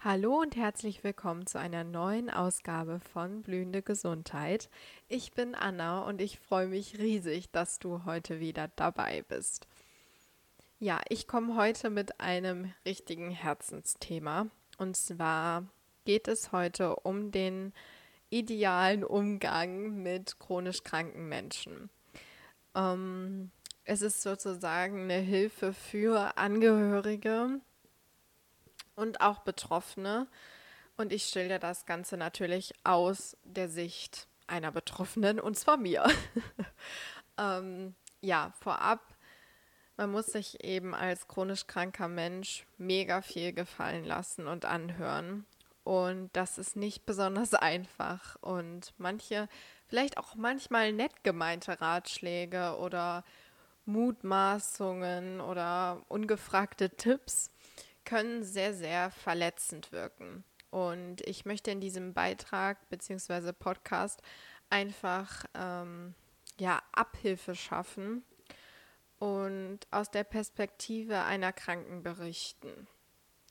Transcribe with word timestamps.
Hallo 0.00 0.42
und 0.42 0.54
herzlich 0.54 1.02
willkommen 1.02 1.48
zu 1.48 1.58
einer 1.58 1.82
neuen 1.82 2.30
Ausgabe 2.30 3.00
von 3.00 3.42
Blühende 3.42 3.82
Gesundheit. 3.82 4.70
Ich 5.08 5.32
bin 5.32 5.56
Anna 5.56 6.02
und 6.02 6.20
ich 6.20 6.38
freue 6.38 6.68
mich 6.68 7.00
riesig, 7.00 7.50
dass 7.50 7.80
du 7.80 8.04
heute 8.04 8.38
wieder 8.38 8.70
dabei 8.76 9.22
bist. 9.22 9.66
Ja, 10.78 11.00
ich 11.08 11.26
komme 11.26 11.56
heute 11.56 11.90
mit 11.90 12.20
einem 12.20 12.72
richtigen 12.86 13.32
Herzensthema. 13.32 14.46
Und 14.78 14.96
zwar 14.96 15.64
geht 16.04 16.28
es 16.28 16.52
heute 16.52 16.94
um 16.94 17.32
den 17.32 17.72
idealen 18.30 19.02
Umgang 19.02 20.00
mit 20.00 20.38
chronisch 20.38 20.84
kranken 20.84 21.28
Menschen. 21.28 21.90
Ähm, 22.76 23.50
es 23.82 24.02
ist 24.02 24.22
sozusagen 24.22 25.02
eine 25.10 25.18
Hilfe 25.18 25.72
für 25.72 26.36
Angehörige 26.36 27.60
und 28.98 29.20
auch 29.20 29.40
Betroffene. 29.40 30.26
Und 30.96 31.12
ich 31.12 31.24
stelle 31.24 31.58
das 31.58 31.86
Ganze 31.86 32.16
natürlich 32.16 32.74
aus 32.84 33.36
der 33.44 33.68
Sicht 33.68 34.26
einer 34.48 34.72
Betroffenen, 34.72 35.38
und 35.38 35.56
zwar 35.56 35.76
mir. 35.76 36.04
ähm, 37.38 37.94
ja, 38.20 38.52
vorab, 38.58 39.00
man 39.96 40.10
muss 40.10 40.26
sich 40.26 40.64
eben 40.64 40.94
als 40.94 41.28
chronisch 41.28 41.66
kranker 41.66 42.08
Mensch 42.08 42.66
mega 42.76 43.22
viel 43.22 43.52
gefallen 43.52 44.04
lassen 44.04 44.46
und 44.48 44.64
anhören. 44.64 45.46
Und 45.84 46.30
das 46.34 46.58
ist 46.58 46.76
nicht 46.76 47.06
besonders 47.06 47.54
einfach. 47.54 48.36
Und 48.40 48.92
manche, 48.98 49.48
vielleicht 49.86 50.18
auch 50.18 50.34
manchmal 50.34 50.92
nett 50.92 51.22
gemeinte 51.22 51.80
Ratschläge 51.80 52.76
oder 52.78 53.24
Mutmaßungen 53.86 55.40
oder 55.40 56.02
ungefragte 56.08 56.90
Tipps 56.90 57.50
können 58.08 58.42
sehr, 58.42 58.72
sehr 58.72 59.10
verletzend 59.10 59.92
wirken. 59.92 60.42
Und 60.70 61.20
ich 61.26 61.44
möchte 61.44 61.70
in 61.70 61.80
diesem 61.80 62.14
Beitrag 62.14 62.88
bzw. 62.88 63.52
Podcast 63.52 64.22
einfach 64.70 65.44
ähm, 65.54 66.14
ja, 66.58 66.80
Abhilfe 66.92 67.54
schaffen 67.54 68.22
und 69.18 69.80
aus 69.90 70.10
der 70.10 70.24
Perspektive 70.24 71.20
einer 71.24 71.52
Kranken 71.52 72.02
berichten. 72.02 72.86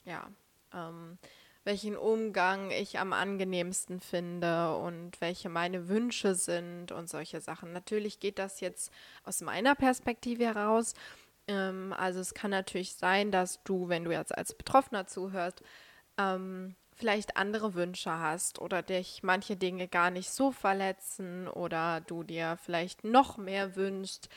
Ja, 0.05 0.27
ähm, 0.73 1.19
welchen 1.63 1.95
Umgang 1.95 2.71
ich 2.71 2.97
am 2.97 3.13
angenehmsten 3.13 3.99
finde 3.99 4.75
und 4.77 5.21
welche 5.21 5.49
meine 5.49 5.87
Wünsche 5.87 6.33
sind 6.33 6.91
und 6.91 7.09
solche 7.09 7.41
Sachen. 7.41 7.73
Natürlich 7.73 8.19
geht 8.19 8.39
das 8.39 8.59
jetzt 8.59 8.91
aus 9.23 9.41
meiner 9.41 9.75
Perspektive 9.75 10.45
heraus 10.45 10.95
ähm, 11.47 11.93
also 11.97 12.19
es 12.19 12.33
kann 12.33 12.51
natürlich 12.51 12.95
sein, 12.95 13.31
dass 13.31 13.63
du, 13.63 13.89
wenn 13.89 14.03
du 14.03 14.11
jetzt 14.11 14.37
als 14.37 14.53
Betroffener 14.53 15.07
zuhörst, 15.07 15.63
ähm, 16.17 16.75
vielleicht 16.95 17.37
andere 17.37 17.75
Wünsche 17.75 18.11
hast 18.11 18.59
oder 18.59 18.81
dich 18.81 19.21
manche 19.21 19.55
Dinge 19.55 19.87
gar 19.87 20.09
nicht 20.09 20.31
so 20.31 20.51
verletzen 20.51 21.47
oder 21.47 22.01
du 22.01 22.23
dir 22.23 22.57
vielleicht 22.63 23.03
noch 23.03 23.37
mehr 23.37 23.75
wünschst, 23.75 24.29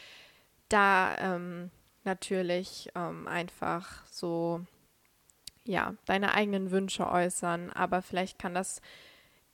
da 0.69 1.17
ähm, 1.19 1.71
natürlich 2.05 2.91
ähm, 2.95 3.27
einfach 3.27 4.07
so 4.07 4.61
ja 5.65 5.95
deine 6.05 6.35
eigenen 6.35 6.71
Wünsche 6.71 7.09
äußern, 7.09 7.71
aber 7.71 8.03
vielleicht 8.03 8.39
kann 8.39 8.55
das 8.55 8.83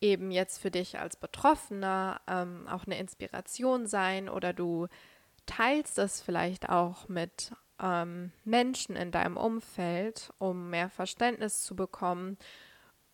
eben 0.00 0.30
jetzt 0.30 0.58
für 0.58 0.70
dich 0.70 0.98
als 0.98 1.16
Betroffener 1.16 2.20
ähm, 2.26 2.66
auch 2.68 2.86
eine 2.86 2.98
Inspiration 2.98 3.86
sein 3.86 4.28
oder 4.28 4.52
du 4.52 4.88
teilst 5.46 5.98
es 5.98 6.20
vielleicht 6.20 6.68
auch 6.68 7.08
mit 7.08 7.52
ähm, 7.80 8.32
Menschen 8.44 8.96
in 8.96 9.10
deinem 9.10 9.36
Umfeld, 9.36 10.30
um 10.38 10.70
mehr 10.70 10.90
Verständnis 10.90 11.62
zu 11.62 11.76
bekommen. 11.76 12.38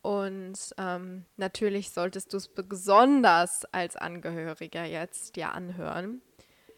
Und 0.01 0.57
ähm, 0.77 1.25
natürlich 1.37 1.91
solltest 1.91 2.33
du 2.33 2.37
es 2.37 2.49
besonders 2.49 3.65
als 3.65 3.95
Angehöriger 3.95 4.83
jetzt 4.83 5.35
dir 5.35 5.53
anhören. 5.53 6.21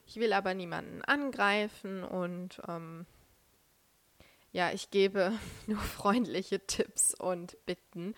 Ich 0.06 0.18
will 0.18 0.34
aber 0.34 0.54
niemanden 0.54 1.02
angreifen 1.04 2.04
und 2.04 2.62
ähm, 2.68 3.08
ja, 4.52 4.72
ich 4.72 4.92
gebe 4.92 5.34
nur 5.68 5.80
freundliche 5.80 6.66
Tipps 6.66 7.14
und 7.14 7.58
Bitten. 7.66 8.14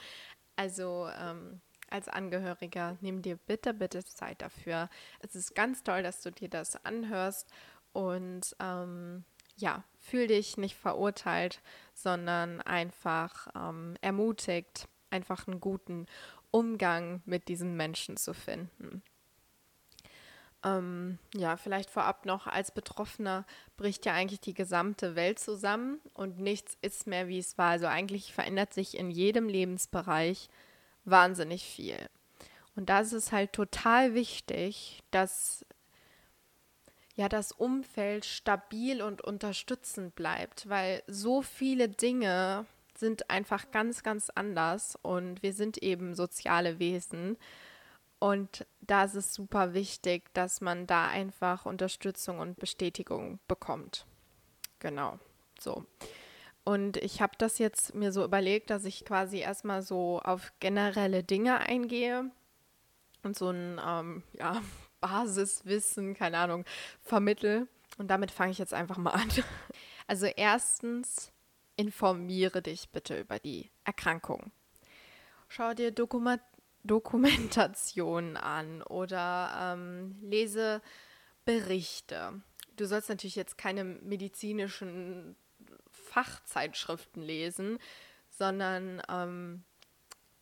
Also 0.57 1.07
ähm, 1.17 1.61
als 1.89 2.07
Angehöriger, 2.07 2.97
nimm 3.01 3.21
dir 3.21 3.37
bitte, 3.37 3.73
bitte 3.73 4.03
Zeit 4.03 4.41
dafür. 4.41 4.89
Es 5.19 5.35
ist 5.35 5.55
ganz 5.55 5.83
toll, 5.83 6.03
dass 6.03 6.21
du 6.21 6.31
dir 6.31 6.49
das 6.49 6.83
anhörst 6.85 7.49
und 7.93 8.55
ähm, 8.59 9.23
ja, 9.57 9.83
fühl 9.99 10.27
dich 10.27 10.57
nicht 10.57 10.75
verurteilt, 10.75 11.61
sondern 11.93 12.61
einfach 12.61 13.47
ähm, 13.55 13.95
ermutigt, 14.01 14.87
einfach 15.09 15.47
einen 15.47 15.59
guten 15.59 16.05
Umgang 16.51 17.21
mit 17.25 17.47
diesen 17.47 17.75
Menschen 17.75 18.17
zu 18.17 18.33
finden. 18.33 19.01
Ähm, 20.63 21.19
ja, 21.35 21.55
vielleicht 21.55 21.89
vorab 21.89 22.25
noch, 22.25 22.47
als 22.47 22.71
Betroffener 22.71 23.45
bricht 23.77 24.05
ja 24.05 24.13
eigentlich 24.13 24.41
die 24.41 24.53
gesamte 24.53 25.15
Welt 25.15 25.39
zusammen 25.39 25.99
und 26.13 26.39
nichts 26.39 26.77
ist 26.81 27.07
mehr, 27.07 27.27
wie 27.27 27.37
es 27.37 27.57
war. 27.57 27.71
Also 27.71 27.87
eigentlich 27.87 28.33
verändert 28.33 28.73
sich 28.73 28.97
in 28.97 29.11
jedem 29.11 29.49
Lebensbereich 29.49 30.49
wahnsinnig 31.09 31.63
viel. 31.63 31.97
Und 32.75 32.89
da 32.89 32.99
ist 32.99 33.13
es 33.13 33.31
halt 33.31 33.53
total 33.53 34.13
wichtig, 34.13 35.01
dass 35.11 35.65
ja 37.15 37.27
das 37.27 37.51
Umfeld 37.51 38.25
stabil 38.25 39.01
und 39.01 39.21
unterstützend 39.21 40.13
bleibt, 40.15 40.69
weil 40.69 41.01
so 41.07 41.41
viele 41.41 41.89
Dinge 41.89 42.65
sind 42.95 43.29
einfach 43.29 43.71
ganz, 43.71 44.03
ganz 44.03 44.29
anders 44.29 44.97
und 45.01 45.41
wir 45.41 45.53
sind 45.53 45.79
eben 45.79 46.13
soziale 46.13 46.79
Wesen. 46.79 47.37
Und 48.19 48.65
da 48.81 49.03
ist 49.03 49.15
es 49.15 49.33
super 49.33 49.73
wichtig, 49.73 50.31
dass 50.33 50.61
man 50.61 50.87
da 50.87 51.07
einfach 51.07 51.65
Unterstützung 51.65 52.39
und 52.39 52.57
Bestätigung 52.57 53.39
bekommt. 53.47 54.05
Genau, 54.79 55.19
so. 55.59 55.85
Und 56.67 56.97
ich 56.97 57.21
habe 57.21 57.31
das 57.37 57.59
jetzt 57.59 57.95
mir 57.95 58.11
so 58.11 58.25
überlegt, 58.25 58.71
dass 58.71 58.83
ich 58.83 59.05
quasi 59.05 59.37
erstmal 59.37 59.81
so 59.81 60.19
auf 60.19 60.51
generelle 60.59 61.23
Dinge 61.23 61.59
eingehe 61.59 62.29
und 63.23 63.37
so 63.37 63.51
ein 63.51 63.79
ähm, 63.81 64.23
ja, 64.33 64.61
Basiswissen, 64.99 66.13
keine 66.13 66.39
Ahnung, 66.39 66.65
vermittel. 67.01 67.69
Und 67.97 68.09
damit 68.09 68.31
fange 68.31 68.51
ich 68.51 68.57
jetzt 68.57 68.73
einfach 68.73 68.97
mal 68.97 69.11
an. 69.11 69.29
Also 70.09 70.25
erstens, 70.25 71.33
informiere 71.75 72.61
dich 72.61 72.89
bitte 72.89 73.19
über 73.19 73.39
die 73.39 73.69
Erkrankung. 73.83 74.51
Schau 75.49 75.73
dir 75.73 75.91
Dokument 75.91 76.41
Dokumentationen 76.83 78.37
an 78.37 78.81
oder 78.83 79.75
ähm, 79.75 80.15
lese 80.21 80.81
Berichte. 81.43 82.41
Du 82.77 82.85
sollst 82.85 83.09
natürlich 83.09 83.35
jetzt 83.35 83.57
keine 83.57 83.83
medizinischen 83.83 85.35
Fachzeitschriften 86.17 87.21
lesen, 87.21 87.77
sondern 88.31 89.03
ähm, 89.07 89.63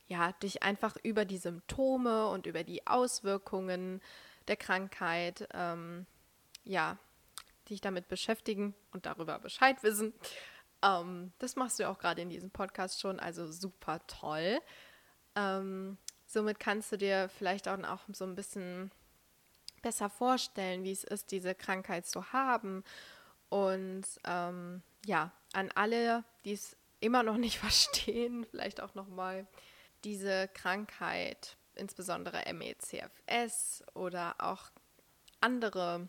ja, 0.08 0.32
dich 0.32 0.64
einfach 0.64 0.96
über 1.04 1.26
die 1.26 1.38
Symptome 1.38 2.30
und 2.30 2.46
über 2.46 2.64
die 2.64 2.88
Auswirkungen 2.88 4.02
der 4.48 4.56
Krankheit, 4.56 5.50
ähm, 5.54 6.06
ja, 6.64 6.98
dich 7.68 7.82
damit 7.82 8.08
beschäftigen 8.08 8.74
und 8.92 9.06
darüber 9.06 9.38
Bescheid 9.40 9.84
wissen. 9.84 10.14
Ähm, 10.82 11.34
das 11.40 11.58
machst 11.58 11.80
du 11.80 11.90
auch 11.90 12.00
gerade 12.00 12.22
in 12.22 12.30
diesem 12.30 12.52
Podcast 12.52 13.02
schon, 13.02 13.20
also 13.20 13.52
super 13.52 14.00
toll. 14.08 14.62
Ähm, 15.36 15.98
somit 16.26 16.58
kannst 16.58 16.94
du 16.94 16.98
dir 16.98 17.28
vielleicht 17.28 17.68
auch, 17.68 17.84
auch 17.84 18.00
so 18.14 18.24
ein 18.24 18.36
bisschen 18.36 18.92
besser 19.82 20.10
vorstellen, 20.10 20.86
wie 20.86 20.94
es 20.94 21.04
ist, 21.04 21.32
diese 21.32 21.54
Krankheit 21.54 22.06
zu 22.06 22.32
haben. 22.32 22.86
Und 23.50 24.06
ähm, 24.24 24.82
ja, 25.06 25.32
an 25.56 25.72
alle, 25.74 26.24
die 26.44 26.54
es 26.54 26.76
immer 27.00 27.24
noch 27.24 27.38
nicht 27.38 27.58
verstehen, 27.60 28.46
vielleicht 28.50 28.82
auch 28.82 28.96
nochmal 28.96 29.48
diese 30.04 30.48
Krankheit, 30.50 31.58
insbesondere 31.76 32.44
MECFS 32.54 33.84
oder 33.94 34.36
auch 34.40 34.72
andere 35.42 36.08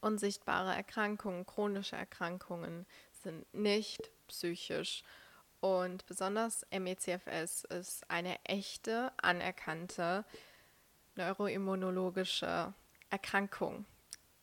unsichtbare 0.00 0.74
Erkrankungen, 0.74 1.46
chronische 1.46 1.96
Erkrankungen 1.96 2.86
sind 3.22 3.52
nicht 3.54 4.10
psychisch. 4.26 5.02
Und 5.60 6.04
besonders 6.06 6.66
MECFS 6.72 7.64
ist 7.64 8.10
eine 8.10 8.44
echte, 8.44 9.12
anerkannte 9.22 10.24
neuroimmunologische 11.14 12.74
Erkrankung. 13.10 13.86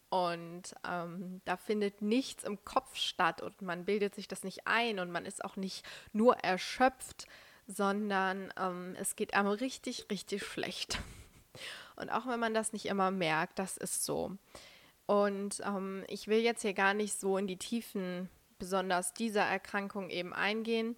Und 0.10 0.76
ähm, 0.88 1.42
da 1.46 1.56
findet 1.58 2.02
nichts 2.02 2.44
im 2.44 2.64
Kopf 2.66 2.96
statt 2.96 3.42
und 3.42 3.62
man 3.62 3.86
bildet 3.86 4.16
sich 4.16 4.28
das 4.28 4.44
nicht 4.44 4.66
ein 4.66 5.00
und 5.00 5.12
man 5.12 5.26
ist 5.26 5.46
auch 5.46 5.56
nicht 5.56 5.86
nur 6.14 6.36
erschöpft, 6.38 7.28
sondern 7.68 8.52
ähm, 8.58 8.96
es 9.00 9.16
geht 9.16 9.36
einem 9.36 9.50
richtig, 9.50 10.08
richtig 10.10 10.44
schlecht. 10.44 11.00
Und 11.96 12.10
auch 12.10 12.26
wenn 12.26 12.40
man 12.40 12.54
das 12.54 12.74
nicht 12.74 12.86
immer 12.88 13.12
merkt, 13.12 13.60
das 13.60 13.78
ist 13.78 14.06
so. 14.06 14.38
Und 15.06 15.62
ähm, 15.66 16.04
ich 16.08 16.28
will 16.28 16.40
jetzt 16.40 16.62
hier 16.62 16.74
gar 16.74 16.94
nicht 16.94 17.20
so 17.20 17.38
in 17.38 17.46
die 17.46 17.58
Tiefen 17.58 18.30
besonders 18.58 19.14
dieser 19.14 19.44
Erkrankung 19.44 20.10
eben 20.10 20.34
eingehen. 20.34 20.96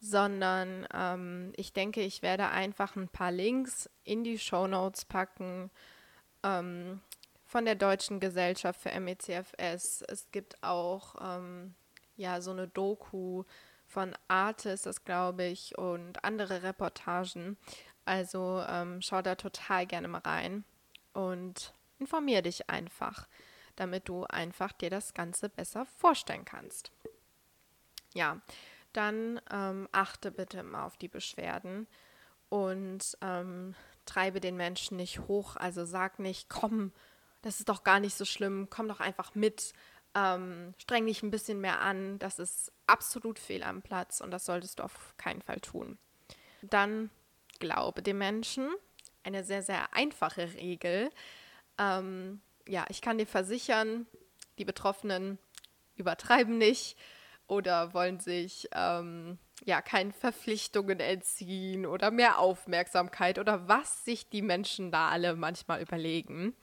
sondern 0.00 0.88
ähm, 0.94 1.52
ich 1.56 1.72
denke, 1.72 2.00
ich 2.00 2.22
werde 2.22 2.48
einfach 2.48 2.96
ein 2.96 3.08
paar 3.08 3.30
Links 3.30 3.88
in 4.02 4.24
die 4.24 4.38
Show 4.38 4.66
Notes 4.66 5.04
packen 5.04 5.70
ähm, 6.42 7.00
von 7.50 7.64
der 7.64 7.74
Deutschen 7.74 8.20
Gesellschaft 8.20 8.80
für 8.80 8.98
MECFS. 9.00 10.02
Es 10.02 10.30
gibt 10.30 10.62
auch 10.62 11.16
ähm, 11.20 11.74
ja 12.16 12.40
so 12.40 12.52
eine 12.52 12.68
Doku 12.68 13.42
von 13.88 14.16
Arte 14.28 14.70
ist 14.70 14.86
das, 14.86 15.04
glaube 15.04 15.42
ich, 15.46 15.76
und 15.76 16.24
andere 16.24 16.62
Reportagen. 16.62 17.56
Also 18.04 18.64
ähm, 18.68 19.02
schau 19.02 19.20
da 19.20 19.34
total 19.34 19.84
gerne 19.84 20.06
mal 20.06 20.20
rein 20.20 20.62
und 21.12 21.74
informier 21.98 22.40
dich 22.42 22.70
einfach, 22.70 23.26
damit 23.74 24.08
du 24.08 24.24
einfach 24.26 24.70
dir 24.70 24.90
das 24.90 25.12
Ganze 25.12 25.48
besser 25.48 25.86
vorstellen 25.98 26.44
kannst. 26.44 26.92
Ja, 28.14 28.40
dann 28.92 29.40
ähm, 29.50 29.88
achte 29.90 30.30
bitte 30.30 30.62
mal 30.62 30.84
auf 30.84 30.96
die 30.98 31.08
Beschwerden 31.08 31.88
und 32.48 33.18
ähm, 33.22 33.74
treibe 34.06 34.38
den 34.38 34.56
Menschen 34.56 34.98
nicht 34.98 35.18
hoch. 35.26 35.56
Also 35.56 35.84
sag 35.84 36.20
nicht, 36.20 36.48
komm, 36.48 36.92
das 37.42 37.60
ist 37.60 37.68
doch 37.68 37.84
gar 37.84 38.00
nicht 38.00 38.16
so 38.16 38.24
schlimm, 38.24 38.68
komm 38.70 38.88
doch 38.88 39.00
einfach 39.00 39.34
mit, 39.34 39.72
ähm, 40.14 40.74
streng 40.78 41.06
dich 41.06 41.22
ein 41.22 41.30
bisschen 41.30 41.60
mehr 41.60 41.80
an. 41.80 42.18
Das 42.18 42.38
ist 42.38 42.72
absolut 42.86 43.38
fehl 43.38 43.62
am 43.62 43.82
Platz 43.82 44.20
und 44.20 44.30
das 44.30 44.44
solltest 44.44 44.78
du 44.78 44.84
auf 44.84 45.14
keinen 45.16 45.42
Fall 45.42 45.60
tun. 45.60 45.98
Dann 46.62 47.10
glaube 47.58 48.02
dem 48.02 48.18
Menschen. 48.18 48.68
Eine 49.22 49.44
sehr, 49.44 49.62
sehr 49.62 49.94
einfache 49.94 50.54
Regel. 50.54 51.10
Ähm, 51.78 52.40
ja, 52.66 52.84
ich 52.88 53.02
kann 53.02 53.18
dir 53.18 53.26
versichern, 53.26 54.06
die 54.58 54.64
Betroffenen 54.64 55.38
übertreiben 55.96 56.58
nicht 56.58 56.96
oder 57.46 57.92
wollen 57.94 58.20
sich 58.20 58.68
ähm, 58.72 59.38
ja 59.64 59.82
keinen 59.82 60.12
Verpflichtungen 60.12 61.00
entziehen 61.00 61.84
oder 61.84 62.10
mehr 62.10 62.38
Aufmerksamkeit 62.38 63.38
oder 63.38 63.68
was 63.68 64.04
sich 64.04 64.28
die 64.28 64.42
Menschen 64.42 64.90
da 64.90 65.08
alle 65.08 65.36
manchmal 65.36 65.82
überlegen. 65.82 66.54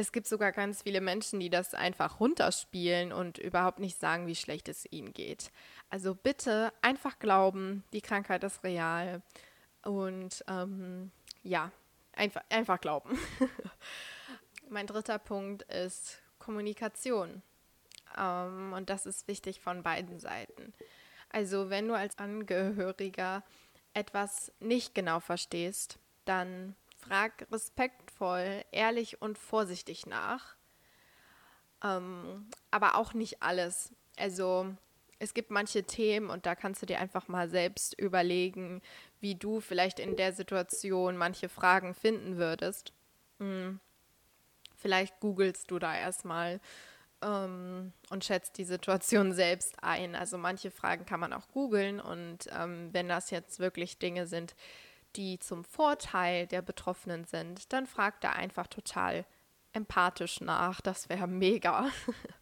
Es 0.00 0.12
gibt 0.12 0.28
sogar 0.28 0.52
ganz 0.52 0.82
viele 0.82 1.00
Menschen, 1.00 1.40
die 1.40 1.50
das 1.50 1.74
einfach 1.74 2.20
runterspielen 2.20 3.12
und 3.12 3.36
überhaupt 3.38 3.80
nicht 3.80 3.98
sagen, 3.98 4.28
wie 4.28 4.36
schlecht 4.36 4.68
es 4.68 4.86
ihnen 4.92 5.12
geht. 5.12 5.50
Also 5.90 6.14
bitte 6.14 6.72
einfach 6.82 7.18
glauben, 7.18 7.82
die 7.92 8.00
Krankheit 8.00 8.44
ist 8.44 8.62
real 8.62 9.22
und 9.82 10.44
ähm, 10.46 11.10
ja, 11.42 11.72
einfach, 12.12 12.42
einfach 12.48 12.80
glauben. 12.80 13.18
mein 14.70 14.86
dritter 14.86 15.18
Punkt 15.18 15.62
ist 15.62 16.22
Kommunikation. 16.38 17.42
Ähm, 18.16 18.72
und 18.74 18.90
das 18.90 19.04
ist 19.04 19.26
wichtig 19.26 19.60
von 19.60 19.82
beiden 19.82 20.20
Seiten. 20.20 20.74
Also 21.30 21.70
wenn 21.70 21.88
du 21.88 21.94
als 21.94 22.18
Angehöriger 22.18 23.42
etwas 23.94 24.52
nicht 24.60 24.94
genau 24.94 25.18
verstehst, 25.18 25.98
dann 26.24 26.76
frag 26.96 27.46
respektvoll, 28.18 28.64
ehrlich 28.72 29.20
und 29.22 29.38
vorsichtig 29.38 30.06
nach. 30.06 30.56
Ähm, 31.82 32.48
aber 32.70 32.96
auch 32.96 33.14
nicht 33.14 33.42
alles. 33.42 33.92
Also 34.16 34.66
es 35.18 35.34
gibt 35.34 35.50
manche 35.50 35.84
Themen 35.84 36.30
und 36.30 36.46
da 36.46 36.54
kannst 36.54 36.82
du 36.82 36.86
dir 36.86 36.98
einfach 36.98 37.28
mal 37.28 37.48
selbst 37.48 37.98
überlegen, 37.98 38.82
wie 39.20 39.34
du 39.34 39.60
vielleicht 39.60 40.00
in 40.00 40.16
der 40.16 40.32
Situation 40.32 41.16
manche 41.16 41.48
Fragen 41.48 41.94
finden 41.94 42.36
würdest. 42.36 42.92
Hm. 43.38 43.80
Vielleicht 44.76 45.18
googelst 45.20 45.70
du 45.70 45.78
da 45.80 45.96
erstmal 45.96 46.60
ähm, 47.22 47.92
und 48.10 48.24
schätzt 48.24 48.58
die 48.58 48.64
Situation 48.64 49.32
selbst 49.44 49.82
ein. 49.82 50.14
Also 50.14 50.38
manche 50.38 50.70
Fragen 50.70 51.04
kann 51.04 51.20
man 51.20 51.32
auch 51.32 51.48
googeln 51.48 52.00
und 52.00 52.48
ähm, 52.56 52.90
wenn 52.92 53.08
das 53.08 53.30
jetzt 53.30 53.58
wirklich 53.58 53.98
Dinge 53.98 54.26
sind, 54.26 54.54
die 55.16 55.38
zum 55.38 55.64
Vorteil 55.64 56.46
der 56.46 56.62
Betroffenen 56.62 57.24
sind, 57.24 57.72
dann 57.72 57.86
fragt 57.86 58.24
da 58.24 58.30
einfach 58.30 58.66
total 58.66 59.24
empathisch 59.72 60.40
nach. 60.40 60.80
Das 60.80 61.08
wäre 61.08 61.26
mega. 61.26 61.86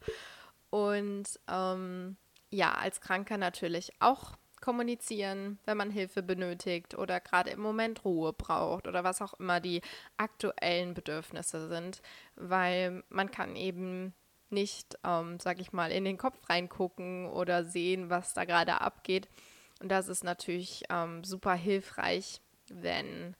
und 0.70 1.24
ähm, 1.48 2.16
ja, 2.50 2.74
als 2.74 3.00
Kranker 3.00 3.38
natürlich 3.38 3.92
auch 4.00 4.36
kommunizieren, 4.60 5.58
wenn 5.64 5.76
man 5.76 5.90
Hilfe 5.90 6.22
benötigt 6.22 6.96
oder 6.96 7.20
gerade 7.20 7.50
im 7.50 7.60
Moment 7.60 8.04
Ruhe 8.04 8.32
braucht 8.32 8.88
oder 8.88 9.04
was 9.04 9.20
auch 9.22 9.34
immer 9.34 9.60
die 9.60 9.82
aktuellen 10.16 10.94
Bedürfnisse 10.94 11.68
sind, 11.68 12.00
weil 12.34 13.04
man 13.08 13.30
kann 13.30 13.54
eben 13.54 14.14
nicht, 14.48 14.98
ähm, 15.04 15.38
sag 15.40 15.60
ich 15.60 15.72
mal, 15.72 15.90
in 15.90 16.04
den 16.04 16.18
Kopf 16.18 16.48
reingucken 16.48 17.26
oder 17.26 17.64
sehen, 17.64 18.10
was 18.10 18.34
da 18.34 18.44
gerade 18.44 18.80
abgeht. 18.80 19.28
Und 19.80 19.90
das 19.90 20.08
ist 20.08 20.24
natürlich 20.24 20.84
ähm, 20.88 21.22
super 21.24 21.54
hilfreich, 21.54 22.40
wenn 22.70 23.34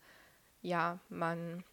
ja 0.62 0.99
man 1.08 1.64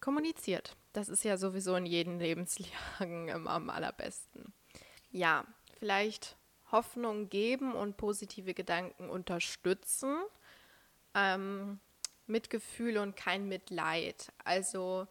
kommuniziert. 0.00 0.76
Das 0.92 1.08
ist 1.08 1.24
ja 1.24 1.36
sowieso 1.36 1.76
in 1.76 1.86
jedem 1.86 2.18
Lebenslagen 2.20 3.30
am 3.30 3.70
allerbesten. 3.70 4.52
Ja, 5.10 5.44
vielleicht 5.78 6.36
Hoffnung 6.72 7.28
geben 7.28 7.74
und 7.74 7.96
positive 7.96 8.54
Gedanken 8.54 9.08
unterstützen. 9.08 10.16
Ähm, 11.14 11.78
Mitgefühl 12.26 12.98
und 12.98 13.16
kein 13.16 13.48
Mitleid. 13.48 14.32
Also 14.44 15.06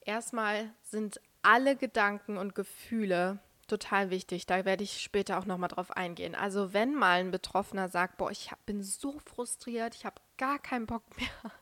erstmal 0.00 0.70
sind 0.82 1.20
alle 1.42 1.76
Gedanken 1.76 2.38
und 2.38 2.54
Gefühle 2.54 3.38
total 3.66 4.10
wichtig. 4.10 4.46
Da 4.46 4.64
werde 4.64 4.84
ich 4.84 5.00
später 5.00 5.38
auch 5.38 5.46
nochmal 5.46 5.68
drauf 5.68 5.90
eingehen. 5.90 6.34
Also 6.34 6.72
wenn 6.72 6.94
mal 6.94 7.20
ein 7.20 7.30
Betroffener 7.30 7.88
sagt, 7.88 8.18
boah, 8.18 8.30
ich 8.30 8.50
bin 8.66 8.82
so 8.82 9.18
frustriert, 9.20 9.94
ich 9.94 10.04
habe 10.04 10.20
gar 10.42 10.58
keinen 10.58 10.86
Bock 10.86 11.04
mehr. 11.18 11.52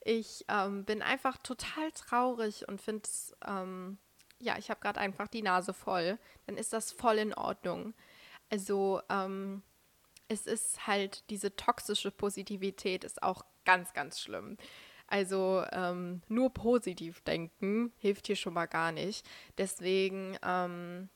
Ich 0.00 0.46
ähm, 0.48 0.84
bin 0.86 1.02
einfach 1.02 1.36
total 1.36 1.92
traurig 1.92 2.66
und 2.66 2.80
finde 2.80 3.02
es, 3.04 3.36
ähm, 3.46 3.98
ja, 4.38 4.56
ich 4.56 4.70
habe 4.70 4.80
gerade 4.80 4.98
einfach 4.98 5.28
die 5.28 5.42
Nase 5.42 5.74
voll. 5.74 6.18
Dann 6.46 6.56
ist 6.56 6.72
das 6.72 6.90
voll 6.90 7.18
in 7.18 7.34
Ordnung. 7.34 7.92
Also 8.48 9.02
ähm, 9.10 9.62
es 10.28 10.46
ist 10.46 10.86
halt 10.86 11.28
diese 11.28 11.54
toxische 11.54 12.10
Positivität 12.10 13.04
ist 13.04 13.22
auch 13.22 13.44
ganz, 13.66 13.92
ganz 13.92 14.20
schlimm. 14.20 14.56
Also 15.06 15.62
ähm, 15.72 16.22
nur 16.28 16.52
positiv 16.52 17.20
denken 17.22 17.92
hilft 17.98 18.26
hier 18.26 18.36
schon 18.36 18.54
mal 18.54 18.66
gar 18.66 18.90
nicht. 18.90 19.26
Deswegen, 19.58 20.38
ähm, 20.42 21.10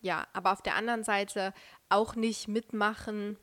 ja, 0.00 0.28
aber 0.32 0.52
auf 0.52 0.62
der 0.62 0.76
anderen 0.76 1.02
Seite 1.02 1.52
auch 1.88 2.14
nicht 2.14 2.46
mitmachen 2.46 3.36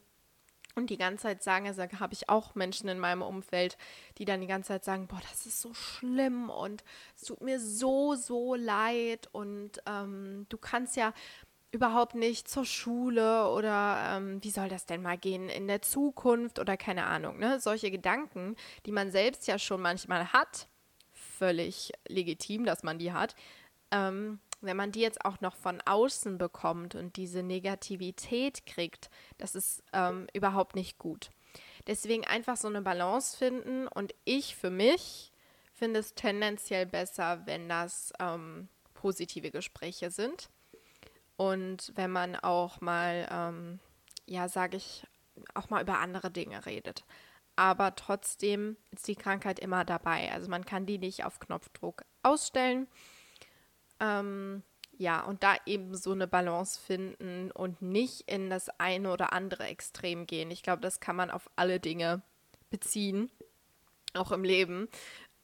und 0.75 0.89
die 0.89 0.97
ganze 0.97 1.23
Zeit 1.23 1.43
sagen, 1.43 1.67
also 1.67 1.83
habe 1.83 2.13
ich 2.13 2.29
auch 2.29 2.55
Menschen 2.55 2.89
in 2.89 2.99
meinem 2.99 3.21
Umfeld, 3.21 3.77
die 4.17 4.25
dann 4.25 4.41
die 4.41 4.48
ganze 4.48 4.69
Zeit 4.69 4.83
sagen, 4.83 5.07
boah, 5.07 5.21
das 5.29 5.45
ist 5.45 5.62
so 5.62 5.74
schlimm 5.74 6.50
und 6.50 6.83
es 7.15 7.27
tut 7.27 7.41
mir 7.41 7.59
so, 7.59 8.15
so 8.15 8.55
leid 8.55 9.27
und 9.31 9.81
ähm, 9.86 10.45
du 10.50 10.57
kannst 10.57 10.95
ja 10.95 11.13
überhaupt 11.71 12.13
nicht 12.13 12.48
zur 12.48 12.65
Schule 12.65 13.50
oder 13.50 14.17
ähm, 14.17 14.43
wie 14.43 14.51
soll 14.51 14.69
das 14.69 14.86
denn 14.86 15.01
mal 15.01 15.17
gehen 15.17 15.50
in 15.50 15.67
der 15.67 15.81
Zukunft 15.81 16.59
oder 16.59 16.77
keine 16.77 17.05
Ahnung, 17.05 17.39
ne? 17.39 17.59
Solche 17.59 17.89
Gedanken, 17.89 18.55
die 18.86 18.91
man 18.91 19.09
selbst 19.12 19.48
ja 19.48 19.57
schon 19.57 19.81
manchmal 19.81 20.31
hat, 20.33 20.67
völlig 21.12 21.91
legitim, 22.07 22.63
dass 22.63 22.83
man 22.83 23.00
die 23.00 23.12
hat. 23.12 23.36
Ähm, 23.89 24.39
wenn 24.65 24.77
man 24.77 24.91
die 24.91 25.01
jetzt 25.01 25.24
auch 25.25 25.41
noch 25.41 25.55
von 25.55 25.82
außen 25.82 26.38
bekommt 26.38 26.96
und 26.96 27.17
diese 27.17 27.43
Negativität 27.43 28.65
kriegt, 28.65 29.10
das 29.38 29.55
ist 29.55 29.84
ähm, 29.93 30.27
überhaupt 30.34 30.75
nicht 30.75 30.98
gut. 30.98 31.32
Deswegen 31.88 32.25
einfach 32.25 32.58
so 32.58 32.67
eine 32.67 32.82
Balance 32.82 33.38
finden 33.38 33.88
und 33.88 34.13
ich 34.25 34.55
für 34.55 34.70
mich 34.70 35.32
finde 35.74 36.00
es 36.00 36.15
tendenziell 36.15 36.86
besser, 36.86 37.41
wenn 37.46 37.67
das 37.67 38.13
ähm, 38.20 38.70
positive 38.93 39.51
Gespräche 39.51 40.12
sind 40.12 40.50
und 41.36 41.91
wenn 41.96 42.12
man 42.12 42.36
auch 42.36 42.79
mal, 42.82 43.27
ähm, 43.32 43.79
ja, 44.25 44.48
sage 44.48 44.77
ich, 44.77 45.05
auch 45.53 45.70
mal 45.70 45.82
über 45.82 46.00
andere 46.00 46.32
Dinge 46.32 46.65
redet. 46.65 47.03
Aber 47.55 47.96
trotzdem 47.96 48.77
ist 48.91 49.08
die 49.08 49.15
Krankheit 49.15 49.60
immer 49.60 49.86
dabei. 49.86 50.32
Also 50.32 50.50
man 50.50 50.65
kann 50.65 50.86
die 50.86 50.98
nicht 50.98 51.24
auf 51.24 51.39
Knopfdruck 51.39 52.03
ausstellen. 52.24 52.88
Ähm, 54.00 54.63
ja, 54.97 55.23
und 55.23 55.43
da 55.43 55.55
eben 55.65 55.95
so 55.95 56.12
eine 56.12 56.27
Balance 56.27 56.79
finden 56.79 57.51
und 57.51 57.81
nicht 57.81 58.21
in 58.29 58.50
das 58.50 58.69
eine 58.79 59.12
oder 59.12 59.33
andere 59.33 59.63
Extrem 59.65 60.27
gehen. 60.27 60.51
Ich 60.51 60.63
glaube, 60.63 60.81
das 60.81 61.00
kann 61.00 61.15
man 61.15 61.31
auf 61.31 61.50
alle 61.55 61.79
Dinge 61.79 62.21
beziehen, 62.69 63.31
auch 64.13 64.31
im 64.31 64.43
Leben. 64.43 64.88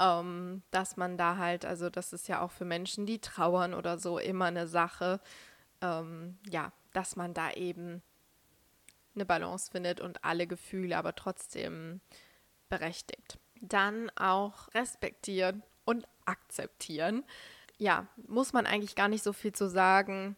Ähm, 0.01 0.62
dass 0.72 0.96
man 0.96 1.18
da 1.18 1.38
halt, 1.38 1.65
also 1.65 1.89
das 1.89 2.13
ist 2.13 2.29
ja 2.29 2.41
auch 2.41 2.51
für 2.51 2.63
Menschen, 2.63 3.06
die 3.06 3.20
trauern 3.20 3.74
oder 3.74 3.98
so, 3.98 4.18
immer 4.18 4.46
eine 4.46 4.68
Sache 4.68 5.20
ähm, 5.82 6.38
ja, 6.50 6.72
dass 6.94 7.15
man 7.15 7.34
da 7.34 7.51
eben 7.51 8.01
eine 9.15 9.25
Balance 9.25 9.72
findet 9.72 10.01
und 10.01 10.24
alle 10.24 10.48
Gefühle 10.48 10.98
aber 10.98 11.15
trotzdem 11.15 12.01
berechtigt. 12.70 13.39
Dann 13.62 14.10
auch 14.12 14.74
respektieren 14.74 15.63
und 15.86 16.08
akzeptieren. 16.25 17.24
Ja, 17.80 18.08
muss 18.28 18.54
man 18.54 18.66
eigentlich 18.66 18.96
gar 18.96 19.08
nicht 19.08 19.24
so 19.24 19.34
viel 19.34 19.54
zu 19.54 19.70
sagen. 19.70 20.36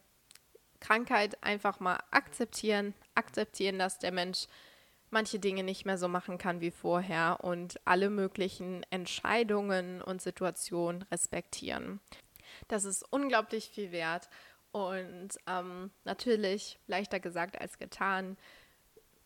Krankheit 0.80 1.42
einfach 1.42 1.80
mal 1.80 1.98
akzeptieren, 2.10 2.94
akzeptieren, 3.14 3.78
dass 3.78 3.98
der 3.98 4.12
Mensch 4.12 4.46
manche 5.10 5.38
Dinge 5.38 5.62
nicht 5.62 5.84
mehr 5.84 5.98
so 5.98 6.08
machen 6.08 6.38
kann 6.38 6.60
wie 6.60 6.70
vorher 6.70 7.38
und 7.42 7.80
alle 7.84 8.10
möglichen 8.10 8.84
Entscheidungen 8.90 10.00
und 10.00 10.22
Situationen 10.22 11.02
respektieren. 11.10 12.00
Das 12.68 12.84
ist 12.84 13.04
unglaublich 13.10 13.70
viel 13.70 13.92
wert 13.92 14.28
und 14.70 15.30
ähm, 15.46 15.90
natürlich 16.04 16.78
leichter 16.86 17.20
gesagt 17.20 17.60
als 17.60 17.78
getan. 17.78 18.36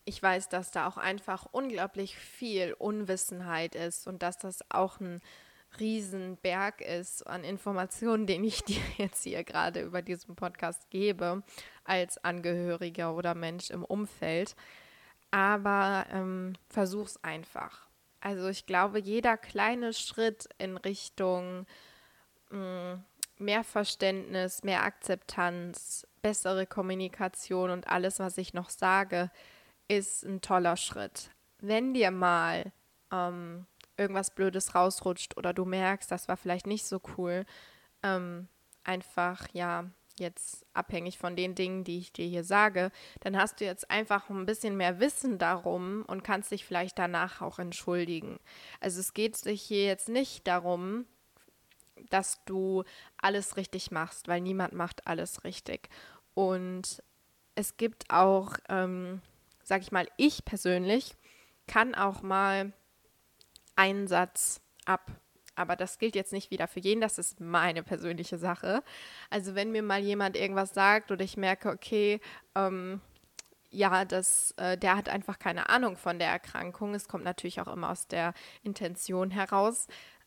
Ich 0.05 0.23
weiß, 0.23 0.49
dass 0.49 0.71
da 0.71 0.89
auch 0.89 0.97
einfach 0.97 1.47
unglaublich 1.53 2.17
viel 2.17 2.75
Unwissenheit 2.79 3.75
ist 3.75 4.07
und 4.07 4.23
dass 4.23 4.39
das 4.39 4.61
auch 4.71 5.01
ein 5.01 5.21
Riesenberg 5.79 6.81
ist 6.81 7.27
an 7.27 7.45
Informationen, 7.45 8.27
den 8.27 8.45
ich 8.45 8.63
dir 8.65 8.83
jetzt 8.97 9.25
hier 9.25 9.45
gerade 9.45 9.83
über 9.83 10.03
diesen 10.03 10.35
Podcast 10.37 10.89
gebe, 10.91 11.43
als 11.85 12.23
Angehöriger 12.25 13.15
oder 13.15 13.35
Mensch 13.35 13.71
im 13.71 13.85
Umfeld. 13.85 14.57
Aber 15.31 16.07
ähm, 16.11 16.55
versuch's 16.69 17.19
einfach. 17.23 17.87
Also 18.21 18.49
ich 18.49 18.67
glaube, 18.67 18.99
jeder 18.99 19.37
kleine 19.37 19.93
Schritt 19.93 20.49
in 20.59 20.77
Richtung 20.77 21.67
mh, 22.51 22.95
mm, 22.95 23.05
mehr 23.39 23.65
Verständnis, 23.65 24.63
mehr 24.63 24.83
Akzeptanz, 24.83 26.07
bessere 26.23 26.67
Kommunikation 26.67 27.71
und 27.71 27.89
alles, 27.89 28.19
was 28.19 28.39
ich 28.39 28.55
noch 28.55 28.71
sage, 28.71 29.31
ist 29.89 30.25
ein 30.25 30.41
toller 30.41 30.77
Schritt. 30.77 31.31
Wenn 31.61 31.95
dir 31.95 32.11
mal 32.11 32.73
ähm, 33.13 33.67
irgendwas 33.97 34.31
Blödes 34.31 34.75
rausrutscht 34.75 35.37
oder 35.37 35.53
du 35.53 35.65
merkst, 35.65 36.11
das 36.11 36.29
war 36.29 36.37
vielleicht 36.37 36.67
nicht 36.67 36.87
so 36.87 37.01
cool, 37.17 37.45
ähm, 38.03 38.49
einfach 38.85 39.49
ja 39.53 39.91
jetzt 40.19 40.65
abhängig 40.73 41.19
von 41.19 41.37
den 41.37 41.55
Dingen, 41.55 41.85
die 41.85 41.99
ich 41.99 42.13
dir 42.13 42.27
hier 42.27 42.45
sage, 42.45 42.91
dann 43.21 43.37
hast 43.37 43.61
du 43.61 43.65
jetzt 43.65 43.91
einfach 43.91 44.31
ein 44.31 44.47
bisschen 44.47 44.77
mehr 44.77 44.99
Wissen 44.99 45.39
darum 45.39 46.05
und 46.07 46.25
kannst 46.25 46.51
dich 46.51 46.65
vielleicht 46.65 46.99
danach 46.99 47.43
auch 47.43 47.59
entschuldigen. 47.59 48.39
Also 48.81 49.01
es 49.01 49.13
geht 49.13 49.37
sich 49.37 49.63
hier 49.63 49.85
jetzt 49.85 50.09
nicht 50.09 50.47
darum, 50.47 51.05
dass 52.11 52.45
du 52.45 52.85
alles 53.19 53.57
richtig 53.57 53.91
machst, 53.91 54.29
weil 54.29 54.41
niemand 54.41 54.73
macht 54.73 55.07
alles 55.07 55.45
richtig. 55.45 55.89
Und 56.35 57.03
es 57.55 57.77
gibt 57.77 58.11
auch, 58.11 58.53
ähm, 58.69 59.21
sag 59.63 59.83
ich 59.83 59.93
mal, 59.93 60.07
ich 60.17 60.45
persönlich 60.45 61.17
kann 61.67 61.95
auch 61.95 62.23
mal 62.23 62.73
einen 63.77 64.09
Satz 64.09 64.61
ab. 64.85 65.11
Aber 65.55 65.75
das 65.75 65.99
gilt 65.99 66.15
jetzt 66.15 66.33
nicht 66.33 66.51
wieder 66.51 66.69
für 66.69 66.81
jeden, 66.81 67.01
das 67.01 67.19
ist 67.19 67.41
meine 67.41 67.83
persönliche 67.83 68.37
Sache. 68.37 68.83
Also 69.31 69.55
wenn 69.55 69.73
mir 69.73 69.83
mal 69.83 70.01
jemand 70.01 70.37
irgendwas 70.37 70.75
sagt 70.75 71.11
oder 71.11 71.25
ich 71.25 71.37
merke, 71.39 71.71
okay, 71.71 72.21
ähm, 72.55 73.01
ja, 73.71 74.05
das, 74.05 74.53
äh, 74.59 74.77
der 74.77 74.97
hat 74.97 75.09
einfach 75.09 75.39
keine 75.39 75.71
Ahnung 75.71 75.97
von 75.97 76.19
der 76.19 76.29
Erkrankung. 76.29 76.95
Es 76.95 77.09
kommt 77.09 77.25
natürlich 77.25 77.61
auch 77.61 77.69
immer 77.69 77.91
aus 77.91 78.07
der 78.07 78.35
Intention 78.63 79.31
heraus 79.31 79.87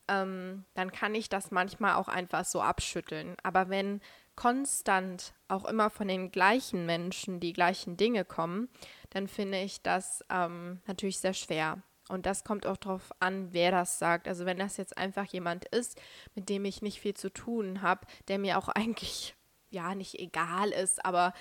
ähm, 0.09 0.65
dann 0.73 0.91
kann 0.91 1.15
ich 1.15 1.29
das 1.29 1.51
manchmal 1.51 1.95
auch 1.95 2.07
einfach 2.07 2.43
so 2.43 2.61
abschütteln. 2.61 3.37
Aber 3.43 3.69
wenn 3.69 4.01
konstant 4.35 5.33
auch 5.47 5.65
immer 5.65 5.89
von 5.89 6.07
den 6.07 6.31
gleichen 6.31 6.85
Menschen 6.85 7.39
die 7.39 7.53
gleichen 7.53 7.95
Dinge 7.95 8.25
kommen, 8.25 8.69
dann 9.11 9.27
finde 9.27 9.61
ich 9.61 9.81
das 9.81 10.23
ähm, 10.29 10.81
natürlich 10.87 11.19
sehr 11.19 11.33
schwer. 11.33 11.81
Und 12.09 12.25
das 12.25 12.43
kommt 12.43 12.65
auch 12.65 12.77
darauf 12.77 13.11
an, 13.19 13.53
wer 13.53 13.71
das 13.71 13.99
sagt. 13.99 14.27
Also 14.27 14.45
wenn 14.45 14.57
das 14.57 14.77
jetzt 14.77 14.97
einfach 14.97 15.25
jemand 15.25 15.65
ist, 15.65 15.99
mit 16.35 16.49
dem 16.49 16.65
ich 16.65 16.81
nicht 16.81 16.99
viel 16.99 17.13
zu 17.13 17.31
tun 17.31 17.81
habe, 17.81 18.05
der 18.27 18.39
mir 18.39 18.57
auch 18.57 18.67
eigentlich 18.69 19.35
ja 19.69 19.95
nicht 19.95 20.19
egal 20.19 20.69
ist, 20.71 21.05
aber 21.05 21.33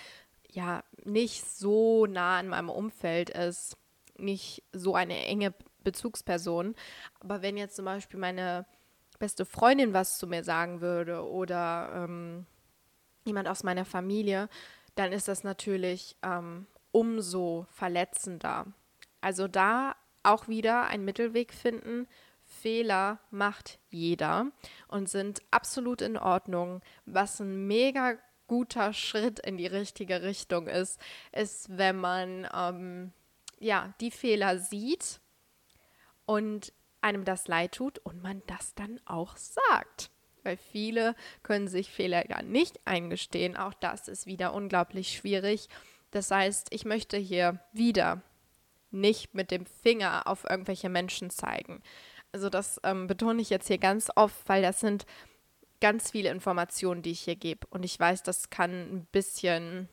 ja 0.51 0.85
nicht 1.05 1.45
so 1.45 2.07
nah 2.07 2.39
in 2.39 2.49
meinem 2.49 2.69
Umfeld 2.69 3.31
ist, 3.31 3.77
nicht 4.19 4.63
so 4.73 4.95
eine 4.95 5.25
enge 5.25 5.55
Bezugsperson. 5.85 6.75
Aber 7.21 7.43
wenn 7.43 7.57
jetzt 7.57 7.77
zum 7.77 7.87
Beispiel 7.87 8.21
meine 8.21 8.67
beste 9.19 9.45
Freundin 9.45 9.95
was 9.95 10.19
zu 10.19 10.27
mir 10.27 10.45
sagen 10.45 10.81
würde 10.81 11.27
oder 11.27 12.05
ähm, 12.05 12.47
jemand 13.25 13.49
aus 13.49 13.63
meiner 13.63 13.85
Familie, 13.85 14.49
dann 14.95 15.13
ist 15.13 15.29
das 15.29 15.45
natürlich 15.45 16.17
ähm, 16.23 16.67
umso 16.93 17.67
verletzender. 17.71 18.67
Also 19.21 19.49
da 19.49 19.97
auch 20.23 20.49
wieder 20.49 20.87
ein 20.87 21.05
Mittelweg 21.05 21.53
finden. 21.53 22.07
Fehler 22.45 23.21
macht 23.31 23.79
jeder 23.91 24.51
und 24.89 25.09
sind 25.09 25.41
absolut 25.51 26.01
in 26.01 26.17
Ordnung. 26.17 26.81
Was 27.05 27.41
ein 27.41 27.67
mega 27.67 28.17
guter 28.47 28.93
Schritt 28.93 29.39
in 29.41 29.59
die 29.59 29.67
richtige 29.67 30.23
Richtung 30.23 30.67
ist, 30.67 30.99
ist, 31.33 31.77
wenn 31.77 31.97
man 31.97 32.49
ähm, 32.55 33.13
ja 33.61 33.93
die 34.01 34.11
Fehler 34.11 34.59
sieht 34.59 35.21
und 36.25 36.73
einem 37.01 37.25
das 37.25 37.47
leid 37.47 37.73
tut 37.73 37.99
und 38.01 38.23
man 38.23 38.43
das 38.47 38.75
dann 38.75 39.01
auch 39.05 39.37
sagt. 39.37 40.11
Weil 40.43 40.57
viele 40.57 41.15
können 41.43 41.69
sich 41.69 41.91
Fehler 41.91 42.29
ja 42.29 42.43
nicht 42.43 42.81
eingestehen. 42.87 43.57
Auch 43.57 43.75
das 43.75 44.09
ist 44.09 44.27
wieder 44.27 44.55
unglaublich 44.55 45.17
schwierig. 45.17 45.69
Das 46.11 46.31
heißt, 46.31 46.69
ich 46.71 46.85
möchte 46.85 47.19
hier 47.19 47.61
wieder 47.73 48.23
nicht 48.91 49.35
mit 49.35 49.51
dem 49.51 49.67
Finger 49.67 50.27
auf 50.27 50.45
irgendwelche 50.49 50.89
Menschen 50.89 51.31
zeigen. 51.31 51.83
Also 52.33 52.51
das 52.51 52.81
ähm, 52.85 53.07
betone 53.07 53.41
ich 53.41 53.51
jetzt 53.51 53.69
hier 53.69 53.79
ganz 53.79 54.11
oft, 54.15 54.49
weil 54.49 54.63
das 54.63 54.81
sind 54.81 55.07
ganz 55.81 56.11
viele 56.11 56.31
Informationen, 56.31 57.03
die 57.03 57.13
ich 57.13 57.21
hier 57.21 57.37
gebe. 57.37 57.67
Und 57.71 57.85
ich 57.85 57.99
weiß, 57.99 58.23
das 58.23 58.51
kann 58.51 58.71
ein 58.71 59.07
bisschen, 59.13 59.89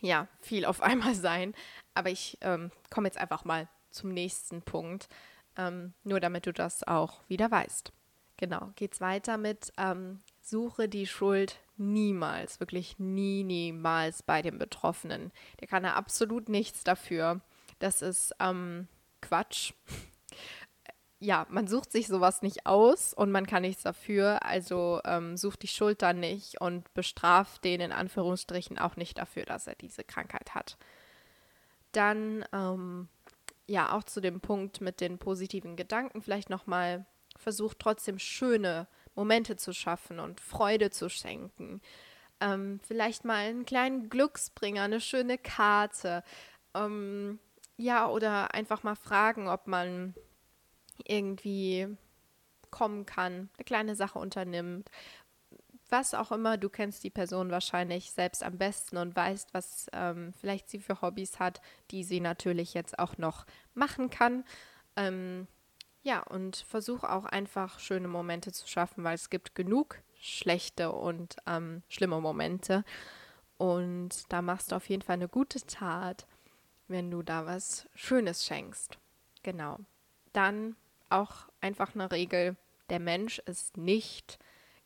ja, 0.00 0.28
viel 0.40 0.64
auf 0.64 0.82
einmal 0.82 1.14
sein. 1.14 1.54
Aber 1.94 2.10
ich 2.10 2.38
ähm, 2.40 2.70
komme 2.90 3.08
jetzt 3.08 3.18
einfach 3.18 3.44
mal 3.44 3.68
zum 3.90 4.12
nächsten 4.12 4.62
Punkt. 4.62 5.08
Ähm, 5.56 5.94
nur 6.04 6.20
damit 6.20 6.46
du 6.46 6.52
das 6.52 6.86
auch 6.86 7.20
wieder 7.28 7.50
weißt. 7.50 7.92
Genau, 8.36 8.70
geht's 8.76 9.00
weiter 9.00 9.38
mit 9.38 9.72
ähm, 9.78 10.20
Suche 10.42 10.88
die 10.88 11.06
Schuld 11.06 11.58
niemals, 11.78 12.60
wirklich 12.60 12.98
nie, 12.98 13.42
niemals 13.44 14.22
bei 14.22 14.42
dem 14.42 14.58
Betroffenen. 14.58 15.32
Der 15.60 15.68
kann 15.68 15.84
ja 15.84 15.94
absolut 15.94 16.50
nichts 16.50 16.84
dafür. 16.84 17.40
Das 17.78 18.02
ist 18.02 18.34
ähm, 18.40 18.88
Quatsch. 19.20 19.72
ja, 21.18 21.46
man 21.48 21.66
sucht 21.66 21.92
sich 21.92 22.06
sowas 22.06 22.42
nicht 22.42 22.66
aus 22.66 23.14
und 23.14 23.30
man 23.30 23.46
kann 23.46 23.62
nichts 23.62 23.82
dafür. 23.82 24.44
Also 24.44 25.00
ähm, 25.04 25.36
sucht 25.36 25.62
die 25.62 25.68
Schuld 25.68 26.02
dann 26.02 26.20
nicht 26.20 26.60
und 26.60 26.92
bestraft 26.94 27.64
den 27.64 27.80
in 27.80 27.92
Anführungsstrichen 27.92 28.78
auch 28.78 28.96
nicht 28.96 29.18
dafür, 29.18 29.44
dass 29.44 29.66
er 29.66 29.74
diese 29.74 30.04
Krankheit 30.04 30.54
hat. 30.54 30.76
Dann 31.92 32.44
ähm, 32.52 33.08
ja 33.66 33.92
auch 33.92 34.04
zu 34.04 34.20
dem 34.20 34.40
Punkt 34.40 34.80
mit 34.80 35.00
den 35.00 35.18
positiven 35.18 35.76
Gedanken 35.76 36.22
vielleicht 36.22 36.50
nochmal 36.50 37.06
versucht 37.36 37.78
trotzdem 37.78 38.18
schöne 38.18 38.86
Momente 39.14 39.56
zu 39.56 39.72
schaffen 39.72 40.20
und 40.20 40.40
Freude 40.40 40.90
zu 40.90 41.08
schenken. 41.08 41.80
Ähm, 42.40 42.80
vielleicht 42.86 43.24
mal 43.24 43.46
einen 43.46 43.64
kleinen 43.64 44.10
Glücksbringer, 44.10 44.82
eine 44.82 45.00
schöne 45.00 45.38
Karte. 45.38 46.22
Ähm, 46.74 47.38
ja, 47.76 48.08
oder 48.08 48.54
einfach 48.54 48.82
mal 48.82 48.94
fragen, 48.94 49.48
ob 49.48 49.66
man 49.66 50.14
irgendwie 51.04 51.88
kommen 52.70 53.06
kann, 53.06 53.50
eine 53.56 53.64
kleine 53.64 53.96
Sache 53.96 54.18
unternimmt, 54.18 54.90
was 55.88 56.14
auch 56.14 56.32
immer, 56.32 56.56
du 56.56 56.68
kennst 56.68 57.04
die 57.04 57.10
Person 57.10 57.50
wahrscheinlich 57.50 58.10
selbst 58.10 58.42
am 58.42 58.58
besten 58.58 58.96
und 58.96 59.14
weißt, 59.14 59.54
was 59.54 59.86
ähm, 59.92 60.32
vielleicht 60.40 60.68
sie 60.68 60.80
für 60.80 61.00
Hobbys 61.00 61.38
hat, 61.38 61.60
die 61.90 62.02
sie 62.02 62.20
natürlich 62.20 62.74
jetzt 62.74 62.98
auch 62.98 63.18
noch 63.18 63.46
machen 63.74 64.10
kann. 64.10 64.44
Ähm, 64.96 65.46
ja, 66.02 66.22
und 66.22 66.56
versuch 66.56 67.04
auch 67.04 67.24
einfach 67.24 67.78
schöne 67.78 68.08
Momente 68.08 68.52
zu 68.52 68.66
schaffen, 68.66 69.04
weil 69.04 69.14
es 69.14 69.30
gibt 69.30 69.54
genug 69.54 69.98
schlechte 70.20 70.92
und 70.92 71.36
ähm, 71.46 71.82
schlimme 71.88 72.20
Momente. 72.20 72.84
Und 73.58 74.30
da 74.32 74.42
machst 74.42 74.72
du 74.72 74.76
auf 74.76 74.88
jeden 74.88 75.02
Fall 75.02 75.14
eine 75.14 75.28
gute 75.28 75.64
Tat, 75.66 76.26
wenn 76.88 77.10
du 77.10 77.22
da 77.22 77.46
was 77.46 77.88
Schönes 77.94 78.46
schenkst. 78.46 78.98
Genau. 79.42 79.78
Dann 80.32 80.76
auch 81.08 81.48
einfach 81.60 81.94
eine 81.94 82.10
Regel, 82.10 82.56
der 82.90 83.00
Mensch 83.00 83.38
ist 83.40 83.76
nicht 83.76 84.38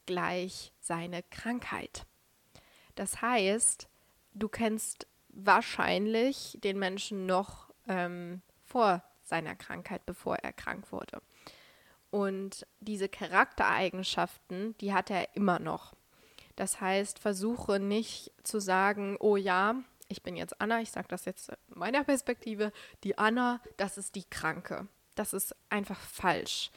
gleich 0.07 0.73
seine 0.81 1.23
Krankheit. 1.25 2.07
Das 2.95 3.23
heißt, 3.23 3.89
du 4.35 4.49
kennst 4.49 5.07
wahrscheinlich 5.29 6.59
den 6.63 6.79
Menschen 6.79 7.27
noch 7.27 7.71
ähm, 7.89 8.43
vor 8.65 9.03
seiner 9.23 9.55
Krankheit, 9.55 10.05
bevor 10.07 10.37
er 10.37 10.53
krank 10.53 10.91
wurde. 10.93 11.23
Und 12.11 12.67
diese 12.81 13.09
Charaktereigenschaften, 13.09 14.77
die 14.79 14.93
hat 14.93 15.11
er 15.11 15.37
immer 15.37 15.61
noch. 15.61 15.95
Das 16.57 16.81
heißt, 16.81 17.19
versuche 17.19 17.79
nicht 17.79 18.33
zu 18.43 18.61
sagen, 18.61 19.17
oh 19.21 19.37
ja, 19.37 19.77
ich 20.11 20.23
bin 20.23 20.37
jetzt 20.37 20.61
Anna, 20.61 20.81
ich 20.81 20.91
sage 20.91 21.09
das 21.09 21.25
jetzt 21.25 21.51
in 21.51 21.57
meiner 21.69 22.05
Perspektive, 22.05 22.73
die 23.05 23.17
Anna, 23.17 23.61
das 23.77 23.97
ist 23.97 24.17
die 24.17 24.25
Kranke. 24.25 24.89
Das 25.15 25.33
ist 25.33 25.55
einfach 25.69 25.99
falsch. 25.99 26.71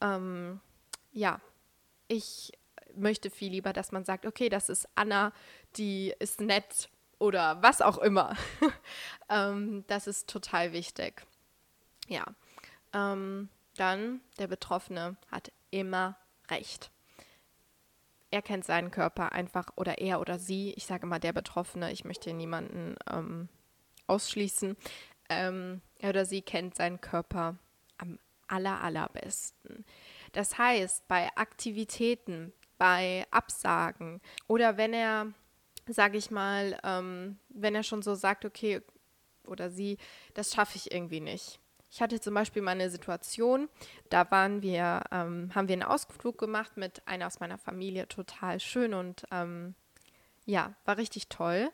Ähm, 0.00 0.60
ja, 1.12 1.40
ich 2.08 2.52
möchte 2.94 3.30
viel 3.30 3.52
lieber, 3.52 3.72
dass 3.72 3.92
man 3.92 4.04
sagt, 4.04 4.26
okay, 4.26 4.48
das 4.48 4.68
ist 4.68 4.88
Anna, 4.94 5.32
die 5.76 6.14
ist 6.18 6.40
nett 6.40 6.88
oder 7.18 7.62
was 7.62 7.82
auch 7.82 7.98
immer. 7.98 8.36
ähm, 9.28 9.84
das 9.86 10.06
ist 10.06 10.28
total 10.28 10.72
wichtig. 10.72 11.24
Ja. 12.08 12.24
Ähm, 12.92 13.48
dann 13.76 14.20
der 14.38 14.48
Betroffene 14.48 15.16
hat 15.30 15.52
immer 15.70 16.16
recht. 16.50 16.90
Er 18.30 18.42
kennt 18.42 18.64
seinen 18.64 18.90
Körper 18.90 19.32
einfach 19.32 19.70
oder 19.76 19.98
er 19.98 20.20
oder 20.20 20.38
sie. 20.38 20.72
Ich 20.74 20.86
sage 20.86 21.06
immer 21.06 21.18
der 21.18 21.32
Betroffene. 21.32 21.90
Ich 21.92 22.04
möchte 22.04 22.32
niemanden 22.32 22.96
ähm, 23.10 23.48
ausschließen. 24.06 24.76
Ähm, 25.28 25.80
er 25.98 26.10
oder 26.10 26.24
sie 26.24 26.42
kennt 26.42 26.76
seinen 26.76 27.00
Körper 27.00 27.56
am 27.98 28.18
aller, 28.46 28.82
allerbesten. 28.82 29.84
Das 30.32 30.58
heißt, 30.58 31.06
bei 31.08 31.28
Aktivitäten, 31.36 32.52
bei 32.78 33.26
Absagen 33.30 34.20
oder 34.46 34.76
wenn 34.76 34.92
er, 34.92 35.32
sage 35.86 36.18
ich 36.18 36.30
mal, 36.30 36.78
ähm, 36.82 37.38
wenn 37.48 37.74
er 37.74 37.82
schon 37.82 38.02
so 38.02 38.14
sagt, 38.14 38.44
okay, 38.44 38.80
oder 39.46 39.70
sie, 39.70 39.98
das 40.34 40.54
schaffe 40.54 40.76
ich 40.76 40.92
irgendwie 40.92 41.20
nicht. 41.20 41.60
Ich 41.90 42.00
hatte 42.00 42.20
zum 42.20 42.34
Beispiel 42.34 42.62
mal 42.62 42.72
eine 42.72 42.88
Situation, 42.88 43.68
da 44.10 44.30
waren 44.30 44.62
wir, 44.62 45.02
ähm, 45.10 45.50
haben 45.54 45.68
wir 45.68 45.72
einen 45.72 45.82
Ausflug 45.82 46.38
gemacht 46.38 46.76
mit 46.76 47.06
einer 47.06 47.26
aus 47.26 47.40
meiner 47.40 47.58
Familie, 47.58 48.06
total 48.06 48.60
schön 48.60 48.94
und 48.94 49.24
ähm, 49.32 49.74
ja, 50.46 50.74
war 50.84 50.98
richtig 50.98 51.28
toll. 51.28 51.70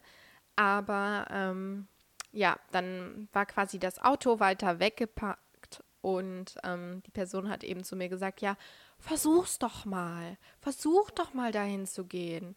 Aber 0.57 1.27
ähm, 1.31 1.87
ja, 2.33 2.59
dann 2.73 3.29
war 3.33 3.45
quasi 3.45 3.79
das 3.79 3.99
Auto 3.99 4.41
weiter 4.41 4.79
weggepackt 4.81 5.85
und 6.01 6.57
ähm, 6.65 7.03
die 7.07 7.11
Person 7.11 7.51
hat 7.51 7.63
eben 7.63 7.85
zu 7.85 7.95
mir 7.95 8.09
gesagt, 8.09 8.41
ja, 8.41 8.57
versuch's 8.99 9.59
doch 9.59 9.85
mal, 9.85 10.39
versuch 10.61 11.11
doch 11.11 11.35
mal 11.35 11.53
dahin 11.53 11.87
zu 11.87 12.07
gehen, 12.07 12.57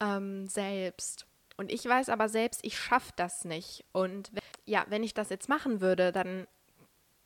ähm, 0.00 0.48
selbst. 0.48 1.26
Und 1.56 1.70
ich 1.70 1.84
weiß 1.84 2.08
aber 2.08 2.28
selbst, 2.28 2.64
ich 2.64 2.78
schaffe 2.78 3.12
das 3.16 3.44
nicht. 3.44 3.84
Und 3.92 4.30
ja, 4.64 4.84
wenn 4.88 5.04
ich 5.04 5.14
das 5.14 5.30
jetzt 5.30 5.48
machen 5.48 5.80
würde, 5.80 6.10
dann 6.12 6.46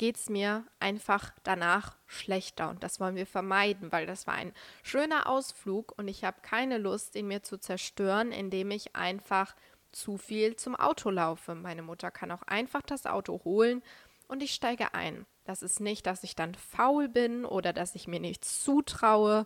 geht 0.01 0.17
es 0.17 0.31
mir 0.31 0.65
einfach 0.79 1.31
danach 1.43 1.95
schlechter. 2.07 2.71
Und 2.71 2.83
das 2.83 3.01
wollen 3.01 3.17
wir 3.17 3.27
vermeiden, 3.27 3.93
weil 3.93 4.07
das 4.07 4.27
war 4.27 4.33
ein 4.33 4.55
schöner 4.83 5.29
Ausflug 5.29 5.93
und 5.99 6.09
ich 6.09 6.25
habe 6.25 6.41
keine 6.41 6.79
Lust, 6.79 7.15
ihn 7.17 7.29
mir 7.29 7.43
zu 7.43 7.59
zerstören, 7.59 8.33
indem 8.33 8.71
ich 8.71 8.97
einfach 8.97 9.55
zu 9.93 10.17
viel 10.17 10.57
zum 10.57 10.75
Auto 10.75 11.11
laufe. 11.11 11.55
Meine 11.55 11.83
Mutter 11.83 12.11
kann 12.11 12.31
auch 12.31 12.41
einfach 12.45 12.81
das 12.81 13.05
Auto 13.05 13.43
holen 13.45 13.83
und 14.27 14.43
ich 14.43 14.55
steige 14.55 14.95
ein. 14.95 15.27
Das 15.45 15.61
ist 15.63 15.81
nicht, 15.81 16.07
dass 16.07 16.25
ich 16.25 16.35
dann 16.35 16.55
faul 16.55 17.11
bin 17.11 17.45
oder 17.45 17.75
dass 17.75 17.95
ich 17.95 18.09
mir 18.09 18.21
nichts 18.21 18.65
zutraue. 18.65 19.45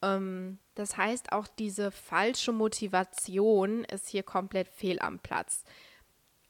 Ähm, 0.00 0.60
das 0.76 0.96
heißt, 0.96 1.32
auch 1.32 1.48
diese 1.48 1.90
falsche 1.90 2.52
Motivation 2.52 3.82
ist 3.82 4.08
hier 4.08 4.22
komplett 4.22 4.68
fehl 4.68 5.00
am 5.00 5.18
Platz. 5.18 5.64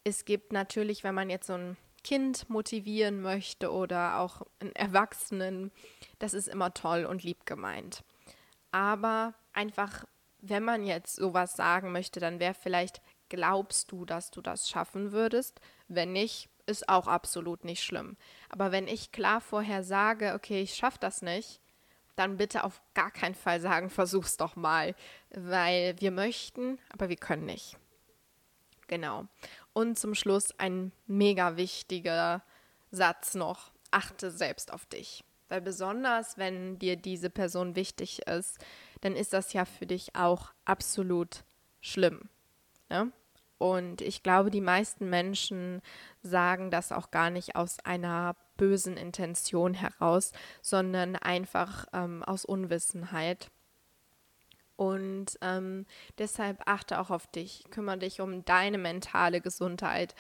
Es 0.05 0.27
gibt 0.27 0.53
natürlich, 0.53 1.03
wenn 1.03 1.15
man 1.15 1.31
jetzt 1.31 1.47
so 1.47 1.55
ein 1.55 1.79
Kind 2.09 2.49
motivieren 2.49 3.21
möchte 3.21 3.71
oder 3.71 4.19
auch 4.21 4.41
einen 4.61 4.75
Erwachsenen, 4.75 5.71
das 6.19 6.33
ist 6.33 6.49
immer 6.49 6.73
toll 6.73 7.05
und 7.05 7.23
lieb 7.23 7.45
gemeint. 7.45 8.03
Aber 8.71 9.35
einfach, 9.53 10.07
wenn 10.41 10.65
man 10.65 10.85
jetzt 10.85 11.17
sowas 11.17 11.55
sagen 11.55 11.93
möchte, 11.93 12.19
dann 12.19 12.41
wäre 12.41 12.55
vielleicht, 12.55 13.03
glaubst 13.29 13.93
du, 13.93 14.07
dass 14.07 14.31
du 14.31 14.41
das 14.41 14.71
schaffen 14.71 15.13
würdest? 15.13 15.61
Wenn 15.87 16.13
nicht, 16.15 16.49
ist 16.65 16.89
auch 16.89 17.09
absolut 17.09 17.67
nicht 17.67 17.85
schlimm. 17.85 18.17
Aber 18.49 18.73
wenn 18.73 18.89
ich 18.89 19.13
klar 19.13 19.43
vorher 19.43 19.83
sage, 19.83 20.33
okay, 20.33 20.63
ich 20.63 20.77
schaffe 20.77 20.99
das 21.01 21.21
nicht, 21.21 21.61
dann 22.17 22.39
bitte 22.39 22.65
auf 22.65 22.81
gar 22.95 23.11
keinen 23.11 23.35
Fall 23.35 23.61
sagen, 23.61 23.91
versuch's 24.01 24.39
doch 24.39 24.57
mal, 24.57 24.95
weil 25.29 25.95
wir 26.01 26.11
möchten, 26.11 26.79
aber 26.89 27.11
wir 27.11 27.17
können 27.17 27.45
nicht. 27.45 27.77
Genau. 28.89 29.27
Und 29.73 29.99
zum 29.99 30.15
Schluss 30.15 30.59
ein 30.59 30.93
mega 31.07 31.57
wichtiger 31.57 32.43
Satz 32.91 33.35
noch. 33.35 33.71
Achte 33.91 34.31
selbst 34.31 34.73
auf 34.73 34.87
dich. 34.87 35.25
Weil 35.49 35.61
besonders, 35.61 36.37
wenn 36.37 36.79
dir 36.79 36.97
diese 36.97 37.31
Person 37.31 37.75
wichtig 37.75 38.27
ist, 38.27 38.59
dann 39.01 39.17
ist 39.17 39.33
das 39.33 39.53
ja 39.53 39.65
für 39.65 39.87
dich 39.87 40.15
auch 40.15 40.53
absolut 40.65 41.45
schlimm. 41.81 42.29
Ne? 42.91 43.13
Und 43.59 44.03
ich 44.03 44.23
glaube, 44.23 44.51
die 44.51 44.61
meisten 44.61 45.11
Menschen 45.11 45.83
sagen 46.23 46.71
das 46.71 46.93
auch 46.93 47.11
gar 47.11 47.31
nicht 47.31 47.57
aus 47.57 47.79
einer 47.85 48.37
bösen 48.57 48.97
Intention 48.97 49.75
heraus, 49.75 50.33
sondern 50.63 51.17
einfach 51.17 51.87
ähm, 51.93 52.23
aus 52.23 52.45
Unwissenheit. 52.45 53.51
Und 54.79 55.37
ähm, 55.41 55.87
deshalb 56.19 56.63
achte 56.67 57.01
auch 57.01 57.11
auf 57.11 57.27
dich, 57.27 57.65
kümmere 57.73 57.99
dich 57.99 58.21
um 58.21 58.45
deine 58.45 58.79
mentale 58.79 59.41
Gesundheit, 59.41 60.15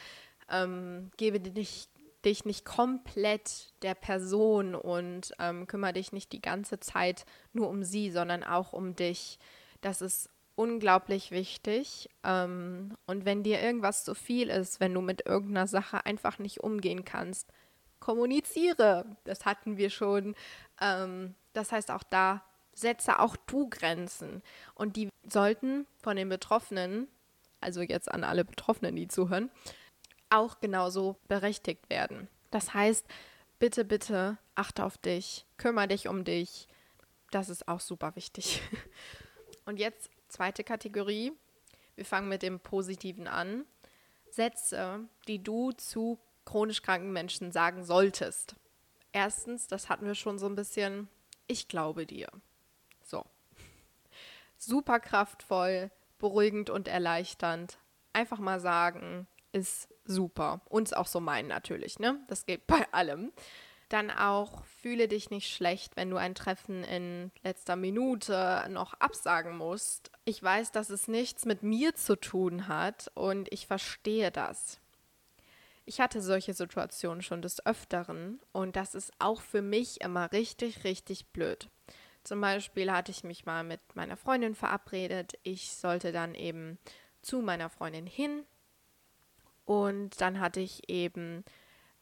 ähm, 0.50 1.12
gebe 1.16 1.38
dich, 1.38 1.88
dich 2.24 2.44
nicht 2.44 2.64
komplett 2.64 3.72
der 3.82 3.94
Person 3.94 4.74
und 4.74 5.32
ähm, 5.38 5.68
kümmere 5.68 5.92
dich 5.92 6.10
nicht 6.10 6.32
die 6.32 6.42
ganze 6.42 6.80
Zeit 6.80 7.24
nur 7.52 7.68
um 7.68 7.84
sie, 7.84 8.10
sondern 8.10 8.42
auch 8.42 8.72
um 8.72 8.96
dich. 8.96 9.38
Das 9.80 10.02
ist 10.02 10.28
unglaublich 10.56 11.30
wichtig. 11.30 12.10
Ähm, 12.24 12.96
und 13.06 13.24
wenn 13.24 13.44
dir 13.44 13.62
irgendwas 13.62 14.02
zu 14.02 14.16
viel 14.16 14.50
ist, 14.50 14.80
wenn 14.80 14.92
du 14.92 15.00
mit 15.00 15.24
irgendeiner 15.24 15.68
Sache 15.68 16.04
einfach 16.04 16.40
nicht 16.40 16.64
umgehen 16.64 17.04
kannst, 17.04 17.52
kommuniziere. 18.00 19.04
Das 19.22 19.44
hatten 19.44 19.76
wir 19.76 19.90
schon. 19.90 20.34
Ähm, 20.80 21.36
das 21.52 21.70
heißt, 21.70 21.92
auch 21.92 22.02
da 22.02 22.42
setze 22.80 23.18
auch 23.18 23.36
du 23.36 23.68
Grenzen. 23.68 24.42
Und 24.74 24.96
die 24.96 25.08
sollten 25.26 25.86
von 26.02 26.16
den 26.16 26.28
Betroffenen, 26.28 27.08
also 27.60 27.82
jetzt 27.82 28.10
an 28.10 28.24
alle 28.24 28.44
Betroffenen, 28.44 28.96
die 28.96 29.08
zuhören, 29.08 29.50
auch 30.30 30.60
genauso 30.60 31.16
berechtigt 31.28 31.90
werden. 31.90 32.28
Das 32.50 32.74
heißt, 32.74 33.06
bitte, 33.58 33.84
bitte 33.84 34.38
achte 34.54 34.84
auf 34.84 34.98
dich, 34.98 35.46
kümmere 35.56 35.88
dich 35.88 36.08
um 36.08 36.24
dich. 36.24 36.68
Das 37.30 37.48
ist 37.48 37.68
auch 37.68 37.80
super 37.80 38.16
wichtig. 38.16 38.62
Und 39.64 39.78
jetzt 39.78 40.10
Zweite 40.28 40.62
Kategorie. 40.62 41.32
Wir 41.96 42.04
fangen 42.04 42.28
mit 42.28 42.42
dem 42.42 42.60
Positiven 42.60 43.26
an. 43.26 43.64
Sätze, 44.30 45.08
die 45.26 45.42
du 45.42 45.72
zu 45.72 46.18
chronisch 46.44 46.82
kranken 46.82 47.12
Menschen 47.12 47.50
sagen 47.50 47.82
solltest. 47.82 48.54
Erstens, 49.12 49.68
das 49.68 49.88
hatten 49.88 50.06
wir 50.06 50.14
schon 50.14 50.38
so 50.38 50.46
ein 50.46 50.54
bisschen, 50.54 51.08
ich 51.46 51.66
glaube 51.66 52.06
dir. 52.06 52.28
Super 54.58 55.00
kraftvoll, 55.00 55.90
beruhigend 56.18 56.68
und 56.68 56.88
erleichternd. 56.88 57.78
Einfach 58.12 58.38
mal 58.38 58.60
sagen, 58.60 59.26
ist 59.52 59.88
super. 60.04 60.60
Uns 60.68 60.92
auch 60.92 61.06
so 61.06 61.20
meinen 61.20 61.48
natürlich, 61.48 61.98
ne? 61.98 62.20
Das 62.28 62.44
geht 62.44 62.66
bei 62.66 62.86
allem. 62.92 63.32
Dann 63.88 64.10
auch 64.10 64.64
fühle 64.66 65.08
dich 65.08 65.30
nicht 65.30 65.48
schlecht, 65.48 65.96
wenn 65.96 66.10
du 66.10 66.16
ein 66.18 66.34
Treffen 66.34 66.84
in 66.84 67.30
letzter 67.42 67.76
Minute 67.76 68.66
noch 68.68 68.94
absagen 68.94 69.56
musst. 69.56 70.10
Ich 70.26 70.42
weiß, 70.42 70.72
dass 70.72 70.90
es 70.90 71.08
nichts 71.08 71.46
mit 71.46 71.62
mir 71.62 71.94
zu 71.94 72.16
tun 72.16 72.68
hat 72.68 73.10
und 73.14 73.50
ich 73.50 73.66
verstehe 73.66 74.30
das. 74.30 74.78
Ich 75.86 76.00
hatte 76.02 76.20
solche 76.20 76.52
Situationen 76.52 77.22
schon 77.22 77.40
des 77.40 77.64
Öfteren 77.64 78.40
und 78.52 78.76
das 78.76 78.94
ist 78.94 79.10
auch 79.20 79.40
für 79.40 79.62
mich 79.62 80.02
immer 80.02 80.32
richtig, 80.32 80.84
richtig 80.84 81.28
blöd. 81.28 81.70
Zum 82.24 82.40
Beispiel 82.40 82.92
hatte 82.92 83.10
ich 83.10 83.24
mich 83.24 83.46
mal 83.46 83.64
mit 83.64 83.80
meiner 83.94 84.16
Freundin 84.16 84.54
verabredet. 84.54 85.38
Ich 85.42 85.72
sollte 85.72 86.12
dann 86.12 86.34
eben 86.34 86.78
zu 87.22 87.40
meiner 87.40 87.70
Freundin 87.70 88.06
hin 88.06 88.44
und 89.64 90.20
dann 90.20 90.40
hatte 90.40 90.60
ich 90.60 90.88
eben 90.88 91.44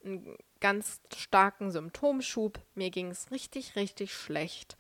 einen 0.05 0.37
ganz 0.61 1.01
starken 1.15 1.71
Symptomschub. 1.71 2.61
Mir 2.75 2.91
ging 2.91 3.11
es 3.11 3.31
richtig, 3.31 3.77
richtig 3.77 4.15
schlecht. 4.15 4.77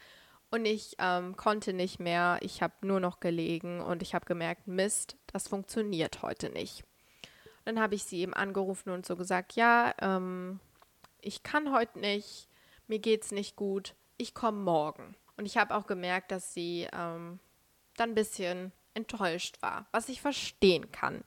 Und 0.50 0.64
ich 0.64 0.94
ähm, 1.00 1.36
konnte 1.36 1.72
nicht 1.72 1.98
mehr. 1.98 2.38
Ich 2.42 2.62
habe 2.62 2.74
nur 2.82 3.00
noch 3.00 3.18
gelegen 3.18 3.80
und 3.80 4.02
ich 4.02 4.14
habe 4.14 4.24
gemerkt, 4.24 4.68
Mist, 4.68 5.16
das 5.26 5.48
funktioniert 5.48 6.22
heute 6.22 6.50
nicht. 6.50 6.84
Dann 7.64 7.80
habe 7.80 7.96
ich 7.96 8.04
sie 8.04 8.20
eben 8.20 8.34
angerufen 8.34 8.90
und 8.90 9.04
so 9.04 9.16
gesagt, 9.16 9.56
ja, 9.56 9.92
ähm, 10.00 10.60
ich 11.20 11.42
kann 11.42 11.72
heute 11.72 11.98
nicht, 11.98 12.48
mir 12.86 13.00
geht 13.00 13.24
es 13.24 13.32
nicht 13.32 13.56
gut, 13.56 13.96
ich 14.16 14.32
komme 14.34 14.62
morgen. 14.62 15.16
Und 15.36 15.46
ich 15.46 15.56
habe 15.56 15.74
auch 15.74 15.86
gemerkt, 15.86 16.30
dass 16.30 16.54
sie 16.54 16.88
ähm, 16.92 17.40
dann 17.96 18.10
ein 18.10 18.14
bisschen 18.14 18.72
enttäuscht 18.94 19.60
war, 19.60 19.86
was 19.92 20.08
ich 20.08 20.20
verstehen 20.20 20.90
kann. 20.92 21.22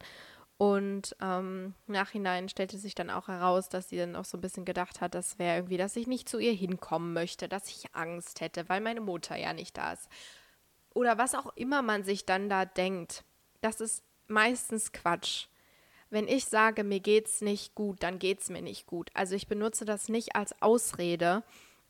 Und 0.58 1.16
ähm, 1.22 1.74
im 1.88 1.94
Nachhinein 1.94 2.50
stellte 2.50 2.78
sich 2.78 2.94
dann 2.94 3.10
auch 3.10 3.30
heraus, 3.30 3.70
dass 3.70 3.88
sie 3.88 3.98
dann 3.98 4.18
auch 4.18 4.26
so 4.26 4.38
ein 4.38 4.42
bisschen 4.42 4.66
gedacht 4.66 5.00
hat, 5.00 5.16
das 5.16 5.40
wäre 5.40 5.56
irgendwie, 5.56 5.78
dass 5.78 5.96
ich 5.96 6.06
nicht 6.06 6.28
zu 6.28 6.38
ihr 6.38 6.52
hinkommen 6.52 7.14
möchte, 7.14 7.48
dass 7.48 7.70
ich 7.70 7.96
Angst 7.96 8.42
hätte, 8.42 8.68
weil 8.68 8.82
meine 8.82 9.00
Mutter 9.00 9.38
ja 9.38 9.54
nicht 9.54 9.78
da 9.78 9.94
ist. 9.94 10.10
Oder 10.94 11.18
was 11.18 11.34
auch 11.34 11.56
immer 11.56 11.82
man 11.82 12.04
sich 12.04 12.26
dann 12.26 12.50
da 12.50 12.66
denkt. 12.66 13.24
Das 13.62 13.80
ist 13.80 14.04
meistens 14.28 14.92
Quatsch. 14.92 15.48
Wenn 16.10 16.28
ich 16.28 16.46
sage, 16.46 16.84
mir 16.84 17.00
geht's 17.00 17.40
nicht 17.40 17.74
gut, 17.74 18.04
dann 18.04 18.20
geht's 18.20 18.50
mir 18.50 18.62
nicht 18.62 18.86
gut. 18.86 19.12
Also 19.14 19.36
ich 19.36 19.48
benutze 19.48 19.86
das 19.86 20.10
nicht 20.10 20.36
als 20.36 20.62
Ausrede 20.62 21.44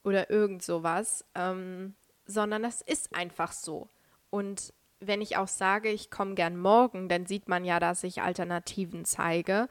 oder 0.04 0.30
irgend 0.30 0.62
sowas, 0.62 1.26
ähm, 1.34 1.96
sondern 2.30 2.62
das 2.64 2.82
ist 2.82 3.16
einfach 3.16 3.52
so. 3.52 3.90
Und 4.30 4.72
wenn 5.00 5.22
ich 5.22 5.38
auch 5.38 5.48
sage, 5.48 5.90
ich 5.90 6.12
komme 6.12 6.36
gern 6.36 6.58
morgen, 6.58 7.10
dann 7.10 7.26
sieht 7.26 7.48
man 7.48 7.66
ja, 7.66 7.80
dass 7.80 8.04
ich 8.04 8.22
Alternativen 8.22 9.04
zeige. 9.04 9.68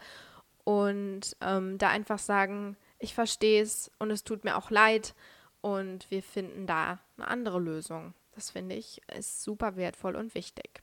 Und 0.65 1.37
ähm, 1.41 1.79
da 1.79 1.89
einfach 1.89 2.19
sagen, 2.19 2.77
ich 2.99 3.15
verstehe 3.15 3.63
es 3.63 3.91
und 3.99 4.11
es 4.11 4.25
tut 4.25 4.45
mir 4.45 4.57
auch 4.57 4.71
leid 4.71 5.15
und 5.61 6.11
wir 6.11 6.23
finden 6.23 6.67
da 6.67 6.99
eine 7.17 7.29
andere 7.29 7.61
Lösung. 7.61 8.13
Das 8.33 8.51
finde 8.51 8.75
ich 8.75 9.01
ist 9.17 9.43
super 9.43 9.77
wertvoll 9.77 10.17
und 10.17 10.35
wichtig. 10.35 10.83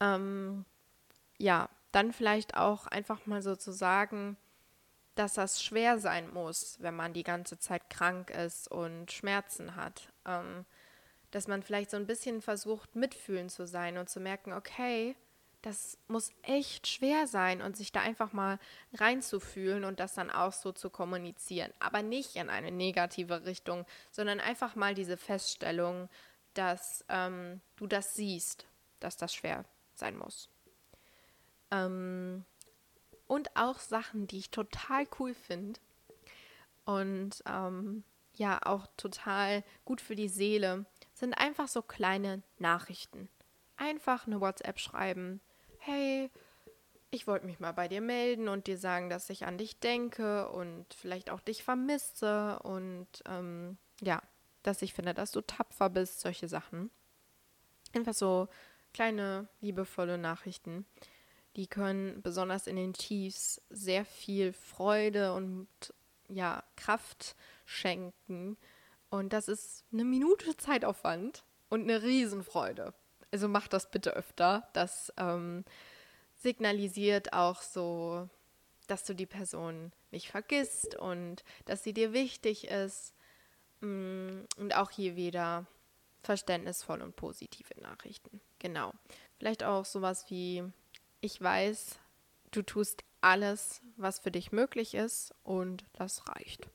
Ähm, 0.00 0.64
ja, 1.38 1.68
dann 1.92 2.12
vielleicht 2.12 2.56
auch 2.56 2.86
einfach 2.86 3.26
mal 3.26 3.42
so 3.42 3.54
zu 3.54 3.72
sagen, 3.72 4.36
dass 5.14 5.34
das 5.34 5.62
schwer 5.62 5.98
sein 5.98 6.32
muss, 6.32 6.76
wenn 6.80 6.96
man 6.96 7.12
die 7.12 7.22
ganze 7.22 7.58
Zeit 7.58 7.88
krank 7.90 8.30
ist 8.30 8.70
und 8.70 9.12
Schmerzen 9.12 9.76
hat. 9.76 10.12
Ähm, 10.24 10.64
dass 11.30 11.48
man 11.48 11.62
vielleicht 11.64 11.90
so 11.90 11.96
ein 11.96 12.06
bisschen 12.06 12.42
versucht, 12.42 12.94
mitfühlen 12.94 13.48
zu 13.48 13.66
sein 13.66 13.98
und 13.98 14.08
zu 14.08 14.20
merken, 14.20 14.52
okay, 14.52 15.16
das 15.62 15.98
muss 16.08 16.30
echt 16.42 16.86
schwer 16.86 17.26
sein 17.26 17.62
und 17.62 17.76
sich 17.76 17.90
da 17.90 18.00
einfach 18.00 18.32
mal 18.32 18.58
reinzufühlen 18.92 19.84
und 19.84 19.98
das 19.98 20.14
dann 20.14 20.30
auch 20.30 20.52
so 20.52 20.72
zu 20.72 20.90
kommunizieren. 20.90 21.72
Aber 21.80 22.02
nicht 22.02 22.36
in 22.36 22.50
eine 22.50 22.70
negative 22.70 23.46
Richtung, 23.46 23.86
sondern 24.10 24.40
einfach 24.40 24.76
mal 24.76 24.94
diese 24.94 25.16
Feststellung, 25.16 26.10
dass 26.52 27.04
ähm, 27.08 27.62
du 27.76 27.86
das 27.86 28.14
siehst, 28.14 28.66
dass 29.00 29.16
das 29.16 29.34
schwer 29.34 29.64
sein 29.94 30.18
muss. 30.18 30.50
Ähm, 31.70 32.44
und 33.26 33.56
auch 33.56 33.78
Sachen, 33.78 34.26
die 34.26 34.38
ich 34.38 34.50
total 34.50 35.06
cool 35.18 35.34
finde 35.34 35.80
und 36.84 37.42
ähm, 37.46 38.04
ja 38.34 38.60
auch 38.64 38.86
total 38.96 39.64
gut 39.84 40.00
für 40.00 40.16
die 40.16 40.28
Seele, 40.28 40.86
sind 41.12 41.34
einfach 41.34 41.68
so 41.68 41.82
kleine 41.82 42.42
Nachrichten. 42.58 43.28
Einfach 43.76 44.26
eine 44.26 44.40
WhatsApp 44.40 44.78
schreiben. 44.78 45.40
Hey, 45.78 46.30
ich 47.10 47.26
wollte 47.26 47.46
mich 47.46 47.60
mal 47.60 47.72
bei 47.72 47.88
dir 47.88 48.00
melden 48.00 48.48
und 48.48 48.66
dir 48.66 48.76
sagen, 48.76 49.08
dass 49.08 49.30
ich 49.30 49.46
an 49.46 49.58
dich 49.58 49.78
denke 49.78 50.48
und 50.48 50.92
vielleicht 50.94 51.30
auch 51.30 51.40
dich 51.40 51.62
vermisse 51.62 52.58
und 52.60 53.06
ähm, 53.26 53.78
ja, 54.00 54.20
dass 54.62 54.82
ich 54.82 54.94
finde, 54.94 55.14
dass 55.14 55.30
du 55.30 55.40
tapfer 55.40 55.90
bist, 55.90 56.20
solche 56.20 56.48
Sachen. 56.48 56.90
Einfach 57.94 58.14
so 58.14 58.48
kleine, 58.92 59.48
liebevolle 59.60 60.18
Nachrichten. 60.18 60.86
Die 61.56 61.66
können 61.66 62.20
besonders 62.22 62.66
in 62.66 62.76
den 62.76 62.92
Tiefs 62.92 63.60
sehr 63.70 64.04
viel 64.04 64.52
Freude 64.52 65.34
und 65.34 65.68
ja, 66.28 66.64
Kraft 66.76 67.36
schenken. 67.64 68.56
Und 69.10 69.32
das 69.32 69.48
ist 69.48 69.84
eine 69.92 70.04
Minute 70.04 70.56
Zeitaufwand 70.56 71.44
und 71.68 71.82
eine 71.82 72.02
Riesenfreude. 72.02 72.92
Also 73.30 73.48
mach 73.48 73.68
das 73.68 73.90
bitte 73.90 74.14
öfter. 74.14 74.68
Das 74.72 75.12
ähm, 75.16 75.64
signalisiert 76.34 77.32
auch 77.32 77.62
so, 77.62 78.28
dass 78.86 79.04
du 79.04 79.14
die 79.14 79.26
Person 79.26 79.92
nicht 80.10 80.28
vergisst 80.28 80.96
und 80.96 81.44
dass 81.64 81.84
sie 81.84 81.92
dir 81.92 82.12
wichtig 82.12 82.68
ist. 82.68 83.14
Mm, 83.80 84.42
und 84.56 84.74
auch 84.74 84.90
hier 84.90 85.16
wieder 85.16 85.66
verständnisvoll 86.22 87.02
und 87.02 87.16
positive 87.16 87.80
Nachrichten. 87.80 88.40
Genau. 88.58 88.92
Vielleicht 89.38 89.62
auch 89.62 89.84
sowas 89.84 90.30
wie 90.30 90.64
ich 91.24 91.40
weiß, 91.40 91.98
du 92.50 92.60
tust 92.60 93.02
alles, 93.22 93.80
was 93.96 94.18
für 94.18 94.30
dich 94.30 94.52
möglich 94.52 94.94
ist 94.94 95.34
und 95.42 95.86
das 95.94 96.28
reicht. 96.28 96.68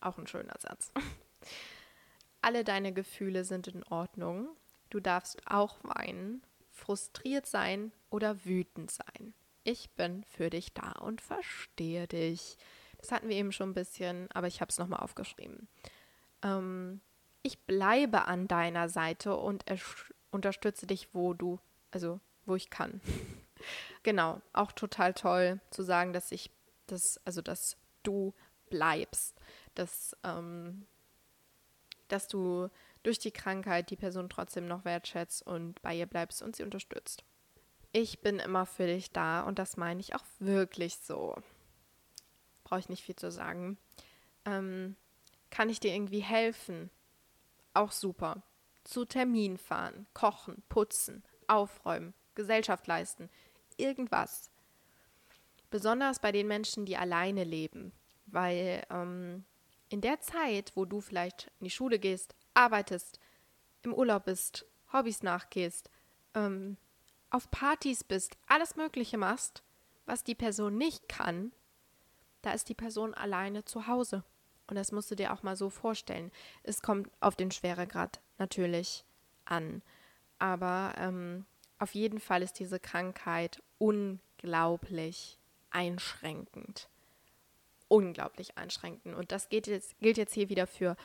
Auch 0.00 0.18
ein 0.18 0.28
schöner 0.28 0.54
Satz. 0.60 0.92
Alle 2.42 2.62
deine 2.62 2.92
Gefühle 2.92 3.44
sind 3.44 3.66
in 3.66 3.82
Ordnung. 3.82 4.46
Du 4.90 5.00
darfst 5.00 5.42
auch 5.48 5.78
weinen, 5.82 6.44
frustriert 6.70 7.46
sein 7.46 7.90
oder 8.08 8.44
wütend 8.44 8.92
sein. 8.92 9.34
Ich 9.64 9.90
bin 9.90 10.22
für 10.24 10.48
dich 10.48 10.72
da 10.74 10.92
und 10.92 11.20
verstehe 11.20 12.06
dich. 12.06 12.56
Das 12.98 13.10
hatten 13.10 13.28
wir 13.28 13.36
eben 13.36 13.50
schon 13.50 13.70
ein 13.70 13.74
bisschen, 13.74 14.30
aber 14.30 14.46
ich 14.46 14.60
habe 14.60 14.68
es 14.68 14.78
nochmal 14.78 15.00
aufgeschrieben. 15.00 15.66
Ähm, 16.42 17.00
ich 17.42 17.58
bleibe 17.64 18.26
an 18.26 18.46
deiner 18.46 18.88
Seite 18.88 19.36
und 19.36 19.64
unterstütze 20.30 20.86
dich, 20.86 21.12
wo 21.12 21.34
du, 21.34 21.58
also 21.90 22.20
wo 22.46 22.54
ich 22.54 22.70
kann. 22.70 23.00
Genau, 24.02 24.40
auch 24.52 24.72
total 24.72 25.14
toll 25.14 25.60
zu 25.70 25.82
sagen, 25.82 26.12
dass 26.12 26.32
ich 26.32 26.50
das, 26.86 27.20
also 27.24 27.42
dass 27.42 27.76
du 28.02 28.34
bleibst, 28.70 29.38
dass, 29.74 30.16
ähm, 30.24 30.86
dass 32.08 32.28
du 32.28 32.68
durch 33.02 33.18
die 33.18 33.30
Krankheit 33.30 33.90
die 33.90 33.96
Person 33.96 34.28
trotzdem 34.28 34.66
noch 34.66 34.84
wertschätzt 34.84 35.46
und 35.46 35.80
bei 35.82 35.94
ihr 35.94 36.06
bleibst 36.06 36.42
und 36.42 36.56
sie 36.56 36.62
unterstützt. 36.62 37.24
Ich 37.92 38.20
bin 38.20 38.38
immer 38.38 38.64
für 38.64 38.86
dich 38.86 39.12
da 39.12 39.42
und 39.42 39.58
das 39.58 39.76
meine 39.76 40.00
ich 40.00 40.14
auch 40.14 40.24
wirklich 40.38 40.96
so. 40.96 41.36
Brauche 42.64 42.80
ich 42.80 42.88
nicht 42.88 43.04
viel 43.04 43.16
zu 43.16 43.30
sagen. 43.30 43.76
Ähm, 44.44 44.96
kann 45.50 45.68
ich 45.68 45.80
dir 45.80 45.94
irgendwie 45.94 46.22
helfen? 46.22 46.90
Auch 47.74 47.92
super. 47.92 48.42
Zu 48.84 49.04
Termin 49.04 49.58
fahren, 49.58 50.06
kochen, 50.14 50.62
putzen, 50.68 51.22
aufräumen, 51.46 52.14
Gesellschaft 52.34 52.86
leisten 52.86 53.28
irgendwas. 53.78 54.50
Besonders 55.70 56.18
bei 56.20 56.32
den 56.32 56.48
Menschen, 56.48 56.84
die 56.86 56.96
alleine 56.96 57.44
leben. 57.44 57.92
Weil 58.26 58.84
ähm, 58.90 59.44
in 59.88 60.00
der 60.00 60.20
Zeit, 60.20 60.72
wo 60.74 60.84
du 60.84 61.00
vielleicht 61.00 61.50
in 61.60 61.64
die 61.64 61.70
Schule 61.70 61.98
gehst, 61.98 62.34
arbeitest, 62.54 63.18
im 63.82 63.94
Urlaub 63.94 64.24
bist, 64.24 64.66
Hobbys 64.92 65.22
nachgehst, 65.22 65.90
ähm, 66.34 66.76
auf 67.30 67.50
Partys 67.50 68.04
bist, 68.04 68.36
alles 68.46 68.76
Mögliche 68.76 69.18
machst, 69.18 69.62
was 70.06 70.24
die 70.24 70.34
Person 70.34 70.76
nicht 70.76 71.08
kann, 71.08 71.52
da 72.42 72.52
ist 72.52 72.68
die 72.68 72.74
Person 72.74 73.14
alleine 73.14 73.64
zu 73.64 73.86
Hause. 73.86 74.24
Und 74.66 74.76
das 74.76 74.92
musst 74.92 75.10
du 75.10 75.14
dir 75.14 75.32
auch 75.32 75.42
mal 75.42 75.56
so 75.56 75.70
vorstellen. 75.70 76.30
Es 76.62 76.82
kommt 76.82 77.10
auf 77.20 77.36
den 77.36 77.50
Schweregrad 77.50 78.20
natürlich 78.38 79.04
an. 79.44 79.82
Aber 80.38 80.94
ähm, 80.98 81.46
auf 81.82 81.94
jeden 81.94 82.20
Fall 82.20 82.42
ist 82.42 82.60
diese 82.60 82.78
Krankheit 82.78 83.60
unglaublich 83.78 85.40
einschränkend. 85.70 86.88
Unglaublich 87.88 88.56
einschränkend. 88.56 89.16
Und 89.16 89.32
das 89.32 89.48
jetzt, 89.50 89.98
gilt 89.98 90.16
jetzt 90.16 90.32
hier 90.32 90.48
wieder 90.48 90.68
für 90.68 90.96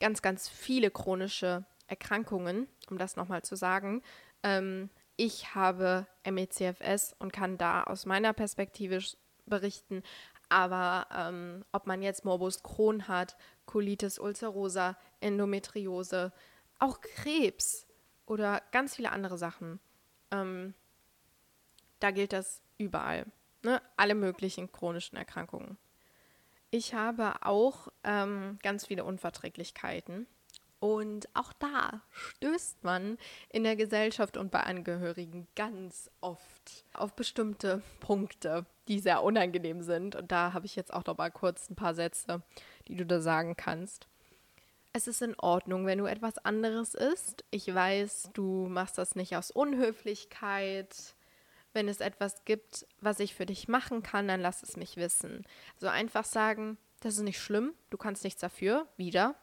ganz, 0.00 0.22
ganz 0.22 0.48
viele 0.48 0.90
chronische 0.90 1.66
Erkrankungen, 1.88 2.68
um 2.88 2.96
das 2.96 3.16
nochmal 3.16 3.42
zu 3.42 3.54
sagen. 3.54 4.02
Ähm, 4.42 4.88
ich 5.16 5.54
habe 5.54 6.06
MECFS 6.24 7.14
und 7.18 7.34
kann 7.34 7.58
da 7.58 7.84
aus 7.84 8.06
meiner 8.06 8.32
Perspektive 8.32 9.00
berichten. 9.44 10.02
Aber 10.48 11.06
ähm, 11.14 11.66
ob 11.70 11.86
man 11.86 12.00
jetzt 12.00 12.24
Morbus 12.24 12.62
Crohn 12.62 13.08
hat, 13.08 13.36
Colitis 13.66 14.18
ulcerosa, 14.18 14.96
Endometriose, 15.20 16.32
auch 16.78 17.02
Krebs 17.02 17.86
oder 18.24 18.62
ganz 18.72 18.96
viele 18.96 19.12
andere 19.12 19.36
Sachen, 19.36 19.80
ähm, 20.34 20.74
da 22.00 22.10
gilt 22.10 22.32
das 22.32 22.60
überall. 22.78 23.26
Ne? 23.62 23.80
Alle 23.96 24.14
möglichen 24.14 24.70
chronischen 24.70 25.16
Erkrankungen. 25.16 25.78
Ich 26.70 26.94
habe 26.94 27.34
auch 27.42 27.88
ähm, 28.02 28.58
ganz 28.62 28.86
viele 28.86 29.04
Unverträglichkeiten. 29.04 30.26
Und 30.80 31.28
auch 31.32 31.54
da 31.54 32.02
stößt 32.10 32.84
man 32.84 33.16
in 33.48 33.64
der 33.64 33.74
Gesellschaft 33.74 34.36
und 34.36 34.50
bei 34.50 34.60
Angehörigen 34.60 35.46
ganz 35.56 36.10
oft 36.20 36.84
auf 36.92 37.14
bestimmte 37.14 37.80
Punkte, 38.00 38.66
die 38.88 39.00
sehr 39.00 39.22
unangenehm 39.22 39.80
sind. 39.82 40.14
Und 40.14 40.30
da 40.30 40.52
habe 40.52 40.66
ich 40.66 40.76
jetzt 40.76 40.92
auch 40.92 41.06
noch 41.06 41.16
mal 41.16 41.30
kurz 41.30 41.70
ein 41.70 41.76
paar 41.76 41.94
Sätze, 41.94 42.42
die 42.86 42.96
du 42.96 43.06
da 43.06 43.20
sagen 43.20 43.56
kannst 43.56 44.08
es 44.96 45.08
ist 45.08 45.22
in 45.22 45.34
Ordnung, 45.40 45.86
wenn 45.86 45.98
du 45.98 46.06
etwas 46.06 46.38
anderes 46.38 46.94
isst. 46.94 47.44
Ich 47.50 47.72
weiß, 47.74 48.30
du 48.32 48.68
machst 48.68 48.96
das 48.96 49.16
nicht 49.16 49.36
aus 49.36 49.50
Unhöflichkeit. 49.50 51.16
Wenn 51.72 51.88
es 51.88 52.00
etwas 52.00 52.44
gibt, 52.44 52.86
was 53.00 53.18
ich 53.18 53.34
für 53.34 53.44
dich 53.44 53.66
machen 53.66 54.04
kann, 54.04 54.28
dann 54.28 54.40
lass 54.40 54.62
es 54.62 54.76
mich 54.76 54.96
wissen. 54.96 55.44
So 55.80 55.88
also 55.88 55.98
einfach 55.98 56.24
sagen, 56.24 56.78
das 57.00 57.14
ist 57.14 57.22
nicht 57.22 57.40
schlimm, 57.40 57.74
du 57.90 57.98
kannst 57.98 58.22
nichts 58.22 58.40
dafür, 58.40 58.86
wieder. 58.96 59.34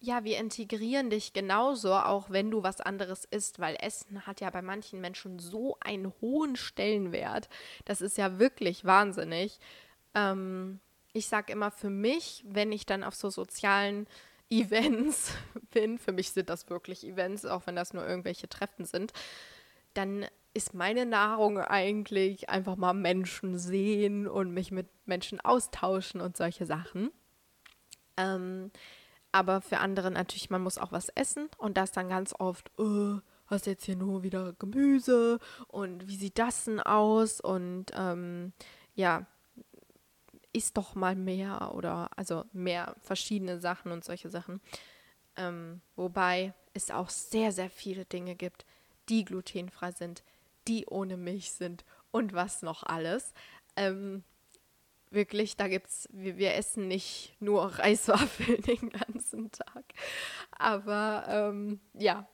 Ja, 0.00 0.24
wir 0.24 0.38
integrieren 0.38 1.10
dich 1.10 1.34
genauso, 1.34 1.92
auch 1.92 2.30
wenn 2.30 2.50
du 2.50 2.62
was 2.62 2.80
anderes 2.80 3.26
isst, 3.26 3.58
weil 3.58 3.76
Essen 3.78 4.26
hat 4.26 4.40
ja 4.40 4.48
bei 4.48 4.62
manchen 4.62 5.02
Menschen 5.02 5.38
so 5.38 5.76
einen 5.80 6.14
hohen 6.22 6.56
Stellenwert. 6.56 7.50
Das 7.84 8.00
ist 8.00 8.16
ja 8.16 8.38
wirklich 8.38 8.86
wahnsinnig. 8.86 9.58
Ähm, 10.14 10.80
ich 11.12 11.28
sage 11.28 11.52
immer 11.52 11.70
für 11.70 11.90
mich, 11.90 12.42
wenn 12.48 12.72
ich 12.72 12.86
dann 12.86 13.04
auf 13.04 13.14
so 13.14 13.28
sozialen 13.28 14.06
Events 14.50 15.32
bin, 15.70 15.98
für 15.98 16.12
mich 16.12 16.32
sind 16.32 16.50
das 16.50 16.68
wirklich 16.70 17.06
Events, 17.06 17.44
auch 17.44 17.66
wenn 17.66 17.76
das 17.76 17.92
nur 17.94 18.06
irgendwelche 18.06 18.48
Treffen 18.48 18.84
sind, 18.84 19.12
dann 19.94 20.26
ist 20.54 20.74
meine 20.74 21.04
Nahrung 21.04 21.58
eigentlich 21.58 22.48
einfach 22.48 22.76
mal 22.76 22.94
Menschen 22.94 23.58
sehen 23.58 24.26
und 24.26 24.52
mich 24.52 24.70
mit 24.70 24.88
Menschen 25.06 25.40
austauschen 25.40 26.20
und 26.20 26.36
solche 26.36 26.64
Sachen. 26.66 27.10
Ähm, 28.16 28.70
Aber 29.32 29.60
für 29.60 29.78
andere 29.78 30.10
natürlich, 30.10 30.48
man 30.48 30.62
muss 30.62 30.78
auch 30.78 30.92
was 30.92 31.10
essen 31.10 31.48
und 31.58 31.76
das 31.76 31.92
dann 31.92 32.08
ganz 32.08 32.34
oft, 32.38 32.70
oh, 32.78 33.18
hast 33.46 33.66
jetzt 33.66 33.84
hier 33.84 33.96
nur 33.96 34.22
wieder 34.22 34.54
Gemüse 34.54 35.38
und 35.68 36.08
wie 36.08 36.16
sieht 36.16 36.38
das 36.38 36.64
denn 36.64 36.80
aus? 36.80 37.40
Und 37.40 37.86
ähm, 37.94 38.52
ja, 38.94 39.26
isst 40.56 40.76
doch 40.76 40.94
mal 40.94 41.14
mehr 41.14 41.74
oder 41.74 42.10
also 42.16 42.44
mehr 42.52 42.96
verschiedene 43.02 43.60
Sachen 43.60 43.92
und 43.92 44.04
solche 44.04 44.30
Sachen. 44.30 44.60
Ähm, 45.36 45.82
wobei 45.96 46.54
es 46.72 46.90
auch 46.90 47.10
sehr, 47.10 47.52
sehr 47.52 47.70
viele 47.70 48.04
Dinge 48.04 48.34
gibt, 48.34 48.64
die 49.08 49.24
glutenfrei 49.24 49.92
sind, 49.92 50.22
die 50.66 50.86
ohne 50.86 51.16
Milch 51.16 51.52
sind 51.52 51.84
und 52.10 52.32
was 52.32 52.62
noch 52.62 52.82
alles. 52.82 53.32
Ähm, 53.76 54.24
wirklich, 55.10 55.56
da 55.56 55.68
gibt's, 55.68 56.08
wir, 56.12 56.38
wir 56.38 56.54
essen 56.54 56.88
nicht 56.88 57.36
nur 57.40 57.64
Reiswaffeln 57.78 58.62
den 58.62 58.90
ganzen 58.90 59.50
Tag. 59.52 59.84
Aber 60.52 61.24
ähm, 61.28 61.80
ja, 61.94 62.26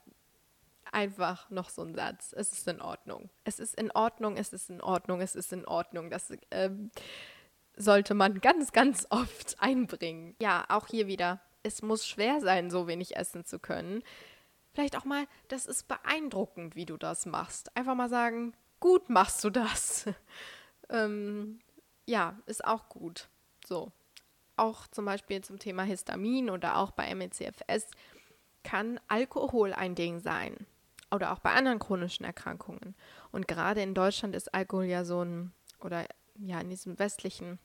einfach 0.93 1.51
noch 1.51 1.71
so 1.71 1.83
ein 1.83 1.95
Satz. 1.95 2.33
Es 2.37 2.53
ist 2.53 2.69
in 2.69 2.81
Ordnung. 2.81 3.31
Es 3.45 3.59
ist 3.59 3.75
in 3.75 3.91
Ordnung, 3.91 4.37
es 4.37 4.53
ist 4.53 4.71
in 4.71 4.81
Ordnung, 4.81 5.21
es 5.21 5.35
ist 5.35 5.53
in 5.53 5.65
Ordnung. 5.65 6.11
Das 6.11 6.33
ähm, 6.51 6.91
sollte 7.77 8.15
man 8.15 8.41
ganz, 8.41 8.73
ganz 8.73 9.07
oft 9.11 9.57
einbringen. 9.59 10.37
Ja, 10.41 10.65
auch 10.69 10.87
hier 10.87 11.07
wieder. 11.07 11.41
Es 11.63 11.83
muss 11.83 12.07
schwer 12.07 12.41
sein, 12.41 12.71
so 12.71 12.87
wenig 12.87 13.17
essen 13.17 13.45
zu 13.45 13.59
können. 13.59 14.03
Vielleicht 14.73 14.97
auch 14.97 15.05
mal, 15.05 15.27
das 15.49 15.67
ist 15.67 15.87
beeindruckend, 15.87 16.77
wie 16.77 16.87
du 16.87 16.97
das 16.97 17.27
machst. 17.27 17.77
Einfach 17.77 17.95
mal 17.95 18.09
sagen, 18.09 18.55
gut 18.81 19.11
machst 19.11 19.45
du 19.45 19.51
das. 19.51 20.07
ähm, 20.89 21.61
ja, 22.07 22.39
ist 22.47 22.65
auch 22.65 22.89
gut. 22.89 23.29
So. 23.67 23.93
Auch 24.57 24.87
zum 24.89 25.05
Beispiel 25.05 25.43
zum 25.43 25.59
Thema 25.59 25.83
Histamin 25.83 26.51
oder 26.51 26.77
auch 26.77 26.91
bei 26.91 27.15
MECFS 27.15 27.91
kann 28.63 29.01
Alkohol 29.09 29.73
ein 29.73 29.95
Ding 29.95 30.21
sein. 30.21 30.67
Oder 31.11 31.33
auch 31.33 31.41
bei 31.41 31.53
anderen 31.53 31.79
chronischen 31.79 32.25
Erkrankungen. 32.25 32.95
Und 33.31 33.47
gerade 33.47 33.83
in 33.83 33.95
Deutschland 33.95 34.35
ist 34.35 34.55
Alkohol 34.55 34.85
ja 34.85 35.05
so 35.05 35.23
ein, 35.23 35.53
oder 35.81 36.07
ja, 36.39 36.61
in 36.61 36.71
diesen 36.71 36.99
westlichen 36.99 37.59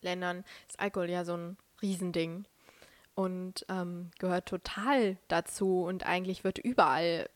Ländern 0.00 0.44
ist 0.68 0.78
Alkohol 0.78 1.10
ja 1.10 1.24
so 1.24 1.36
ein 1.36 1.56
Riesending 1.82 2.46
und 3.14 3.64
ähm, 3.68 4.10
gehört 4.18 4.46
total 4.46 5.16
dazu 5.28 5.82
und 5.82 6.06
eigentlich 6.06 6.44
wird 6.44 6.58
überall 6.58 7.28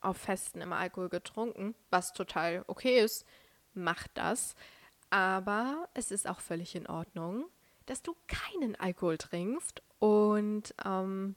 auf 0.00 0.16
Festen 0.16 0.60
immer 0.60 0.76
Alkohol 0.76 1.08
getrunken, 1.08 1.74
was 1.90 2.12
total 2.12 2.64
okay 2.66 3.00
ist, 3.00 3.24
macht 3.74 4.10
das. 4.14 4.54
Aber 5.10 5.88
es 5.94 6.10
ist 6.10 6.28
auch 6.28 6.40
völlig 6.40 6.74
in 6.74 6.86
Ordnung, 6.86 7.46
dass 7.86 8.02
du 8.02 8.14
keinen 8.26 8.76
Alkohol 8.76 9.18
trinkst 9.18 9.82
und 9.98 10.74
ähm, 10.84 11.36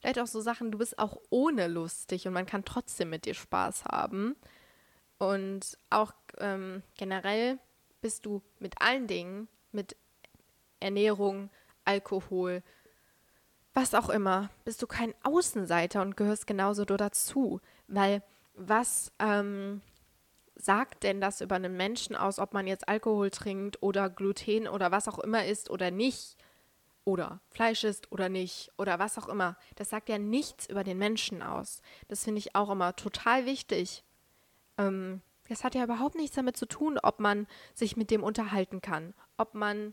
vielleicht 0.00 0.18
auch 0.18 0.26
so 0.26 0.40
Sachen, 0.40 0.72
du 0.72 0.78
bist 0.78 0.98
auch 0.98 1.18
ohne 1.30 1.68
lustig 1.68 2.26
und 2.26 2.32
man 2.32 2.46
kann 2.46 2.64
trotzdem 2.64 3.10
mit 3.10 3.24
dir 3.24 3.34
Spaß 3.34 3.84
haben. 3.84 4.36
Und 5.18 5.76
auch 5.90 6.12
ähm, 6.38 6.82
generell 6.96 7.58
bist 8.00 8.26
du 8.26 8.42
mit 8.58 8.80
allen 8.80 9.06
Dingen, 9.06 9.48
mit 9.72 9.96
Ernährung, 10.80 11.50
Alkohol, 11.84 12.62
was 13.72 13.94
auch 13.94 14.08
immer, 14.08 14.50
bist 14.64 14.82
du 14.82 14.86
kein 14.86 15.14
Außenseiter 15.22 16.02
und 16.02 16.16
gehörst 16.16 16.46
genauso 16.46 16.84
dazu. 16.84 17.60
Weil 17.86 18.22
was 18.54 19.12
ähm, 19.18 19.80
sagt 20.56 21.04
denn 21.04 21.20
das 21.20 21.40
über 21.40 21.56
einen 21.56 21.76
Menschen 21.76 22.16
aus, 22.16 22.38
ob 22.38 22.52
man 22.52 22.66
jetzt 22.66 22.88
Alkohol 22.88 23.30
trinkt 23.30 23.82
oder 23.82 24.10
Gluten 24.10 24.68
oder 24.68 24.90
was 24.90 25.08
auch 25.08 25.18
immer 25.18 25.44
isst 25.44 25.70
oder 25.70 25.90
nicht? 25.90 26.36
Oder 27.04 27.40
Fleisch 27.48 27.82
isst 27.84 28.12
oder 28.12 28.28
nicht 28.28 28.70
oder 28.76 28.98
was 28.98 29.16
auch 29.18 29.28
immer. 29.28 29.56
Das 29.76 29.88
sagt 29.88 30.08
ja 30.08 30.18
nichts 30.18 30.68
über 30.68 30.84
den 30.84 30.98
Menschen 30.98 31.42
aus. 31.42 31.80
Das 32.08 32.24
finde 32.24 32.40
ich 32.40 32.54
auch 32.54 32.70
immer 32.70 32.94
total 32.94 33.46
wichtig. 33.46 34.04
Ähm, 34.76 35.22
das 35.50 35.64
hat 35.64 35.74
ja 35.74 35.82
überhaupt 35.82 36.14
nichts 36.14 36.36
damit 36.36 36.56
zu 36.56 36.66
tun, 36.66 36.98
ob 37.02 37.18
man 37.18 37.46
sich 37.74 37.96
mit 37.96 38.10
dem 38.10 38.22
unterhalten 38.22 38.80
kann. 38.80 39.14
Ob 39.36 39.54
man, 39.54 39.92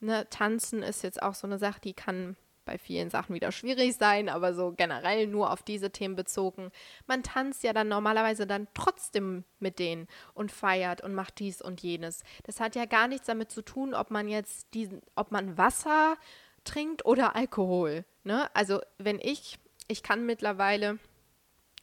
ne, 0.00 0.28
tanzen 0.28 0.82
ist 0.82 1.02
jetzt 1.02 1.22
auch 1.22 1.34
so 1.34 1.46
eine 1.46 1.58
Sache, 1.58 1.80
die 1.80 1.94
kann 1.94 2.36
bei 2.66 2.76
vielen 2.76 3.08
Sachen 3.08 3.34
wieder 3.34 3.50
schwierig 3.50 3.96
sein, 3.96 4.28
aber 4.28 4.52
so 4.52 4.74
generell 4.76 5.26
nur 5.26 5.50
auf 5.50 5.62
diese 5.62 5.90
Themen 5.90 6.16
bezogen. 6.16 6.70
Man 7.06 7.22
tanzt 7.22 7.64
ja 7.64 7.72
dann 7.72 7.88
normalerweise 7.88 8.46
dann 8.46 8.68
trotzdem 8.74 9.44
mit 9.58 9.78
denen 9.78 10.06
und 10.34 10.52
feiert 10.52 11.00
und 11.00 11.14
macht 11.14 11.38
dies 11.38 11.62
und 11.62 11.82
jenes. 11.82 12.22
Das 12.44 12.60
hat 12.60 12.76
ja 12.76 12.84
gar 12.84 13.08
nichts 13.08 13.26
damit 13.26 13.50
zu 13.50 13.62
tun, 13.62 13.94
ob 13.94 14.10
man 14.10 14.28
jetzt 14.28 14.74
diesen, 14.74 15.00
ob 15.14 15.32
man 15.32 15.56
Wasser 15.56 16.18
trinkt 16.64 17.06
oder 17.06 17.34
Alkohol. 17.34 18.04
Ne? 18.24 18.54
Also 18.54 18.80
wenn 18.98 19.18
ich, 19.18 19.58
ich 19.88 20.02
kann 20.02 20.26
mittlerweile 20.26 20.98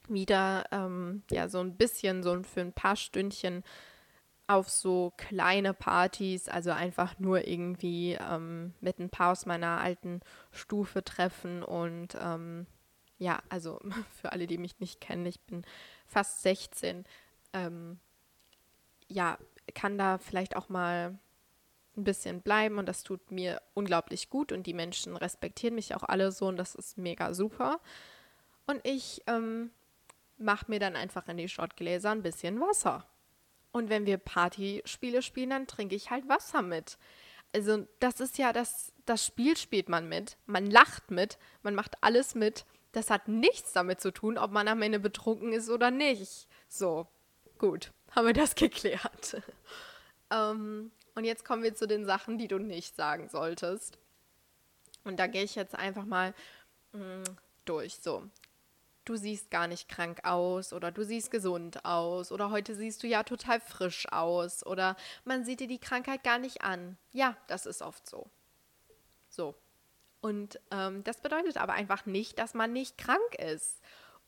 wieder 0.09 0.65
ähm, 0.71 1.23
ja 1.31 1.47
so 1.47 1.59
ein 1.59 1.75
bisschen 1.75 2.23
so 2.23 2.41
für 2.43 2.61
ein 2.61 2.73
paar 2.73 2.95
Stündchen 2.95 3.63
auf 4.47 4.69
so 4.69 5.11
kleine 5.17 5.73
Partys, 5.73 6.47
also 6.47 6.71
einfach 6.71 7.19
nur 7.19 7.47
irgendwie 7.47 8.13
ähm, 8.13 8.73
mit 8.79 8.99
ein 8.99 9.09
paar 9.09 9.31
aus 9.31 9.45
meiner 9.45 9.81
alten 9.81 10.21
Stufe 10.51 11.03
treffen 11.03 11.63
und 11.63 12.15
ähm, 12.21 12.67
ja, 13.17 13.41
also 13.49 13.79
für 14.21 14.31
alle, 14.31 14.47
die 14.47 14.57
mich 14.57 14.79
nicht 14.79 15.01
kennen, 15.01 15.25
ich 15.25 15.39
bin 15.41 15.65
fast 16.05 16.43
16, 16.43 17.05
ähm, 17.53 17.99
ja, 19.07 19.37
kann 19.73 19.97
da 19.97 20.19
vielleicht 20.19 20.55
auch 20.55 20.69
mal 20.69 21.17
ein 21.97 22.03
bisschen 22.03 22.41
bleiben 22.41 22.77
und 22.77 22.87
das 22.87 23.03
tut 23.03 23.31
mir 23.31 23.61
unglaublich 23.73 24.29
gut 24.29 24.51
und 24.51 24.67
die 24.67 24.73
Menschen 24.73 25.15
respektieren 25.15 25.75
mich 25.75 25.95
auch 25.95 26.03
alle 26.03 26.31
so 26.31 26.47
und 26.47 26.57
das 26.57 26.75
ist 26.75 26.97
mega 26.97 27.33
super. 27.33 27.79
Und 28.67 28.81
ich 28.83 29.21
ähm, 29.27 29.71
mache 30.37 30.65
mir 30.67 30.79
dann 30.79 30.95
einfach 30.95 31.27
in 31.27 31.37
die 31.37 31.49
Shotgläser 31.49 32.11
ein 32.11 32.23
bisschen 32.23 32.59
Wasser. 32.59 33.05
Und 33.71 33.89
wenn 33.89 34.05
wir 34.05 34.17
Partyspiele 34.17 35.21
spielen, 35.21 35.49
dann 35.49 35.67
trinke 35.67 35.95
ich 35.95 36.09
halt 36.09 36.27
Wasser 36.29 36.61
mit. 36.61 36.97
Also 37.53 37.87
das 37.99 38.19
ist 38.19 38.37
ja 38.37 38.53
das, 38.53 38.93
das 39.05 39.25
Spiel 39.25 39.57
spielt 39.57 39.89
man 39.89 40.09
mit. 40.09 40.37
Man 40.45 40.69
lacht 40.69 41.11
mit, 41.11 41.37
man 41.61 41.75
macht 41.75 42.01
alles 42.01 42.35
mit. 42.35 42.65
Das 42.91 43.09
hat 43.09 43.27
nichts 43.27 43.73
damit 43.73 43.99
zu 43.99 44.11
tun, 44.11 44.37
ob 44.37 44.51
man 44.51 44.67
am 44.67 44.81
Ende 44.81 44.99
betrunken 44.99 45.51
ist 45.51 45.69
oder 45.69 45.91
nicht. 45.91 46.47
So, 46.67 47.07
gut, 47.57 47.91
haben 48.11 48.27
wir 48.27 48.33
das 48.33 48.55
geklärt. 48.55 49.41
ähm, 50.31 50.91
und 51.15 51.23
jetzt 51.23 51.45
kommen 51.45 51.63
wir 51.63 51.75
zu 51.75 51.87
den 51.87 52.05
Sachen, 52.05 52.37
die 52.37 52.47
du 52.47 52.59
nicht 52.59 52.95
sagen 52.95 53.29
solltest. 53.29 53.97
Und 55.03 55.17
da 55.17 55.27
gehe 55.27 55.43
ich 55.43 55.55
jetzt 55.55 55.75
einfach 55.75 56.05
mal 56.05 56.33
mh, 56.93 56.99
mm, 56.99 57.23
durch. 57.65 57.95
So, 57.95 58.23
du 59.05 59.15
siehst 59.15 59.51
gar 59.51 59.67
nicht 59.67 59.87
krank 59.87 60.19
aus 60.23 60.73
oder 60.73 60.91
du 60.91 61.03
siehst 61.03 61.31
gesund 61.31 61.85
aus 61.85 62.31
oder 62.31 62.49
heute 62.49 62.75
siehst 62.75 63.03
du 63.03 63.07
ja 63.07 63.23
total 63.23 63.59
frisch 63.59 64.11
aus 64.11 64.65
oder 64.65 64.95
man 65.23 65.45
sieht 65.45 65.59
dir 65.59 65.67
die 65.67 65.79
Krankheit 65.79 66.23
gar 66.23 66.39
nicht 66.39 66.63
an. 66.63 66.97
Ja, 67.11 67.37
das 67.47 67.65
ist 67.65 67.81
oft 67.81 68.07
so. 68.09 68.29
So. 69.29 69.55
Und 70.21 70.59
ähm, 70.71 71.03
das 71.03 71.21
bedeutet 71.21 71.57
aber 71.57 71.73
einfach 71.73 72.05
nicht, 72.05 72.39
dass 72.39 72.53
man 72.53 72.73
nicht 72.73 72.97
krank 72.97 73.35
ist. 73.37 73.81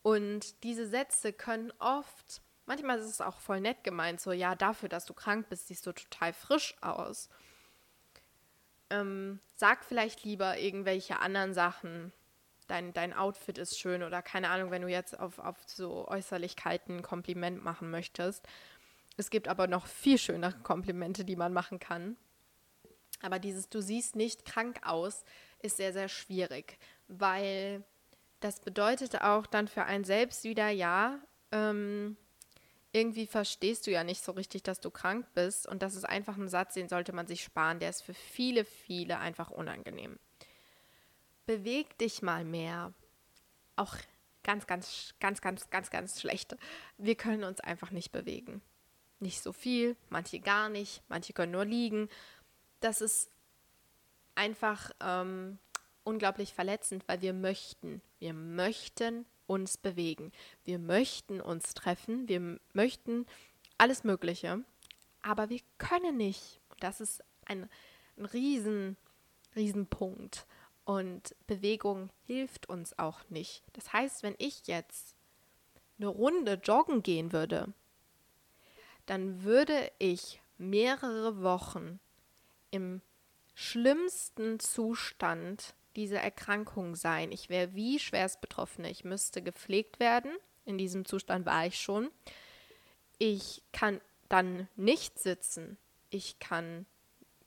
Und 0.04 0.64
diese 0.64 0.88
Sätze 0.88 1.34
können 1.34 1.74
oft, 1.80 2.42
manchmal 2.66 3.00
ist 3.00 3.10
es 3.10 3.22
auch 3.22 3.40
voll 3.40 3.62
nett 3.62 3.84
gemeint, 3.84 4.22
so, 4.22 4.32
ja, 4.32 4.56
dafür, 4.56 4.90
dass 4.90 5.06
du 5.06 5.14
krank 5.14 5.50
bist, 5.50 5.68
siehst 5.68 5.88
du 5.88 5.92
total 5.94 6.34
frisch 6.34 6.76
aus. 6.82 7.30
Ähm, 8.90 9.40
sag 9.56 9.84
vielleicht 9.84 10.24
lieber 10.24 10.58
irgendwelche 10.60 11.20
anderen 11.20 11.54
Sachen, 11.54 12.14
dein, 12.68 12.94
dein 12.94 13.14
Outfit 13.14 13.58
ist 13.58 13.80
schön 13.80 14.04
oder 14.04 14.22
keine 14.22 14.50
Ahnung, 14.50 14.72
wenn 14.72 14.82
du 14.82 14.88
jetzt 14.88 15.20
auf, 15.20 15.40
auf 15.40 15.58
so 15.66 16.08
Äußerlichkeiten 16.08 16.98
ein 16.98 17.02
Kompliment 17.02 17.64
machen 17.64 17.90
möchtest. 17.90 18.48
Es 19.18 19.30
gibt 19.30 19.48
aber 19.48 19.68
noch 19.68 19.88
viel 19.88 20.18
schönere 20.18 20.60
Komplimente, 20.60 21.26
die 21.26 21.36
man 21.36 21.54
machen 21.54 21.80
kann. 21.80 22.18
Aber 23.22 23.40
dieses 23.40 23.70
Du 23.70 23.82
siehst 23.82 24.16
nicht 24.16 24.46
krank 24.46 24.82
aus 24.84 25.24
ist 25.60 25.78
sehr, 25.78 25.92
sehr 25.92 26.08
schwierig, 26.08 26.78
weil 27.08 27.84
das 28.42 28.60
bedeutet 28.60 29.22
auch 29.22 29.48
dann 29.48 29.68
für 29.68 29.84
einen 29.86 30.04
selbst 30.04 30.44
wieder, 30.44 30.70
ja, 30.70 31.20
ähm, 31.52 32.16
irgendwie 32.92 33.26
verstehst 33.26 33.88
du 33.88 33.92
ja 33.92 34.04
nicht 34.04 34.24
so 34.24 34.32
richtig, 34.34 34.64
dass 34.64 34.80
du 34.80 34.92
krank 34.92 35.26
bist. 35.34 35.68
Und 35.68 35.82
das 35.82 35.96
ist 35.96 36.06
einfach 36.06 36.38
ein 36.38 36.48
Satz, 36.48 36.76
den 36.76 36.90
sollte 36.90 37.14
man 37.14 37.28
sich 37.28 37.44
sparen. 37.44 37.80
Der 37.80 37.90
ist 37.90 38.02
für 38.02 38.14
viele, 38.14 38.66
viele 38.66 39.20
einfach 39.20 39.50
unangenehm 39.50 40.20
beweg 41.48 41.98
dich 41.98 42.22
mal 42.22 42.46
mehr. 42.46 42.94
Auch 43.76 43.96
ganz, 44.44 44.68
ganz, 44.68 45.16
ganz, 45.20 45.42
ganz, 45.42 45.70
ganz, 45.72 45.90
ganz 45.90 46.22
schlecht. 46.22 46.56
Wir 46.98 47.16
können 47.16 47.44
uns 47.44 47.60
einfach 47.60 47.90
nicht 47.90 48.12
bewegen. 48.12 48.62
Nicht 49.20 49.42
so 49.42 49.52
viel, 49.52 49.96
manche 50.10 50.40
gar 50.40 50.70
nicht, 50.70 51.02
manche 51.08 51.34
können 51.34 51.54
nur 51.54 51.66
liegen. 51.66 52.10
Das 52.82 53.02
ist 53.02 53.32
einfach 54.36 54.92
ähm, 55.00 55.58
unglaublich 56.04 56.54
verletzend, 56.54 57.04
weil 57.08 57.22
wir 57.22 57.34
möchten, 57.34 58.02
wir 58.20 58.34
möchten 58.34 59.26
uns 59.48 59.78
bewegen. 59.78 60.32
Wir 60.66 60.78
möchten 60.78 61.42
uns 61.42 61.74
treffen, 61.74 62.28
wir 62.28 62.60
möchten 62.74 63.26
alles 63.78 64.04
Mögliche, 64.04 64.64
aber 65.22 65.50
wir 65.50 65.62
können 65.78 66.18
nicht. 66.18 66.60
Das 66.80 67.02
ist 67.02 67.24
ein, 67.46 67.70
ein 68.18 68.26
riesen, 68.26 68.98
riesen. 69.56 69.88
Und 70.88 71.36
Bewegung 71.48 72.12
hilft 72.28 72.70
uns 72.70 72.98
auch 72.98 73.20
nicht. 73.28 73.62
Das 73.74 73.92
heißt, 73.92 74.24
wenn 74.24 74.36
ich 74.38 74.68
jetzt 74.68 75.16
eine 75.98 76.08
Runde 76.08 76.54
joggen 76.64 77.04
gehen 77.04 77.34
würde, 77.34 77.74
dann 79.06 79.44
würde 79.44 79.92
ich 80.00 80.42
mehrere 80.58 81.44
Wochen 81.44 82.00
im 82.72 83.02
schlimmsten 83.54 84.62
Zustand 84.62 85.76
dieser 85.98 86.22
Erkrankung 86.22 86.96
sein. 86.96 87.34
Ich 87.34 87.50
wäre 87.50 87.76
wie 87.76 88.00
schwerst 88.00 88.40
Betroffene. 88.40 88.90
Ich 88.90 89.04
müsste 89.04 89.42
gepflegt 89.42 90.00
werden. 90.00 90.32
In 90.64 90.78
diesem 90.78 91.04
Zustand 91.04 91.46
war 91.46 91.66
ich 91.66 91.82
schon. 91.82 92.10
Ich 93.18 93.62
kann 93.74 94.00
dann 94.30 94.70
nicht 94.78 95.20
sitzen. 95.20 95.78
Ich 96.12 96.40
kann 96.40 96.86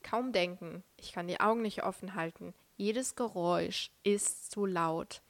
kaum 0.03 0.31
denken. 0.31 0.83
Ich 0.97 1.11
kann 1.11 1.27
die 1.27 1.39
Augen 1.39 1.63
nicht 1.63 1.81
offen 1.81 2.13
halten. 2.13 2.53
Jedes 2.81 3.15
Geräusch 3.15 3.91
ist 4.01 4.49
zu 4.49 4.65
laut. 4.65 5.21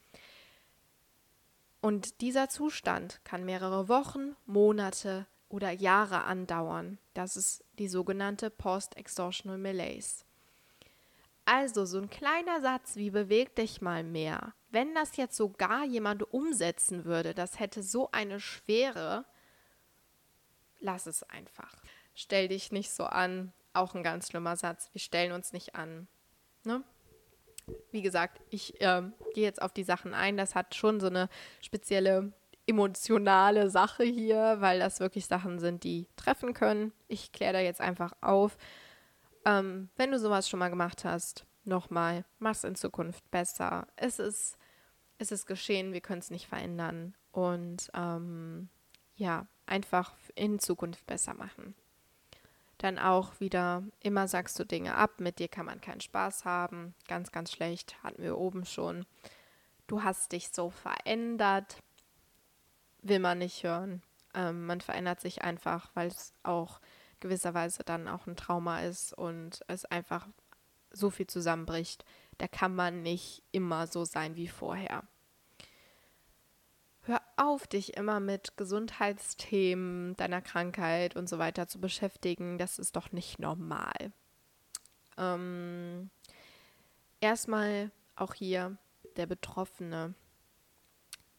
Und 1.82 2.22
dieser 2.22 2.48
Zustand 2.48 3.20
kann 3.26 3.44
mehrere 3.44 3.90
Wochen, 3.90 4.38
Monate 4.46 5.28
oder 5.50 5.70
Jahre 5.70 6.24
andauern. 6.24 6.98
Das 7.14 7.36
ist 7.36 7.66
die 7.78 7.90
sogenannte 7.90 8.52
Post-Extortional 8.52 9.58
Malaise. 9.58 10.24
Also 11.44 11.84
so 11.84 11.98
ein 11.98 12.10
kleiner 12.10 12.62
Satz 12.62 12.96
wie 12.96 13.10
beweg 13.10 13.54
dich 13.58 13.82
mal 13.82 14.06
mehr. 14.06 14.54
Wenn 14.70 14.96
das 14.96 15.18
jetzt 15.18 15.36
sogar 15.36 15.84
jemand 15.84 16.32
umsetzen 16.32 17.04
würde, 17.04 17.34
das 17.34 17.60
hätte 17.60 17.84
so 17.84 18.10
eine 18.14 18.40
Schwere, 18.40 19.26
lass 20.80 21.06
es 21.06 21.22
einfach. 21.24 21.76
Stell 22.16 22.48
dich 22.48 22.72
nicht 22.72 22.92
so 22.92 23.04
an. 23.04 23.52
Auch 23.74 23.94
ein 23.94 24.04
ganz 24.04 24.30
schlimmer 24.30 24.56
Satz. 24.56 24.90
Wir 24.94 25.02
stellen 25.02 25.34
uns 25.34 25.52
nicht 25.52 25.76
an. 25.76 26.08
Ne? 26.64 26.82
Wie 27.92 28.02
gesagt, 28.02 28.42
ich 28.50 28.80
äh, 28.82 29.04
gehe 29.34 29.44
jetzt 29.44 29.62
auf 29.62 29.74
die 29.74 29.84
Sachen 29.84 30.14
ein. 30.14 30.38
Das 30.38 30.56
hat 30.56 30.76
schon 30.76 31.00
so 31.00 31.08
eine 31.08 31.30
spezielle 31.62 32.34
emotionale 32.68 33.70
Sache 33.70 34.04
hier, 34.04 34.58
weil 34.60 34.80
das 34.80 35.00
wirklich 35.00 35.26
Sachen 35.26 35.60
sind, 35.60 35.84
die 35.84 36.08
treffen 36.16 36.54
können. 36.54 36.94
Ich 37.08 37.32
kläre 37.32 37.54
da 37.54 37.60
jetzt 37.60 37.82
einfach 37.82 38.14
auf. 38.22 38.58
Ähm, 39.46 39.90
wenn 39.96 40.12
du 40.12 40.20
sowas 40.20 40.48
schon 40.48 40.60
mal 40.60 40.70
gemacht 40.70 41.04
hast, 41.04 41.46
nochmal, 41.64 42.26
mach's 42.40 42.64
in 42.64 42.76
Zukunft 42.76 43.30
besser. 43.32 43.88
Es 43.96 44.20
ist, 44.20 44.58
es 45.18 45.32
ist 45.32 45.46
geschehen, 45.46 45.94
wir 45.94 46.02
können 46.02 46.20
es 46.20 46.32
nicht 46.32 46.48
verändern. 46.48 47.16
Und 47.32 47.90
ähm, 47.94 48.70
ja, 49.16 49.48
einfach 49.66 50.14
in 50.36 50.60
Zukunft 50.60 51.06
besser 51.08 51.34
machen. 51.34 51.76
Dann 52.82 52.98
auch 52.98 53.39
wieder, 53.39 53.84
immer 54.00 54.28
sagst 54.28 54.58
du 54.58 54.65
Dinge 54.65 54.96
ab, 54.96 55.20
mit 55.20 55.38
dir 55.38 55.48
kann 55.48 55.67
man 55.67 55.82
keinen 55.82 56.02
Spaß 56.02 56.46
haben. 56.46 56.96
Ganz, 57.08 57.32
ganz 57.32 57.52
schlecht, 57.52 57.96
hatten 58.02 58.24
wir 58.24 58.39
oben 58.39 58.65
schon. 58.65 59.06
Du 59.86 60.04
hast 60.04 60.32
dich 60.32 60.50
so 60.50 60.72
verändert, 60.72 61.78
will 63.04 63.20
man 63.20 63.38
nicht 63.38 63.63
hören. 63.63 64.02
Ähm, 64.34 64.65
man 64.65 64.82
verändert 64.82 65.22
sich 65.22 65.44
einfach, 65.44 65.91
weil 65.94 66.08
es 66.08 66.34
auch 66.41 66.82
gewisserweise 67.20 67.84
dann 67.84 68.08
auch 68.08 68.26
ein 68.26 68.36
Trauma 68.36 68.80
ist 68.82 69.13
und 69.13 69.62
es 69.67 69.86
einfach 69.86 70.28
so 70.89 71.12
viel 71.12 71.28
zusammenbricht. 71.28 72.04
Da 72.39 72.48
kann 72.48 72.74
man 72.74 73.04
nicht 73.04 73.44
immer 73.52 73.86
so 73.86 74.06
sein 74.06 74.36
wie 74.36 74.48
vorher. 74.48 75.04
Auf, 77.41 77.65
dich 77.65 77.97
immer 77.97 78.19
mit 78.19 78.56
Gesundheitsthemen, 78.56 80.15
deiner 80.15 80.43
Krankheit 80.43 81.15
und 81.15 81.27
so 81.27 81.39
weiter 81.39 81.67
zu 81.67 81.82
beschäftigen. 81.82 82.60
Das 82.60 82.77
ist 82.77 82.95
doch 82.95 83.12
nicht 83.12 83.39
normal. 83.39 84.13
Ähm, 85.17 86.12
erstmal 87.19 87.89
auch 88.15 88.36
hier 88.36 88.77
der 89.17 89.25
Betroffene 89.25 90.13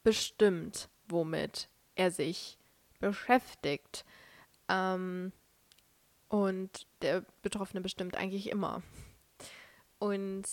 bestimmt, 0.03 0.89
womit 1.09 1.69
er 1.95 2.11
sich 2.11 2.59
beschäftigt. 2.99 4.05
Ähm, 4.69 5.31
und 6.27 6.89
der 7.03 7.25
Betroffene 7.43 7.81
bestimmt 7.81 8.17
eigentlich 8.17 8.51
immer. 8.51 8.83
Und 10.01 10.49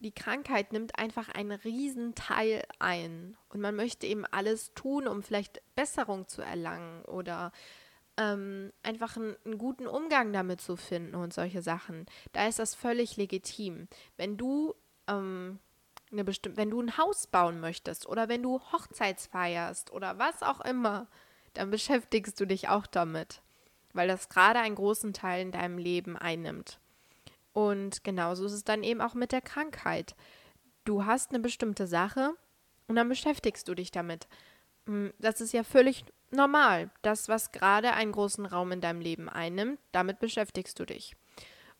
die 0.00 0.12
Krankheit 0.12 0.72
nimmt 0.72 0.98
einfach 0.98 1.28
einen 1.28 1.52
riesen 1.52 2.14
Teil 2.14 2.64
ein. 2.78 3.36
Und 3.48 3.60
man 3.60 3.76
möchte 3.76 4.06
eben 4.06 4.24
alles 4.26 4.74
tun, 4.74 5.06
um 5.06 5.22
vielleicht 5.22 5.62
Besserung 5.74 6.28
zu 6.28 6.42
erlangen 6.42 7.04
oder 7.04 7.52
ähm, 8.16 8.72
einfach 8.82 9.16
einen, 9.16 9.36
einen, 9.44 9.58
guten 9.58 9.86
Umgang 9.86 10.32
damit 10.32 10.60
zu 10.60 10.76
finden 10.76 11.14
und 11.14 11.32
solche 11.32 11.62
Sachen. 11.62 12.06
Da 12.32 12.48
ist 12.48 12.58
das 12.58 12.74
völlig 12.74 13.16
legitim. 13.16 13.88
Wenn 14.16 14.36
du 14.36 14.74
ähm, 15.06 15.58
eine 16.10 16.24
bestimmte, 16.24 16.56
wenn 16.56 16.70
du 16.70 16.80
ein 16.80 16.98
Haus 16.98 17.26
bauen 17.26 17.60
möchtest 17.60 18.06
oder 18.06 18.28
wenn 18.28 18.42
du 18.42 18.60
Hochzeitsfeierst 18.72 19.92
oder 19.92 20.18
was 20.18 20.42
auch 20.42 20.60
immer, 20.62 21.06
dann 21.54 21.70
beschäftigst 21.70 22.40
du 22.40 22.46
dich 22.46 22.68
auch 22.68 22.86
damit 22.86 23.42
weil 23.92 24.08
das 24.08 24.28
gerade 24.28 24.60
einen 24.60 24.74
großen 24.74 25.12
Teil 25.12 25.42
in 25.42 25.52
deinem 25.52 25.78
Leben 25.78 26.16
einnimmt. 26.16 26.78
Und 27.52 28.04
genauso 28.04 28.46
ist 28.46 28.52
es 28.52 28.64
dann 28.64 28.82
eben 28.82 29.00
auch 29.00 29.14
mit 29.14 29.32
der 29.32 29.40
Krankheit. 29.40 30.14
Du 30.84 31.04
hast 31.04 31.30
eine 31.30 31.40
bestimmte 31.40 31.86
Sache 31.86 32.34
und 32.88 32.96
dann 32.96 33.08
beschäftigst 33.08 33.66
du 33.68 33.74
dich 33.74 33.90
damit. 33.90 34.28
Hm, 34.86 35.12
das 35.18 35.40
ist 35.40 35.52
ja 35.52 35.64
völlig 35.64 36.04
normal. 36.30 36.90
Das, 37.02 37.28
was 37.28 37.52
gerade 37.52 37.92
einen 37.92 38.12
großen 38.12 38.46
Raum 38.46 38.72
in 38.72 38.80
deinem 38.80 39.00
Leben 39.00 39.28
einnimmt, 39.28 39.78
damit 39.92 40.20
beschäftigst 40.20 40.78
du 40.78 40.84
dich. 40.84 41.16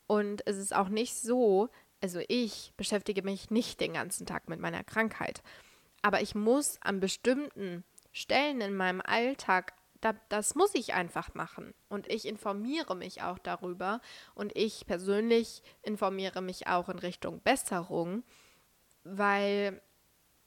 Und 0.07 0.43
es 0.47 0.57
ist 0.57 0.75
auch 0.75 0.89
nicht 0.89 1.15
so, 1.15 1.69
also 2.01 2.21
ich 2.29 2.73
beschäftige 2.77 3.23
mich 3.23 3.51
nicht 3.51 3.81
den 3.81 3.95
ganzen 3.95 4.27
Tag 4.27 4.49
mit 4.49 4.61
meiner 4.61 4.83
Krankheit. 4.83 5.43
Aber 6.03 6.21
ich 6.21 6.35
muss 6.35 6.79
an 6.83 7.01
bestimmten 7.01 7.85
Stellen 8.13 8.61
in 8.61 8.75
meinem 8.75 9.01
Alltag 9.01 9.75
da, 10.01 10.15
das 10.29 10.55
muss 10.55 10.75
ich 10.75 10.95
einfach 10.95 11.35
machen. 11.35 11.75
Und 11.89 12.09
ich 12.09 12.27
informiere 12.27 12.95
mich 12.97 13.23
auch 13.23 13.39
darüber. 13.39 14.01
Und 14.35 14.57
ich 14.57 14.87
persönlich 14.87 15.63
informiere 15.83 16.43
mich 16.43 16.67
auch 16.67 16.89
in 16.89 16.99
Richtung 16.99 17.41
Besserung, 17.41 18.23
weil 19.05 19.81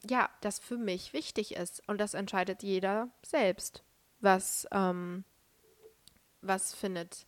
ja, 0.05 0.29
das 0.41 0.59
für 0.59 0.77
mich 0.77 1.13
wichtig 1.13 1.55
ist. 1.55 1.87
Und 1.87 1.99
das 1.99 2.13
entscheidet 2.13 2.63
jeder 2.63 3.09
selbst. 3.25 3.83
Was, 4.19 4.67
ähm, 4.71 5.23
was 6.41 6.73
findet 6.73 7.25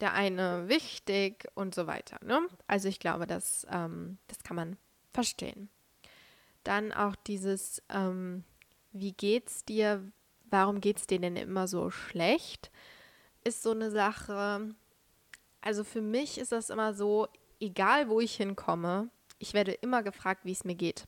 der 0.00 0.14
eine 0.14 0.68
wichtig 0.68 1.48
und 1.54 1.74
so 1.74 1.86
weiter. 1.86 2.18
Ne? 2.24 2.40
Also 2.66 2.88
ich 2.88 2.98
glaube, 2.98 3.26
das, 3.26 3.66
ähm, 3.70 4.18
das 4.26 4.42
kann 4.42 4.56
man 4.56 4.76
verstehen. 5.12 5.70
Dann 6.64 6.92
auch 6.92 7.14
dieses, 7.14 7.82
ähm, 7.88 8.44
wie 8.92 9.12
geht's 9.12 9.64
dir, 9.64 10.12
warum 10.52 10.80
geht 10.80 10.98
es 10.98 11.06
dir 11.06 11.18
denn 11.18 11.36
immer 11.36 11.66
so 11.66 11.90
schlecht, 11.90 12.70
ist 13.44 13.62
so 13.62 13.70
eine 13.72 13.90
Sache. 13.90 14.74
Also 15.60 15.84
für 15.84 16.02
mich 16.02 16.38
ist 16.38 16.52
das 16.52 16.70
immer 16.70 16.94
so, 16.94 17.28
egal 17.60 18.08
wo 18.08 18.20
ich 18.20 18.36
hinkomme, 18.36 19.08
ich 19.38 19.54
werde 19.54 19.72
immer 19.72 20.02
gefragt, 20.02 20.44
wie 20.44 20.52
es 20.52 20.64
mir 20.64 20.74
geht. 20.74 21.06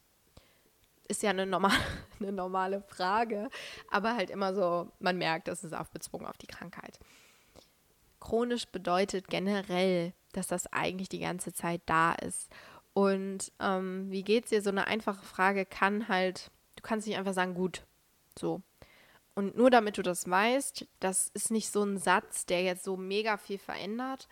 Ist 1.07 1.23
ja 1.23 1.31
eine 1.31 1.47
normale, 1.47 1.75
eine 2.21 2.33
normale 2.33 2.81
Frage, 2.81 3.49
aber 3.91 4.17
halt 4.17 4.31
immer 4.31 4.55
so, 4.55 4.91
man 4.99 5.19
merkt, 5.19 5.49
das 5.49 5.63
ist 5.63 5.75
aufbezogen 5.75 6.27
auf 6.27 6.39
die 6.39 6.47
Krankheit. 6.47 6.99
Chronisch 8.21 8.67
bedeutet 8.67 9.29
generell, 9.29 10.15
dass 10.33 10.47
das 10.47 10.67
eigentlich 10.73 11.11
die 11.11 11.21
ganze 11.21 11.53
Zeit 11.53 11.83
da 11.87 12.15
ist. 12.15 12.51
Und 12.95 13.53
ähm, 13.61 14.11
wie 14.11 14.23
geht's 14.23 14.51
dir? 14.51 14.63
So 14.63 14.71
eine 14.71 14.87
einfache 14.87 15.25
Frage 15.25 15.67
kann 15.67 16.09
halt, 16.09 16.51
du 16.77 16.83
kannst 16.83 17.07
nicht 17.07 17.19
einfach 17.19 17.35
sagen, 17.35 17.55
gut, 17.55 17.85
so. 18.39 18.63
Und 19.35 19.57
nur 19.57 19.71
damit 19.71 19.99
du 19.99 20.03
das 20.03 20.29
weißt, 20.29 20.87
das 21.01 21.29
ist 21.35 21.51
nicht 21.51 21.71
so 21.71 21.83
ein 21.83 21.99
Satz, 21.99 22.47
der 22.47 22.63
jetzt 22.63 22.85
so 22.85 22.97
mega 22.97 23.37
viel 23.37 23.59
verändert, 23.59 24.29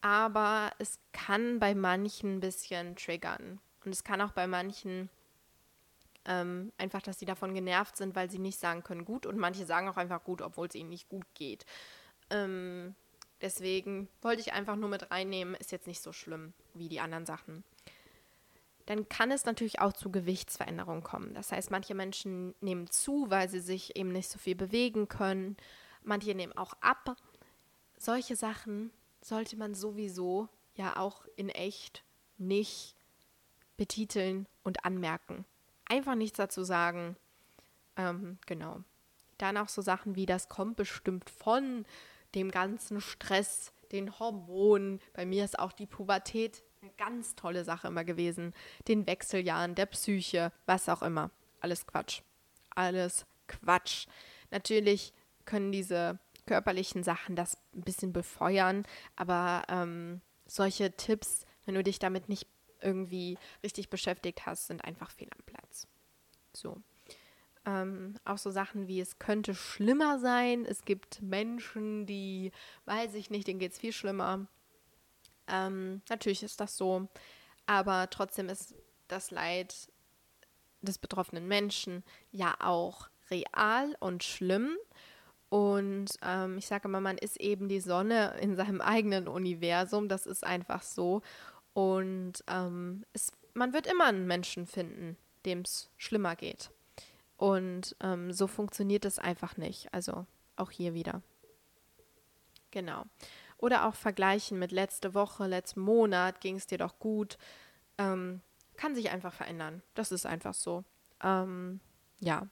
aber 0.00 0.70
es 0.78 0.98
kann 1.12 1.58
bei 1.58 1.74
manchen 1.74 2.36
ein 2.36 2.40
bisschen 2.40 2.96
triggern. 2.96 3.60
Und 3.84 3.92
es 3.92 4.04
kann 4.04 4.20
auch 4.20 4.32
bei 4.32 4.46
manchen 4.46 5.10
ähm, 6.24 6.72
einfach, 6.78 7.02
dass 7.02 7.18
sie 7.18 7.26
davon 7.26 7.54
genervt 7.54 7.96
sind, 7.96 8.14
weil 8.14 8.30
sie 8.30 8.38
nicht 8.38 8.58
sagen 8.58 8.84
können 8.84 9.04
gut. 9.04 9.26
Und 9.26 9.38
manche 9.38 9.66
sagen 9.66 9.88
auch 9.88 9.96
einfach 9.96 10.24
gut, 10.24 10.40
obwohl 10.40 10.68
es 10.68 10.74
ihnen 10.74 10.90
nicht 10.90 11.08
gut 11.08 11.26
geht. 11.34 11.66
Ähm, 12.30 12.94
deswegen 13.40 14.08
wollte 14.22 14.40
ich 14.40 14.52
einfach 14.52 14.76
nur 14.76 14.88
mit 14.88 15.10
reinnehmen, 15.10 15.54
ist 15.54 15.72
jetzt 15.72 15.86
nicht 15.86 16.02
so 16.02 16.12
schlimm 16.12 16.52
wie 16.74 16.88
die 16.88 17.00
anderen 17.00 17.26
Sachen 17.26 17.64
dann 18.88 19.06
kann 19.10 19.30
es 19.30 19.44
natürlich 19.44 19.80
auch 19.80 19.92
zu 19.92 20.10
Gewichtsveränderungen 20.10 21.02
kommen. 21.02 21.34
Das 21.34 21.52
heißt, 21.52 21.70
manche 21.70 21.94
Menschen 21.94 22.54
nehmen 22.62 22.88
zu, 22.90 23.26
weil 23.28 23.50
sie 23.50 23.60
sich 23.60 23.96
eben 23.96 24.12
nicht 24.12 24.30
so 24.30 24.38
viel 24.38 24.54
bewegen 24.54 25.08
können. 25.08 25.58
Manche 26.02 26.34
nehmen 26.34 26.56
auch 26.56 26.72
ab. 26.80 27.14
Solche 27.98 28.34
Sachen 28.34 28.90
sollte 29.20 29.58
man 29.58 29.74
sowieso 29.74 30.48
ja 30.74 30.96
auch 30.96 31.26
in 31.36 31.50
echt 31.50 32.02
nicht 32.38 32.94
betiteln 33.76 34.46
und 34.62 34.86
anmerken. 34.86 35.44
Einfach 35.84 36.14
nichts 36.14 36.38
dazu 36.38 36.64
sagen. 36.64 37.14
Ähm, 37.94 38.38
genau. 38.46 38.82
Dann 39.36 39.58
auch 39.58 39.68
so 39.68 39.82
Sachen 39.82 40.16
wie, 40.16 40.24
das 40.24 40.48
kommt 40.48 40.76
bestimmt 40.76 41.28
von 41.28 41.84
dem 42.34 42.50
ganzen 42.50 43.02
Stress, 43.02 43.74
den 43.92 44.18
Hormonen. 44.18 45.00
Bei 45.12 45.26
mir 45.26 45.44
ist 45.44 45.58
auch 45.58 45.72
die 45.72 45.86
Pubertät 45.86 46.62
eine 46.80 46.92
ganz 46.96 47.34
tolle 47.34 47.64
Sache 47.64 47.88
immer 47.88 48.04
gewesen. 48.04 48.54
Den 48.86 49.06
Wechseljahren, 49.06 49.74
der 49.74 49.86
Psyche, 49.86 50.52
was 50.66 50.88
auch 50.88 51.02
immer. 51.02 51.30
Alles 51.60 51.86
Quatsch. 51.86 52.22
Alles 52.70 53.26
Quatsch. 53.46 54.06
Natürlich 54.50 55.12
können 55.44 55.72
diese 55.72 56.18
körperlichen 56.46 57.02
Sachen 57.02 57.36
das 57.36 57.58
ein 57.74 57.82
bisschen 57.82 58.12
befeuern, 58.12 58.84
aber 59.16 59.64
ähm, 59.68 60.20
solche 60.46 60.96
Tipps, 60.96 61.44
wenn 61.64 61.74
du 61.74 61.82
dich 61.82 61.98
damit 61.98 62.28
nicht 62.28 62.46
irgendwie 62.80 63.36
richtig 63.62 63.90
beschäftigt 63.90 64.46
hast, 64.46 64.68
sind 64.68 64.84
einfach 64.84 65.10
fehl 65.10 65.28
am 65.36 65.44
Platz. 65.44 65.86
So. 66.52 66.80
Ähm, 67.66 68.14
auch 68.24 68.38
so 68.38 68.50
Sachen 68.50 68.88
wie 68.88 69.00
es 69.00 69.18
könnte 69.18 69.54
schlimmer 69.54 70.18
sein. 70.18 70.64
Es 70.64 70.84
gibt 70.84 71.20
Menschen, 71.20 72.06
die, 72.06 72.52
weiß 72.86 73.14
ich 73.14 73.30
nicht, 73.30 73.46
denen 73.46 73.58
geht 73.58 73.72
es 73.72 73.78
viel 73.78 73.92
schlimmer. 73.92 74.46
Ähm, 75.48 76.02
natürlich 76.08 76.42
ist 76.42 76.60
das 76.60 76.76
so, 76.76 77.08
aber 77.66 78.08
trotzdem 78.10 78.48
ist 78.48 78.74
das 79.08 79.30
Leid 79.30 79.74
des 80.82 80.98
betroffenen 80.98 81.48
Menschen 81.48 82.04
ja 82.30 82.54
auch 82.60 83.08
real 83.30 83.96
und 84.00 84.24
schlimm. 84.24 84.76
Und 85.48 86.10
ähm, 86.22 86.58
ich 86.58 86.66
sage 86.66 86.88
immer, 86.88 87.00
man 87.00 87.18
ist 87.18 87.40
eben 87.40 87.68
die 87.68 87.80
Sonne 87.80 88.36
in 88.40 88.54
seinem 88.56 88.80
eigenen 88.80 89.28
Universum. 89.28 90.08
Das 90.08 90.26
ist 90.26 90.44
einfach 90.44 90.82
so. 90.82 91.22
Und 91.72 92.44
ähm, 92.48 93.04
es, 93.12 93.32
man 93.54 93.72
wird 93.72 93.86
immer 93.86 94.04
einen 94.04 94.26
Menschen 94.26 94.66
finden, 94.66 95.16
dem 95.46 95.60
es 95.60 95.90
schlimmer 95.96 96.36
geht. 96.36 96.70
Und 97.36 97.96
ähm, 98.00 98.32
so 98.32 98.46
funktioniert 98.46 99.04
es 99.04 99.18
einfach 99.18 99.56
nicht. 99.56 99.92
Also 99.94 100.26
auch 100.56 100.70
hier 100.70 100.92
wieder. 100.92 101.22
Genau. 102.70 103.04
Oder 103.58 103.86
auch 103.86 103.94
vergleichen 103.94 104.58
mit 104.58 104.72
letzte 104.72 105.14
Woche, 105.14 105.46
letzten 105.46 105.80
Monat 105.80 106.40
ging 106.40 106.56
es 106.56 106.66
dir 106.66 106.78
doch 106.78 106.98
gut. 106.98 107.36
Ähm, 107.98 108.40
kann 108.76 108.94
sich 108.94 109.10
einfach 109.10 109.34
verändern. 109.34 109.82
Das 109.94 110.12
ist 110.12 110.24
einfach 110.24 110.54
so. 110.54 110.84
Ähm, 111.22 111.80
ja. 112.20 112.48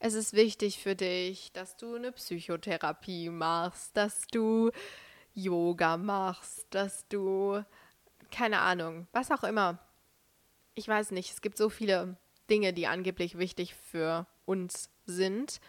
Es 0.00 0.14
ist 0.14 0.32
wichtig 0.32 0.78
für 0.82 0.94
dich, 0.94 1.52
dass 1.52 1.76
du 1.76 1.96
eine 1.96 2.12
Psychotherapie 2.12 3.30
machst, 3.30 3.96
dass 3.96 4.26
du 4.28 4.70
Yoga 5.34 5.96
machst, 5.96 6.66
dass 6.70 7.06
du, 7.08 7.62
keine 8.30 8.60
Ahnung, 8.60 9.06
was 9.12 9.30
auch 9.30 9.44
immer. 9.44 9.78
Ich 10.74 10.88
weiß 10.88 11.10
nicht, 11.10 11.32
es 11.32 11.40
gibt 11.40 11.58
so 11.58 11.68
viele 11.68 12.16
Dinge, 12.48 12.72
die 12.72 12.86
angeblich 12.86 13.38
wichtig 13.38 13.74
für 13.74 14.26
uns 14.46 14.88
sind. 15.04 15.60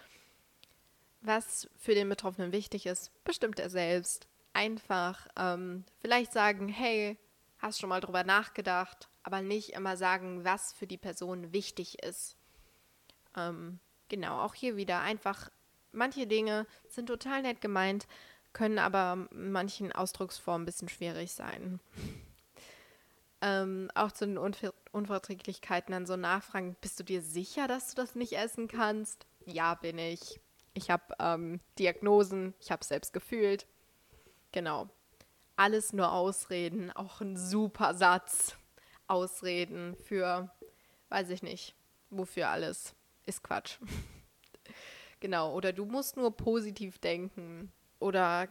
Was 1.22 1.70
für 1.76 1.96
den 1.96 2.08
Betroffenen 2.08 2.52
wichtig 2.52 2.86
ist, 2.86 3.12
bestimmt 3.24 3.60
er 3.60 3.70
selbst. 3.70 4.28
Einfach 4.54 5.28
ähm, 5.38 5.86
vielleicht 6.00 6.34
sagen, 6.34 6.68
hey, 6.68 7.18
hast 7.60 7.80
schon 7.80 7.90
mal 7.90 8.02
drüber 8.02 8.24
nachgedacht, 8.24 9.10
aber 9.24 9.42
nicht 9.42 9.70
immer 9.70 9.98
sagen, 9.98 10.44
was 10.44 10.74
für 10.74 10.88
die 10.88 10.98
Person 10.98 11.54
wichtig 11.54 12.04
ist. 12.04 12.36
Ähm, 13.36 13.80
genau, 14.08 14.42
auch 14.42 14.56
hier 14.56 14.76
wieder 14.76 15.02
einfach, 15.02 15.50
manche 15.92 16.26
Dinge 16.26 16.66
sind 16.88 17.08
total 17.08 17.42
nett 17.42 17.62
gemeint, 17.62 18.08
können 18.54 18.80
aber 18.80 19.28
manchen 19.32 19.92
Ausdrucksformen 19.92 20.64
ein 20.64 20.66
bisschen 20.66 20.90
schwierig 20.90 21.34
sein 21.34 21.80
ähm, 23.42 23.90
auch 23.94 24.12
zu 24.12 24.26
den 24.26 24.38
Unver 24.38 24.74
Unverträglichkeiten 24.92 25.92
dann 25.92 26.08
so 26.08 26.16
nachfragen, 26.16 26.76
bist 26.82 27.00
du 27.00 27.04
dir 27.04 27.22
sicher, 27.22 27.68
dass 27.68 27.90
du 27.90 28.02
das 28.02 28.16
nicht 28.16 28.34
essen 28.34 28.68
kannst? 28.68 29.28
Ja, 29.46 29.76
bin 29.76 30.00
ich. 30.00 30.40
Ich 30.74 30.90
habe 30.90 31.14
ähm, 31.20 31.60
Diagnosen, 31.78 32.56
ich 32.60 32.72
habe 32.72 32.82
es 32.82 32.88
selbst 32.88 33.14
gefühlt. 33.14 33.68
Genau. 34.52 34.90
Alles 35.56 35.94
nur 35.94 36.12
Ausreden, 36.12 36.92
auch 36.92 37.22
ein 37.22 37.36
super 37.36 37.94
Satz. 37.94 38.56
Ausreden 39.08 39.96
für, 39.96 40.52
weiß 41.10 41.30
ich 41.32 41.44
nicht, 41.44 41.76
wofür 42.10 42.50
alles. 42.50 42.96
Ist 43.26 43.44
Quatsch. 43.44 43.80
genau, 45.20 45.54
oder 45.54 45.74
du 45.74 45.86
musst 45.86 46.16
nur 46.16 46.36
positiv 46.36 47.00
denken 47.00 47.72
oder 48.00 48.48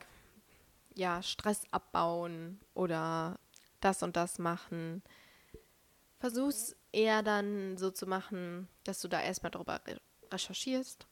ja, 0.95 1.23
Stress 1.23 1.63
abbauen 1.71 2.61
oder 2.75 3.39
das 3.81 4.03
und 4.03 4.17
das 4.17 4.39
machen. 4.39 5.03
Versuch's 6.19 6.77
eher 6.93 7.23
dann 7.23 7.77
so 7.79 7.91
zu 7.91 8.07
machen, 8.07 8.69
dass 8.85 9.01
du 9.01 9.09
da 9.09 9.23
erstmal 9.23 9.51
drüber 9.51 9.81
re 9.87 10.01
recherchierst. 10.31 11.07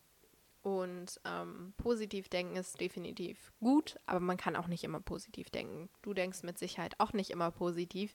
Und 0.66 1.20
ähm, 1.24 1.74
positiv 1.76 2.28
denken 2.28 2.56
ist 2.56 2.80
definitiv 2.80 3.52
gut, 3.60 4.00
aber 4.04 4.18
man 4.18 4.36
kann 4.36 4.56
auch 4.56 4.66
nicht 4.66 4.82
immer 4.82 4.98
positiv 4.98 5.48
denken. 5.48 5.88
Du 6.02 6.12
denkst 6.12 6.42
mit 6.42 6.58
Sicherheit 6.58 6.98
auch 6.98 7.12
nicht 7.12 7.30
immer 7.30 7.52
positiv. 7.52 8.12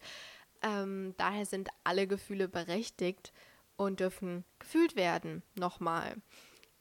Ähm, 0.62 1.14
daher 1.16 1.46
sind 1.46 1.70
alle 1.86 2.08
Gefühle 2.08 2.50
berechtigt 2.50 3.32
und 3.78 4.02
dürfen 4.02 4.44
gefühlt 4.60 4.98
werden. 4.98 5.44
Nochmal. 5.56 6.18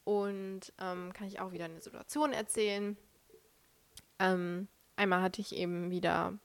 Und 0.03 0.73
ähm, 0.77 1.13
kann 1.13 1.27
ich 1.27 1.39
auch 1.39 1.53
wieder 1.53 1.63
eine 1.63 1.79
Situation 1.79 2.33
erzählen. 2.33 2.97
Ähm, 4.19 4.67
einmal 4.97 5.21
hatte 5.21 5.39
ich 5.39 5.55
eben 5.55 5.89
wieder 5.89 6.37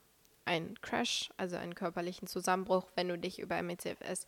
einen 0.45 0.81
Crash, 0.83 1.31
also 1.37 1.57
einen 1.57 1.75
körperlichen 1.75 2.29
Zusammenbruch, 2.29 2.93
wenn 2.95 3.09
du 3.09 3.19
dich 3.19 3.41
über 3.41 3.61
MECFS 3.61 4.25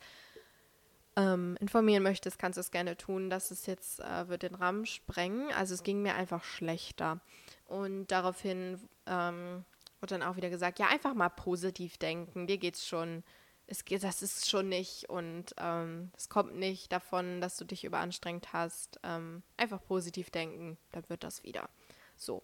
ähm, 1.19 1.57
informieren 1.59 2.03
möchtest, 2.03 2.39
kannst 2.39 2.57
du 2.57 2.61
es 2.61 2.71
gerne 2.71 2.95
tun. 2.95 3.29
Das 3.29 3.51
ist 3.51 3.67
jetzt, 3.67 3.99
äh, 3.99 4.29
wird 4.29 4.43
den 4.43 4.55
Rahmen 4.55 4.85
sprengen. 4.85 5.51
Also 5.51 5.73
es 5.73 5.83
ging 5.83 6.01
mir 6.01 6.15
einfach 6.15 6.43
schlechter. 6.43 7.19
Und 7.65 8.07
daraufhin 8.07 8.79
ähm, 9.05 9.65
wird 9.99 10.11
dann 10.11 10.23
auch 10.23 10.37
wieder 10.37 10.49
gesagt, 10.49 10.79
ja, 10.79 10.87
einfach 10.87 11.13
mal 11.13 11.29
positiv 11.29 11.97
denken, 11.97 12.47
dir 12.47 12.57
geht's 12.57 12.87
schon. 12.87 13.23
Es 13.67 13.85
geht, 13.85 14.03
das 14.03 14.23
ist 14.23 14.49
schon 14.49 14.69
nicht 14.69 15.09
und 15.09 15.53
ähm, 15.57 16.11
es 16.17 16.27
kommt 16.29 16.55
nicht 16.55 16.91
davon, 16.91 17.39
dass 17.39 17.55
du 17.57 17.65
dich 17.65 17.83
überanstrengt 17.83 18.51
hast. 18.51 18.99
Ähm, 19.03 19.43
einfach 19.57 19.83
positiv 19.83 20.31
denken, 20.31 20.77
dann 20.91 21.07
wird 21.07 21.23
das 21.23 21.43
wieder. 21.43 21.69
So. 22.15 22.41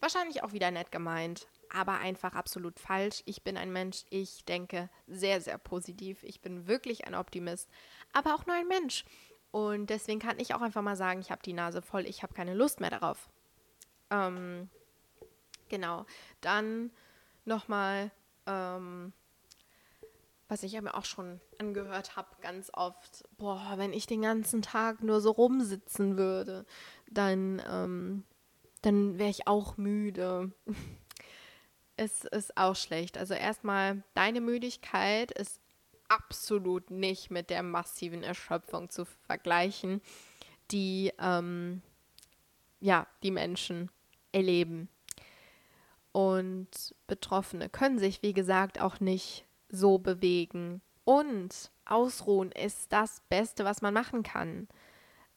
Wahrscheinlich 0.00 0.42
auch 0.42 0.52
wieder 0.52 0.70
nett 0.70 0.92
gemeint, 0.92 1.46
aber 1.70 1.98
einfach 1.98 2.34
absolut 2.34 2.78
falsch. 2.78 3.22
Ich 3.24 3.42
bin 3.42 3.56
ein 3.56 3.72
Mensch, 3.72 4.04
ich 4.10 4.44
denke 4.44 4.88
sehr, 5.06 5.40
sehr 5.40 5.58
positiv. 5.58 6.22
Ich 6.22 6.40
bin 6.40 6.66
wirklich 6.66 7.06
ein 7.06 7.14
Optimist, 7.14 7.68
aber 8.12 8.34
auch 8.34 8.46
nur 8.46 8.56
ein 8.56 8.68
Mensch. 8.68 9.04
Und 9.50 9.88
deswegen 9.88 10.20
kann 10.20 10.38
ich 10.38 10.54
auch 10.54 10.60
einfach 10.60 10.82
mal 10.82 10.96
sagen, 10.96 11.20
ich 11.20 11.30
habe 11.30 11.42
die 11.42 11.52
Nase 11.52 11.80
voll, 11.80 12.06
ich 12.06 12.22
habe 12.22 12.34
keine 12.34 12.54
Lust 12.54 12.80
mehr 12.80 12.90
darauf. 12.90 13.28
Ähm, 14.10 14.68
genau. 15.68 16.04
Dann 16.40 16.90
nochmal, 17.44 18.10
ähm, 18.46 19.12
was 20.48 20.62
ich 20.62 20.80
mir 20.80 20.94
auch 20.94 21.04
schon 21.04 21.40
angehört 21.58 22.16
habe, 22.16 22.28
ganz 22.40 22.70
oft, 22.74 23.24
boah, 23.38 23.74
wenn 23.76 23.92
ich 23.92 24.06
den 24.06 24.22
ganzen 24.22 24.62
Tag 24.62 25.02
nur 25.02 25.20
so 25.20 25.30
rumsitzen 25.30 26.16
würde, 26.16 26.66
dann, 27.10 27.62
ähm, 27.68 28.24
dann 28.82 29.18
wäre 29.18 29.30
ich 29.30 29.46
auch 29.46 29.76
müde. 29.76 30.52
es 31.96 32.24
ist 32.24 32.56
auch 32.56 32.76
schlecht. 32.76 33.16
Also 33.18 33.34
erstmal, 33.34 34.02
deine 34.14 34.40
Müdigkeit 34.40 35.32
ist 35.32 35.60
absolut 36.08 36.90
nicht 36.90 37.30
mit 37.30 37.50
der 37.50 37.62
massiven 37.62 38.22
Erschöpfung 38.22 38.90
zu 38.90 39.04
vergleichen, 39.26 40.00
die 40.70 41.12
ähm, 41.18 41.82
ja, 42.80 43.06
die 43.22 43.30
Menschen 43.30 43.90
erleben. 44.32 44.88
Und 46.12 46.94
Betroffene 47.06 47.68
können 47.68 47.98
sich, 47.98 48.22
wie 48.22 48.32
gesagt, 48.32 48.80
auch 48.80 49.00
nicht 49.00 49.44
so 49.68 49.98
bewegen. 49.98 50.80
Und 51.04 51.70
ausruhen 51.84 52.52
ist 52.52 52.92
das 52.92 53.22
Beste, 53.28 53.64
was 53.64 53.82
man 53.82 53.94
machen 53.94 54.22
kann 54.22 54.68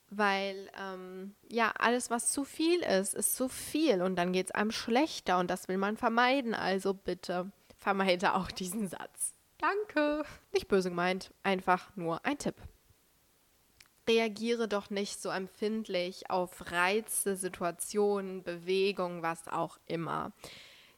weil 0.09 0.70
ähm, 0.80 1.36
ja, 1.49 1.72
alles, 1.78 2.09
was 2.09 2.32
zu 2.32 2.43
viel 2.43 2.80
ist, 2.82 3.13
ist 3.13 3.36
zu 3.36 3.47
viel 3.47 4.01
und 4.01 4.15
dann 4.15 4.34
geht 4.34 4.47
es 4.47 4.51
einem 4.51 4.72
schlechter 4.72 5.39
und 5.39 5.49
das 5.49 5.67
will 5.67 5.78
man 5.78 5.97
vermeiden. 5.97 6.53
Also 6.53 6.93
bitte 6.93 7.51
vermeide 7.78 8.36
auch 8.36 8.51
diesen 8.51 8.88
Satz. 8.88 9.34
Danke. 9.60 10.24
Nicht 10.53 10.68
böse 10.68 10.89
gemeint, 10.89 11.32
einfach 11.43 11.95
nur 11.95 12.26
ein 12.26 12.38
Tipp. 12.38 12.55
Reagiere 14.07 14.68
doch 14.68 14.89
nicht 14.89 15.22
so 15.22 15.30
empfindlich 15.30 16.32
auf 16.32 16.72
Reize, 16.72 17.36
Situationen, 17.36 18.41
Bewegungen, 18.41 19.22
was 19.22 19.47
auch 19.47 19.78
immer. 19.86 20.32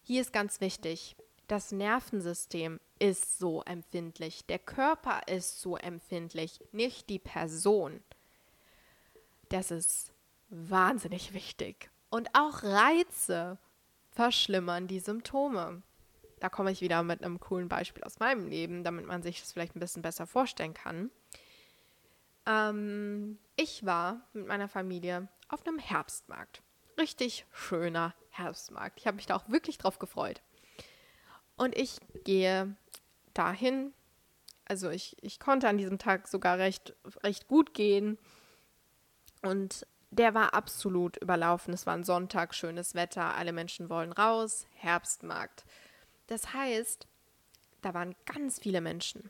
Hier 0.04 0.22
ist 0.22 0.32
ganz 0.32 0.62
wichtig, 0.62 1.18
das 1.48 1.72
Nervensystem 1.72 2.80
ist 3.00 3.40
so 3.40 3.64
empfindlich, 3.64 4.46
der 4.46 4.60
Körper 4.60 5.22
ist 5.28 5.60
so 5.60 5.76
empfindlich, 5.76 6.62
nicht 6.72 7.10
die 7.10 7.20
Person. 7.20 8.02
Das 9.50 9.72
ist 9.72 10.14
wahnsinnig 10.50 11.34
wichtig. 11.34 11.90
Und 12.10 12.30
auch 12.34 12.64
Reize 12.64 13.58
verschlimmern 14.12 14.88
die 14.88 15.00
Symptome. 15.00 15.82
Da 16.42 16.50
komme 16.50 16.72
ich 16.72 16.82
wieder 16.82 17.04
mit 17.04 17.24
einem 17.24 17.40
coolen 17.40 17.70
Beispiel 17.70 18.04
aus 18.04 18.18
meinem 18.18 18.48
Leben, 18.48 18.84
damit 18.84 19.06
man 19.06 19.22
sich 19.22 19.40
das 19.40 19.54
vielleicht 19.54 19.76
ein 19.76 19.80
bisschen 19.80 20.02
besser 20.02 20.26
vorstellen 20.26 20.74
kann. 20.74 21.12
Ähm, 22.48 23.38
ich 23.56 23.86
war 23.86 24.28
mit 24.34 24.48
meiner 24.48 24.68
Familie 24.68 25.28
auf 25.50 25.66
einem 25.66 25.78
Herbstmarkt. 25.78 26.64
Richtig 26.98 27.46
schöner 27.54 28.16
Herbstmarkt. 28.32 29.00
Ich 29.00 29.06
habe 29.06 29.18
mich 29.18 29.28
da 29.28 29.36
auch 29.36 29.50
wirklich 29.50 29.78
drauf 29.78 30.00
gefreut. 30.00 30.42
Und 31.58 31.78
ich 31.78 32.00
gehe 32.24 32.76
dahin. 33.36 33.94
Also 34.66 34.90
ich, 34.90 35.16
ich 35.22 35.40
konnte 35.40 35.70
an 35.70 35.78
diesem 35.78 36.00
Tag 36.00 36.28
sogar 36.28 36.58
recht, 36.58 36.96
recht 37.24 37.48
gut 37.48 37.76
gehen. 37.76 38.18
Und 39.44 39.86
der 40.10 40.34
war 40.34 40.56
absolut 40.56 41.18
überlaufen. 41.18 41.72
Es 41.72 41.86
war 41.86 41.94
ein 41.94 42.04
Sonntag, 42.04 42.56
schönes 42.56 42.96
Wetter, 42.96 43.36
alle 43.36 43.54
Menschen 43.54 43.90
wollen 43.92 44.12
raus, 44.12 44.66
Herbstmarkt. 44.74 45.66
Das 46.28 46.54
heißt, 46.54 47.08
da 47.82 47.94
waren 47.94 48.16
ganz 48.26 48.60
viele 48.60 48.82
Menschen, 48.82 49.30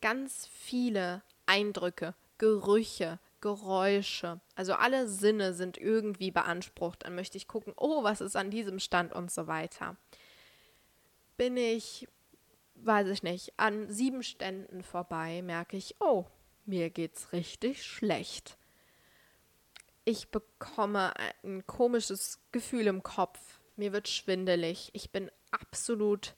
ganz 0.00 0.46
viele 0.46 1.22
Eindrücke, 1.46 2.14
Gerüche, 2.38 3.18
Geräusche. 3.40 4.40
Also 4.54 4.74
alle 4.74 5.08
Sinne 5.08 5.54
sind 5.54 5.78
irgendwie 5.78 6.30
beansprucht. 6.30 7.04
Dann 7.04 7.14
möchte 7.14 7.36
ich 7.36 7.48
gucken, 7.48 7.72
oh, 7.76 8.02
was 8.02 8.20
ist 8.20 8.36
an 8.36 8.50
diesem 8.50 8.78
Stand 8.78 9.12
und 9.12 9.30
so 9.30 9.46
weiter. 9.46 9.96
Bin 11.36 11.56
ich, 11.56 12.06
weiß 12.76 13.08
ich 13.08 13.22
nicht, 13.22 13.52
an 13.56 13.90
sieben 13.90 14.22
Ständen 14.22 14.82
vorbei, 14.82 15.42
merke 15.42 15.76
ich, 15.76 15.96
oh, 16.00 16.26
mir 16.66 16.90
geht's 16.90 17.32
richtig 17.32 17.84
schlecht. 17.84 18.58
Ich 20.04 20.28
bekomme 20.28 21.12
ein 21.42 21.66
komisches 21.66 22.40
Gefühl 22.52 22.86
im 22.86 23.02
Kopf. 23.02 23.60
Mir 23.76 23.92
wird 23.92 24.08
schwindelig. 24.08 24.90
Ich 24.92 25.10
bin 25.10 25.30
absolut 25.50 26.34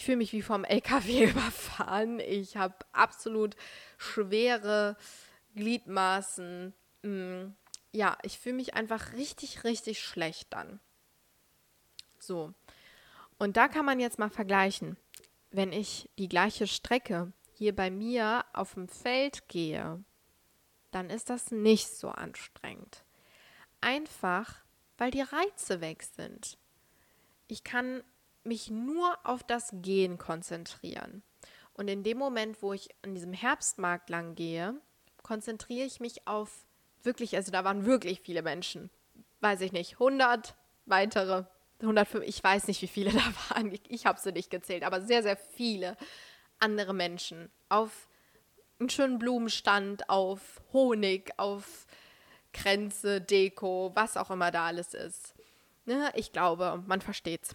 ich 0.00 0.06
fühle 0.06 0.16
mich 0.16 0.32
wie 0.32 0.40
vom 0.40 0.64
LKW 0.64 1.24
überfahren. 1.30 2.20
Ich 2.20 2.56
habe 2.56 2.74
absolut 2.92 3.54
schwere 3.98 4.96
Gliedmaßen. 5.54 6.72
Mm, 7.02 7.48
ja, 7.92 8.16
ich 8.22 8.38
fühle 8.38 8.56
mich 8.56 8.72
einfach 8.72 9.12
richtig, 9.12 9.64
richtig 9.64 10.00
schlecht 10.00 10.54
dann. 10.54 10.80
So. 12.18 12.54
Und 13.38 13.58
da 13.58 13.68
kann 13.68 13.84
man 13.84 14.00
jetzt 14.00 14.18
mal 14.18 14.30
vergleichen. 14.30 14.96
Wenn 15.50 15.70
ich 15.70 16.08
die 16.18 16.28
gleiche 16.28 16.66
Strecke 16.66 17.32
hier 17.52 17.76
bei 17.76 17.90
mir 17.90 18.46
auf 18.54 18.74
dem 18.74 18.88
Feld 18.88 19.48
gehe, 19.48 20.02
dann 20.92 21.10
ist 21.10 21.28
das 21.28 21.50
nicht 21.50 21.88
so 21.88 22.08
anstrengend. 22.08 23.04
Einfach, 23.82 24.62
weil 24.96 25.10
die 25.10 25.20
Reize 25.20 25.82
weg 25.82 26.04
sind. 26.04 26.56
Ich 27.48 27.64
kann 27.64 28.02
mich 28.44 28.70
nur 28.70 29.18
auf 29.24 29.42
das 29.42 29.70
Gehen 29.72 30.18
konzentrieren. 30.18 31.22
Und 31.74 31.88
in 31.88 32.02
dem 32.02 32.18
Moment, 32.18 32.62
wo 32.62 32.72
ich 32.72 32.88
an 33.02 33.14
diesem 33.14 33.32
Herbstmarkt 33.32 34.10
lang 34.10 34.34
gehe, 34.34 34.74
konzentriere 35.22 35.86
ich 35.86 36.00
mich 36.00 36.26
auf 36.26 36.66
wirklich, 37.02 37.36
also 37.36 37.52
da 37.52 37.64
waren 37.64 37.86
wirklich 37.86 38.20
viele 38.20 38.42
Menschen. 38.42 38.90
Weiß 39.40 39.60
ich 39.60 39.72
nicht, 39.72 39.94
100 39.94 40.54
weitere, 40.86 41.44
105, 41.80 42.24
ich 42.26 42.42
weiß 42.42 42.68
nicht, 42.68 42.82
wie 42.82 42.88
viele 42.88 43.10
da 43.12 43.22
waren. 43.48 43.72
Ich, 43.72 43.82
ich 43.88 44.06
habe 44.06 44.20
sie 44.20 44.32
nicht 44.32 44.50
gezählt, 44.50 44.82
aber 44.82 45.00
sehr, 45.00 45.22
sehr 45.22 45.36
viele 45.36 45.96
andere 46.58 46.92
Menschen 46.92 47.50
auf 47.68 48.08
einen 48.78 48.90
schönen 48.90 49.18
Blumenstand, 49.18 50.08
auf 50.08 50.62
Honig, 50.72 51.32
auf 51.36 51.86
Kränze, 52.52 53.20
Deko, 53.20 53.92
was 53.94 54.16
auch 54.16 54.30
immer 54.30 54.50
da 54.50 54.66
alles 54.66 54.94
ist. 54.94 55.34
Ne? 55.84 56.10
Ich 56.14 56.32
glaube, 56.32 56.82
man 56.86 57.00
versteht's. 57.00 57.54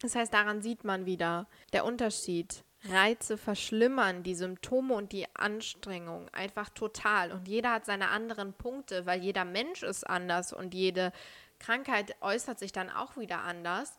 Das 0.00 0.14
heißt, 0.14 0.32
daran 0.32 0.62
sieht 0.62 0.84
man 0.84 1.06
wieder 1.06 1.48
der 1.72 1.84
Unterschied. 1.84 2.64
Reize 2.84 3.36
verschlimmern 3.36 4.22
die 4.22 4.36
Symptome 4.36 4.94
und 4.94 5.12
die 5.12 5.26
Anstrengung 5.34 6.28
einfach 6.30 6.68
total. 6.68 7.32
Und 7.32 7.48
jeder 7.48 7.72
hat 7.72 7.86
seine 7.86 8.10
anderen 8.10 8.52
Punkte, 8.52 9.04
weil 9.04 9.20
jeder 9.20 9.44
Mensch 9.44 9.82
ist 9.82 10.08
anders 10.08 10.52
und 10.52 10.74
jede 10.74 11.12
Krankheit 11.58 12.14
äußert 12.20 12.58
sich 12.58 12.70
dann 12.70 12.88
auch 12.88 13.16
wieder 13.16 13.40
anders. 13.40 13.98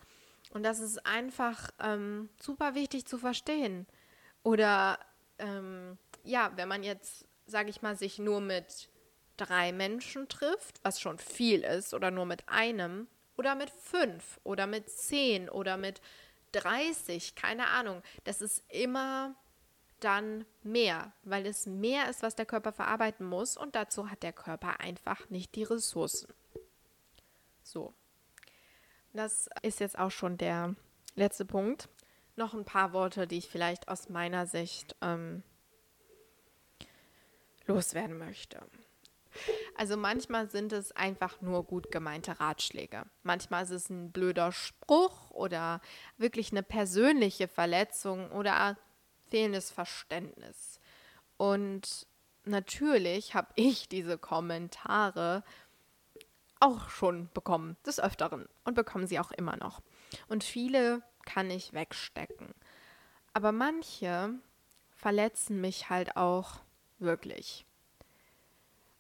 Und 0.52 0.64
das 0.64 0.80
ist 0.80 1.06
einfach 1.06 1.70
ähm, 1.82 2.30
super 2.40 2.74
wichtig 2.74 3.06
zu 3.06 3.18
verstehen. 3.18 3.86
Oder 4.44 4.98
ähm, 5.38 5.98
ja, 6.24 6.52
wenn 6.56 6.70
man 6.70 6.84
jetzt, 6.84 7.26
sage 7.46 7.70
ich 7.70 7.82
mal, 7.82 7.98
sich 7.98 8.18
nur 8.18 8.40
mit 8.40 8.90
drei 9.38 9.72
Menschen 9.72 10.28
trifft, 10.28 10.80
was 10.84 11.00
schon 11.00 11.18
viel 11.18 11.64
ist, 11.64 11.94
oder 11.94 12.12
nur 12.12 12.26
mit 12.26 12.48
einem, 12.48 13.08
oder 13.40 13.56
mit 13.56 13.70
fünf 13.70 14.38
oder 14.44 14.68
mit 14.68 14.90
zehn 14.90 15.48
oder 15.48 15.78
mit 15.78 16.02
30, 16.52 17.36
keine 17.36 17.68
Ahnung. 17.68 18.04
Das 18.26 18.42
ist 18.42 18.66
immer 18.68 19.34
dann 20.02 20.46
mehr, 20.62 21.14
weil 21.24 21.46
es 21.46 21.66
mehr 21.66 22.10
ist, 22.10 22.22
was 22.22 22.36
der 22.36 22.46
Körper 22.46 22.74
verarbeiten 22.74 23.26
muss 23.26 23.56
und 23.56 23.76
dazu 23.76 24.10
hat 24.10 24.24
der 24.24 24.34
Körper 24.34 24.82
einfach 24.82 25.30
nicht 25.30 25.56
die 25.56 25.64
Ressourcen. 25.64 26.34
So. 27.64 27.94
Das 29.14 29.50
ist 29.62 29.80
jetzt 29.80 29.98
auch 29.98 30.12
schon 30.12 30.38
der 30.38 30.76
letzte 31.16 31.46
Punkt. 31.46 31.88
Noch 32.36 32.54
ein 32.54 32.66
paar 32.66 32.92
Worte, 32.92 33.26
die 33.26 33.38
ich 33.38 33.48
vielleicht 33.48 33.88
aus 33.88 34.10
meiner 34.10 34.48
Sicht 34.48 34.98
ähm, 35.02 35.44
loswerden 37.68 38.18
möchte. 38.18 38.60
Also 39.80 39.96
manchmal 39.96 40.50
sind 40.50 40.74
es 40.74 40.92
einfach 40.92 41.40
nur 41.40 41.64
gut 41.64 41.90
gemeinte 41.90 42.42
Ratschläge. 42.42 43.06
Manchmal 43.24 43.64
ist 43.64 43.70
es 43.70 43.90
ein 43.90 44.12
blöder 44.12 44.52
Spruch 44.52 45.32
oder 45.32 45.80
wirklich 46.18 46.52
eine 46.52 46.64
persönliche 46.64 47.48
Verletzung 47.48 48.30
oder 48.34 48.78
fehlendes 49.30 49.72
Verständnis. 49.72 50.82
Und 51.38 52.08
natürlich 52.44 53.36
habe 53.36 53.54
ich 53.56 53.88
diese 53.88 54.18
Kommentare 54.18 55.46
auch 56.60 56.90
schon 56.90 57.30
bekommen, 57.34 57.78
des 57.86 58.02
Öfteren 58.02 58.50
und 58.66 58.74
bekommen 58.74 59.08
sie 59.08 59.18
auch 59.18 59.32
immer 59.32 59.56
noch. 59.56 59.80
Und 60.28 60.44
viele 60.44 61.04
kann 61.24 61.50
ich 61.50 61.72
wegstecken. 61.72 62.54
Aber 63.32 63.54
manche 63.54 64.34
verletzen 64.98 65.62
mich 65.62 65.90
halt 65.90 66.18
auch 66.18 66.60
wirklich. 66.98 67.66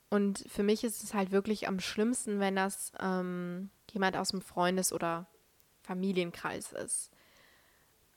Und 0.09 0.43
für 0.47 0.63
mich 0.63 0.83
ist 0.83 1.03
es 1.03 1.13
halt 1.13 1.31
wirklich 1.31 1.67
am 1.67 1.79
schlimmsten, 1.79 2.39
wenn 2.39 2.55
das 2.55 2.91
ähm, 2.99 3.69
jemand 3.91 4.17
aus 4.17 4.29
dem 4.29 4.41
Freundes- 4.41 4.91
oder 4.91 5.27
Familienkreis 5.83 6.71
ist. 6.73 7.11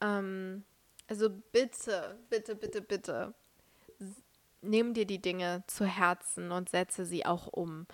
Ähm, 0.01 0.64
also 1.09 1.28
bitte, 1.30 2.18
bitte, 2.30 2.55
bitte, 2.55 2.80
bitte, 2.80 3.34
nimm 4.62 4.95
dir 4.95 5.05
die 5.05 5.20
Dinge 5.20 5.64
zu 5.66 5.84
Herzen 5.84 6.51
und 6.51 6.70
setze 6.70 7.05
sie 7.05 7.26
auch 7.26 7.47
um. 7.49 7.86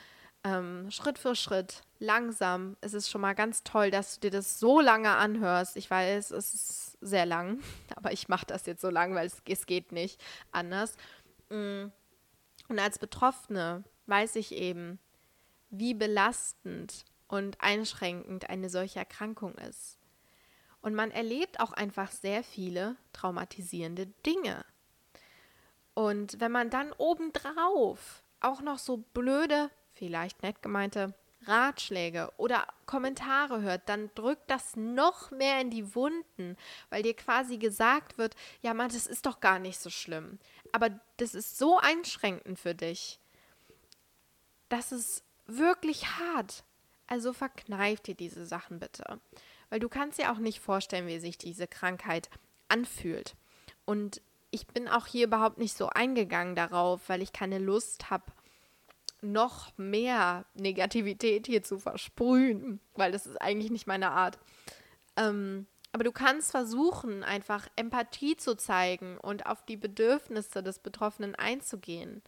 Ähm, 0.45 0.89
Schritt 0.93 1.19
für 1.19 1.35
Schritt, 1.35 1.83
langsam. 1.99 2.77
Es 2.81 2.95
ist 2.95 3.11
schon 3.11 3.21
mal 3.21 3.35
ganz 3.35 3.65
toll, 3.65 3.91
dass 3.91 4.15
du 4.15 4.21
dir 4.21 4.31
das 4.31 4.61
so 4.61 4.81
lange 4.81 5.17
anhörst. 5.17 5.77
Ich 5.77 5.91
weiß, 5.91 6.31
es 6.31 6.55
ist 6.55 6.99
sehr 7.01 7.27
lang, 7.27 7.61
aber 7.97 8.13
ich 8.13 8.29
mache 8.29 8.47
das 8.47 8.67
jetzt 8.67 8.81
so 8.81 8.91
lang, 8.91 9.17
weil 9.17 9.27
es, 9.27 9.43
es 9.49 9.67
geht 9.67 9.91
nicht 9.91 10.21
anders. 10.53 10.97
Mm 11.51 11.87
und 12.69 12.79
als 12.79 12.99
Betroffene 12.99 13.85
weiß 14.07 14.37
ich 14.37 14.53
eben, 14.53 14.99
wie 15.71 15.95
belastend 15.95 17.05
und 17.27 17.61
einschränkend 17.61 18.49
eine 18.49 18.71
solche 18.71 18.99
Erkrankung 18.99 19.55
ist. 19.57 19.99
Und 20.81 20.95
man 20.95 21.11
erlebt 21.11 21.61
auch 21.61 21.73
einfach 21.73 22.11
sehr 22.11 22.43
viele 22.43 22.97
traumatisierende 23.13 24.07
Dinge. 24.25 24.65
Und 25.95 26.41
wenn 26.41 26.53
man 26.53 26.71
dann 26.71 26.93
obendrauf 26.93 28.23
auch 28.41 28.61
noch 28.61 28.79
so 28.79 28.99
blöde, 28.99 29.71
vielleicht 29.93 30.43
nett 30.43 30.63
gemeinte 30.63 31.15
Ratschläge 31.43 32.33
oder 32.37 32.67
Kommentare 32.87 33.63
hört, 33.63 33.89
dann 33.89 34.11
drückt 34.15 34.51
das 34.51 34.77
noch 34.77 35.31
mehr 35.31 35.61
in 35.61 35.71
die 35.71 35.95
Wunden, 35.95 36.57
weil 36.91 37.03
dir 37.03 37.15
quasi 37.15 37.59
gesagt 37.59 38.19
wird, 38.19 38.35
ja, 38.61 38.75
Mann, 38.75 38.89
das 38.89 39.07
ist 39.07 39.27
doch 39.27 39.41
gar 39.41 39.59
nicht 39.59 39.79
so 39.79 39.91
schlimm. 39.91 40.39
Aber 40.73 40.91
das 41.17 41.35
ist 41.35 41.59
so 41.59 41.79
einschränkend 41.79 42.59
für 42.59 42.75
dich. 42.75 43.19
Das 44.69 44.93
ist 44.93 45.23
wirklich 45.47 46.07
hart. 46.19 46.65
Also 47.07 47.33
verkneif 47.33 48.01
dir 48.01 48.15
diese 48.15 48.45
Sachen 48.45 48.79
bitte. 48.79 49.19
Weil 49.71 49.81
du 49.81 49.89
kannst 49.89 50.19
dir 50.19 50.33
auch 50.33 50.39
nicht 50.39 50.61
vorstellen, 50.61 51.07
wie 51.07 51.19
sich 51.19 51.39
diese 51.39 51.67
Krankheit 51.67 52.29
anfühlt. 52.69 53.35
Und 53.87 54.21
ich 54.51 54.67
bin 54.67 54.89
auch 54.89 55.07
hier 55.07 55.27
überhaupt 55.27 55.59
nicht 55.59 55.77
so 55.77 55.89
eingegangen 55.89 56.55
darauf, 56.55 57.09
weil 57.09 57.23
ich 57.23 57.33
keine 57.33 57.59
Lust 57.59 58.11
habe, 58.11 58.25
noch 59.21 59.77
mehr 59.77 60.45
Negativität 60.55 61.47
hier 61.47 61.63
zu 61.63 61.79
versprühen, 61.79 62.81
weil 62.95 63.13
das 63.13 63.27
ist 63.27 63.41
eigentlich 63.41 63.71
nicht 63.71 63.87
meine 63.87 64.11
Art. 64.11 64.39
Ähm, 65.17 65.67
aber 65.93 66.05
du 66.05 66.13
kannst 66.13 66.51
versuchen, 66.51 67.25
einfach 67.25 67.67
Empathie 67.77 68.37
zu 68.37 68.57
zeigen 68.57 69.19
und 69.19 69.47
auf 69.47 69.65
die 69.65 69.77
Bedürfnisse 69.77 70.63
des 70.63 70.79
Betroffenen 70.79 71.35
einzugehen, 71.35 72.23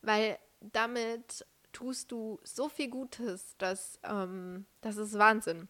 weil 0.00 0.38
damit 0.60 1.44
tust 1.72 2.12
du 2.12 2.38
so 2.44 2.68
viel 2.68 2.88
Gutes, 2.88 3.56
dass 3.58 3.98
ähm, 4.04 4.66
das 4.80 4.96
ist 4.96 5.18
Wahnsinn. 5.18 5.68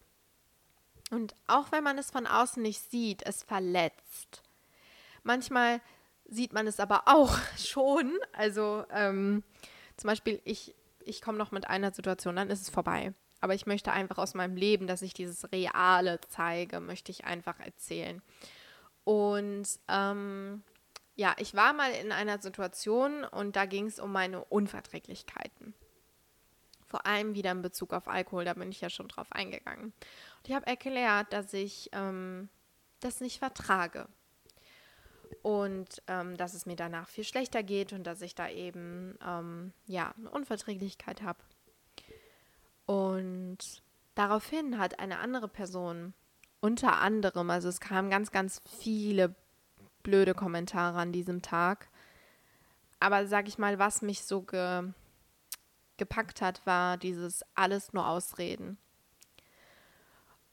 Und 1.11 1.35
auch 1.47 1.73
wenn 1.73 1.85
man 1.85 1.99
es 1.99 2.11
von 2.11 2.27
außen 2.27 2.63
nicht 2.63 2.91
sieht, 2.91 3.23
es 3.25 3.43
verletzt. 3.43 4.43
Manchmal 5.23 5.81
sieht 6.27 6.53
man 6.53 6.67
es 6.67 6.81
aber 6.81 7.03
auch 7.07 7.39
schon. 7.59 8.19
Also 8.33 8.85
ähm, 8.91 9.43
zum 9.97 10.09
Beispiel, 10.09 10.41
ich, 10.45 10.75
ich 11.05 11.21
komme 11.21 11.39
noch 11.39 11.51
mit 11.51 11.69
einer 11.69 11.93
Situation, 11.93 12.37
dann 12.37 12.51
ist 12.51 12.63
es 12.63 12.71
vorbei. 12.71 13.15
aber 13.43 13.55
ich 13.55 13.67
möchte 13.67 13.93
einfach 13.93 14.19
aus 14.19 14.35
meinem 14.35 14.57
Leben, 14.57 14.87
dass 14.87 15.03
ich 15.03 15.15
dieses 15.15 15.51
Reale 15.51 16.21
zeige, 16.29 16.79
möchte 16.79 17.11
ich 17.11 17.25
einfach 17.25 17.59
erzählen. 17.59 18.23
Und 19.03 19.67
ähm, 19.89 20.63
ja, 21.17 21.35
ich 21.39 21.55
war 21.55 21.73
mal 21.73 21.91
in 21.91 22.13
einer 22.13 22.41
Situation 22.41 23.25
und 23.25 23.57
da 23.57 23.67
ging 23.67 23.87
es 23.87 23.99
um 23.99 24.13
meine 24.13 24.45
Unverträglichkeiten. 24.45 25.75
Vor 26.87 27.05
allem 27.05 27.35
wieder 27.35 27.51
in 27.51 27.63
Bezug 27.63 27.93
auf 27.93 28.07
Alkohol, 28.07 28.45
da 28.45 28.55
bin 28.55 28.71
ich 28.71 28.81
ja 28.81 28.91
schon 28.91 29.09
drauf 29.09 29.33
eingegangen. 29.33 29.87
Und 29.87 30.49
ich 30.49 30.55
habe 30.55 30.67
erklärt, 30.67 31.33
dass 31.33 31.53
ich 31.53 31.91
ähm, 31.93 32.49
das 33.01 33.21
nicht 33.21 33.41
vertrage. 33.41 34.07
Und 35.43 36.03
ähm, 36.07 36.37
dass 36.37 36.55
es 36.55 36.67
mir 36.67 36.77
danach 36.77 37.09
viel 37.09 37.25
schlechter 37.25 37.63
geht 37.63 37.93
und 37.93 38.05
dass 38.05 38.21
ich 38.21 38.35
da 38.35 38.49
eben 38.49 39.19
ähm, 39.27 39.73
ja, 39.87 40.15
eine 40.19 40.31
Unverträglichkeit 40.31 41.23
habe. 41.23 41.39
Und 42.87 43.59
daraufhin 44.15 44.79
hat 44.79 44.99
eine 44.99 45.19
andere 45.19 45.49
Person 45.49 46.15
unter 46.61 47.01
anderem, 47.01 47.51
also 47.51 47.69
es 47.69 47.81
kamen 47.81 48.09
ganz, 48.09 48.31
ganz 48.31 48.61
viele 48.81 49.35
blöde 50.03 50.35
Kommentare 50.35 50.99
an 50.99 51.13
diesem 51.13 51.43
Tag. 51.43 51.89
Aber 53.01 53.27
sag 53.27 53.49
ich 53.49 53.59
mal, 53.59 53.79
was 53.79 54.03
mich 54.03 54.25
so 54.25 54.43
ge 54.43 54.93
gepackt 55.99 56.41
hat, 56.41 56.65
war 56.67 56.97
dieses 56.97 57.45
alles 57.55 57.93
nur 57.93 58.09
Ausreden. 58.09 58.79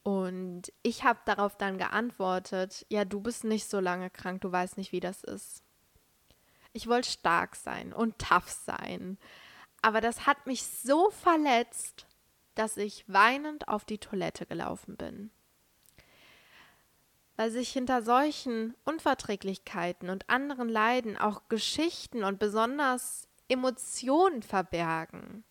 Und 0.10 0.74
ich 0.82 1.03
habe 1.03 1.20
darauf 1.26 1.55
dann 1.55 1.78
geantwortet, 1.78 2.84
ja, 2.89 3.05
du 3.05 3.22
bist 3.22 3.43
nicht 3.43 3.70
so 3.70 3.80
lange 3.80 4.10
krank, 4.10 4.41
du 4.41 4.51
weißt 4.51 4.76
nicht, 4.76 4.91
wie 4.91 5.01
das 5.01 5.24
ist. 5.24 5.62
Ich 6.74 6.88
wollte 6.88 7.12
stark 7.12 7.55
sein 7.55 7.93
und 7.93 8.18
tough 8.18 8.49
sein. 8.49 9.20
Aber 9.84 10.01
das 10.01 10.26
hat 10.26 10.47
mich 10.47 10.66
so 10.66 11.12
verletzt, 11.12 12.07
dass 12.55 12.76
ich 12.78 13.03
weinend 13.07 13.68
auf 13.68 13.86
die 13.86 13.99
Toilette 13.99 14.47
gelaufen 14.47 14.97
bin. 14.97 15.30
Weil 17.36 17.51
sich 17.51 17.72
hinter 17.72 18.01
solchen 18.01 18.74
Unverträglichkeiten 18.86 20.10
und 20.10 20.28
anderen 20.28 20.70
Leiden 20.70 21.18
auch 21.18 21.43
Geschichten 21.49 22.24
und 22.24 22.39
besonders 22.39 23.28
Emotionen 23.47 24.41
verbergen. 24.41 25.43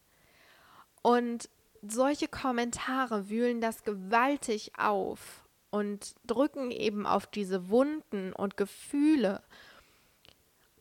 Und 1.02 1.48
solche 1.82 2.28
Kommentare 2.28 3.28
wühlen 3.28 3.60
das 3.60 3.82
gewaltig 3.82 4.72
auf 4.78 5.44
und 5.70 6.14
drücken 6.26 6.70
eben 6.70 7.06
auf 7.06 7.26
diese 7.26 7.68
Wunden 7.68 8.32
und 8.32 8.56
Gefühle. 8.56 9.42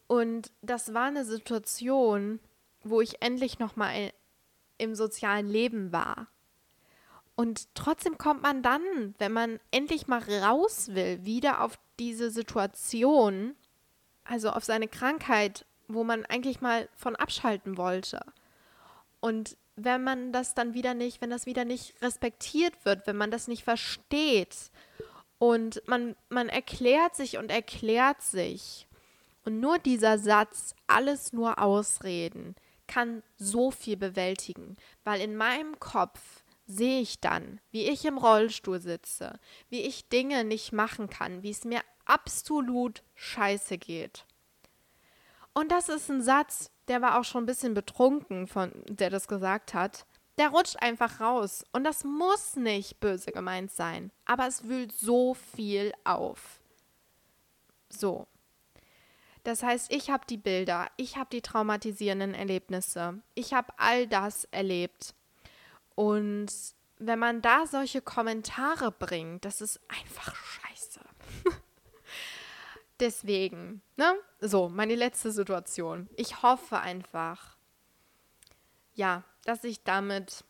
Und 0.08 0.52
das 0.62 0.94
war 0.94 1.06
eine 1.06 1.26
Situation, 1.26 2.40
wo 2.84 3.02
ich 3.02 3.22
endlich 3.22 3.60
noch 3.60 3.76
mal 3.76 4.12
im 4.78 4.96
sozialen 4.96 5.48
Leben 5.48 5.92
war. 5.92 6.28
Und 7.36 7.68
trotzdem 7.76 8.18
kommt 8.18 8.42
man 8.42 8.64
dann, 8.64 9.14
wenn 9.20 9.32
man 9.32 9.60
endlich 9.70 10.08
mal 10.08 10.22
raus 10.22 10.90
will, 10.96 11.24
wieder 11.24 11.62
auf 11.62 11.78
diese 12.00 12.32
Situation, 12.32 13.56
also 14.24 14.50
auf 14.50 14.64
seine 14.64 14.88
Krankheit, 14.88 15.66
wo 15.88 16.04
man 16.04 16.26
eigentlich 16.26 16.62
mal 16.62 16.90
von 16.96 17.16
abschalten 17.16 17.78
wollte. 17.78 18.22
Und 19.20 19.58
wenn 19.78 20.04
man 20.04 20.34
das 20.34 20.56
dann 20.56 20.74
wieder 20.74 20.96
nicht, 20.96 21.22
wenn 21.22 21.30
das 21.30 21.46
wieder 21.46 21.64
nicht 21.64 22.02
respektiert 22.02 22.74
wird, 22.84 23.06
wenn 23.06 23.16
man 23.16 23.32
das 23.32 23.48
nicht 23.48 23.64
versteht. 23.64 24.72
Und 25.38 25.82
man, 25.86 26.16
man 26.30 26.50
erklärt 26.50 27.16
sich 27.16 27.38
und 27.38 27.52
erklärt 27.52 28.22
sich. 28.22 28.88
Und 29.46 29.60
nur 29.60 29.78
dieser 29.78 30.18
Satz, 30.18 30.74
alles 30.88 31.32
nur 31.32 31.62
Ausreden, 31.62 32.56
kann 32.88 33.22
so 33.38 33.70
viel 33.70 33.98
bewältigen, 33.98 34.78
weil 35.04 35.22
in 35.22 35.36
meinem 35.36 35.80
Kopf 35.80 36.44
sehe 36.66 37.00
ich 37.00 37.20
dann, 37.22 37.62
wie 37.72 37.88
ich 37.88 38.04
im 38.06 38.18
Rollstuhl 38.18 38.80
sitze, 38.82 39.40
wie 39.70 39.82
ich 39.82 40.10
Dinge 40.10 40.44
nicht 40.44 40.74
machen 40.74 41.10
kann, 41.10 41.44
wie 41.44 41.52
es 41.52 41.66
mir 41.66 41.82
absolut 42.06 43.04
scheiße 43.16 43.78
geht. 43.78 44.26
Und 45.54 45.72
das 45.72 45.88
ist 45.88 46.10
ein 46.10 46.22
Satz, 46.22 46.72
der 46.88 47.02
war 47.02 47.20
auch 47.20 47.24
schon 47.24 47.44
ein 47.44 47.48
bisschen 47.48 47.74
betrunken, 47.74 48.48
von 48.48 48.72
der 48.88 49.10
das 49.10 49.28
gesagt 49.28 49.74
hat. 49.74 50.06
Der 50.38 50.50
rutscht 50.50 50.78
einfach 50.82 51.20
raus. 51.20 51.66
Und 51.72 51.84
das 51.84 52.04
muss 52.04 52.56
nicht 52.56 53.00
böse 53.00 53.32
gemeint 53.32 53.72
sein. 53.72 54.12
Aber 54.26 54.48
es 54.48 54.68
wühlt 54.68 54.92
so 54.92 55.34
viel 55.34 55.94
auf. 56.04 56.60
So. 57.90 58.28
Das 59.44 59.64
heißt, 59.64 59.92
ich 59.94 60.10
habe 60.10 60.26
die 60.30 60.38
Bilder, 60.38 60.88
ich 60.98 61.16
habe 61.16 61.30
die 61.32 61.42
traumatisierenden 61.42 62.34
Erlebnisse, 62.34 63.22
ich 63.34 63.54
habe 63.54 63.72
all 63.78 64.06
das 64.06 64.44
erlebt. 64.52 65.16
Und 65.96 66.52
wenn 67.00 67.18
man 67.18 67.42
da 67.42 67.66
solche 67.66 68.02
Kommentare 68.02 68.92
bringt, 68.92 69.46
das 69.46 69.62
ist 69.62 69.80
einfach 69.88 70.36
scheiße. 70.36 70.67
Deswegen, 73.00 73.82
ne? 73.96 74.16
So, 74.40 74.70
meine 74.70 74.96
letzte 74.96 75.32
Situation. 75.32 76.10
Ich 76.16 76.42
hoffe 76.42 76.80
einfach, 76.80 77.58
ja, 78.96 79.24
dass 79.46 79.64
ich 79.64 79.84
damit 79.84 80.44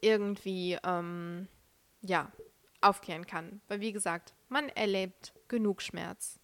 irgendwie, 0.00 0.78
ähm, 0.84 1.48
ja, 2.00 2.30
aufkehren 2.80 3.26
kann. 3.26 3.60
Weil, 3.68 3.80
wie 3.80 3.92
gesagt, 3.92 4.34
man 4.48 4.68
erlebt 4.70 5.32
genug 5.48 5.82
Schmerz. 5.82 6.38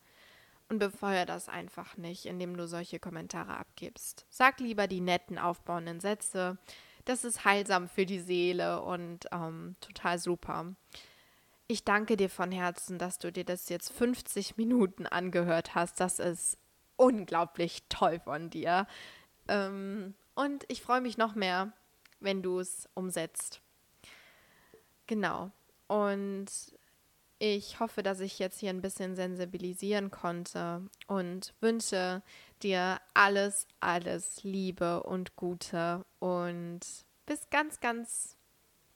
Und 0.68 0.78
befeuer 0.78 1.26
das 1.26 1.48
einfach 1.48 1.96
nicht, 1.98 2.24
indem 2.24 2.56
du 2.56 2.66
solche 2.66 2.98
Kommentare 2.98 3.56
abgibst. 3.56 4.24
Sag 4.30 4.58
lieber 4.58 4.86
die 4.86 5.00
netten, 5.00 5.38
aufbauenden 5.38 6.00
Sätze. 6.00 6.56
Das 7.04 7.24
ist 7.24 7.44
heilsam 7.44 7.88
für 7.88 8.06
die 8.06 8.20
Seele 8.20 8.80
und 8.80 9.26
ähm, 9.32 9.76
total 9.80 10.18
super. 10.18 10.74
Ich 11.72 11.84
danke 11.84 12.18
dir 12.18 12.28
von 12.28 12.52
Herzen, 12.52 12.98
dass 12.98 13.18
du 13.18 13.32
dir 13.32 13.46
das 13.46 13.70
jetzt 13.70 13.94
50 13.94 14.58
Minuten 14.58 15.06
angehört 15.06 15.74
hast. 15.74 16.00
Das 16.00 16.18
ist 16.18 16.58
unglaublich 16.96 17.84
toll 17.88 18.20
von 18.20 18.50
dir. 18.50 18.86
Ähm, 19.48 20.12
und 20.34 20.66
ich 20.68 20.82
freue 20.82 21.00
mich 21.00 21.16
noch 21.16 21.34
mehr, 21.34 21.72
wenn 22.20 22.42
du 22.42 22.58
es 22.58 22.90
umsetzt. 22.92 23.62
Genau. 25.06 25.50
Und 25.86 26.44
ich 27.38 27.80
hoffe, 27.80 28.02
dass 28.02 28.20
ich 28.20 28.38
jetzt 28.38 28.60
hier 28.60 28.68
ein 28.68 28.82
bisschen 28.82 29.16
sensibilisieren 29.16 30.10
konnte 30.10 30.82
und 31.06 31.54
wünsche 31.62 32.20
dir 32.62 33.00
alles, 33.14 33.66
alles 33.80 34.44
Liebe 34.44 35.04
und 35.04 35.36
Gute 35.36 36.04
und 36.18 36.80
bis 37.24 37.48
ganz, 37.48 37.80
ganz 37.80 38.36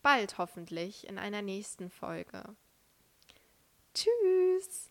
bald 0.03 0.37
hoffentlich 0.37 1.09
in 1.09 1.17
einer 1.17 1.41
nächsten 1.41 1.89
Folge. 1.89 2.55
Tschüss. 3.97 4.91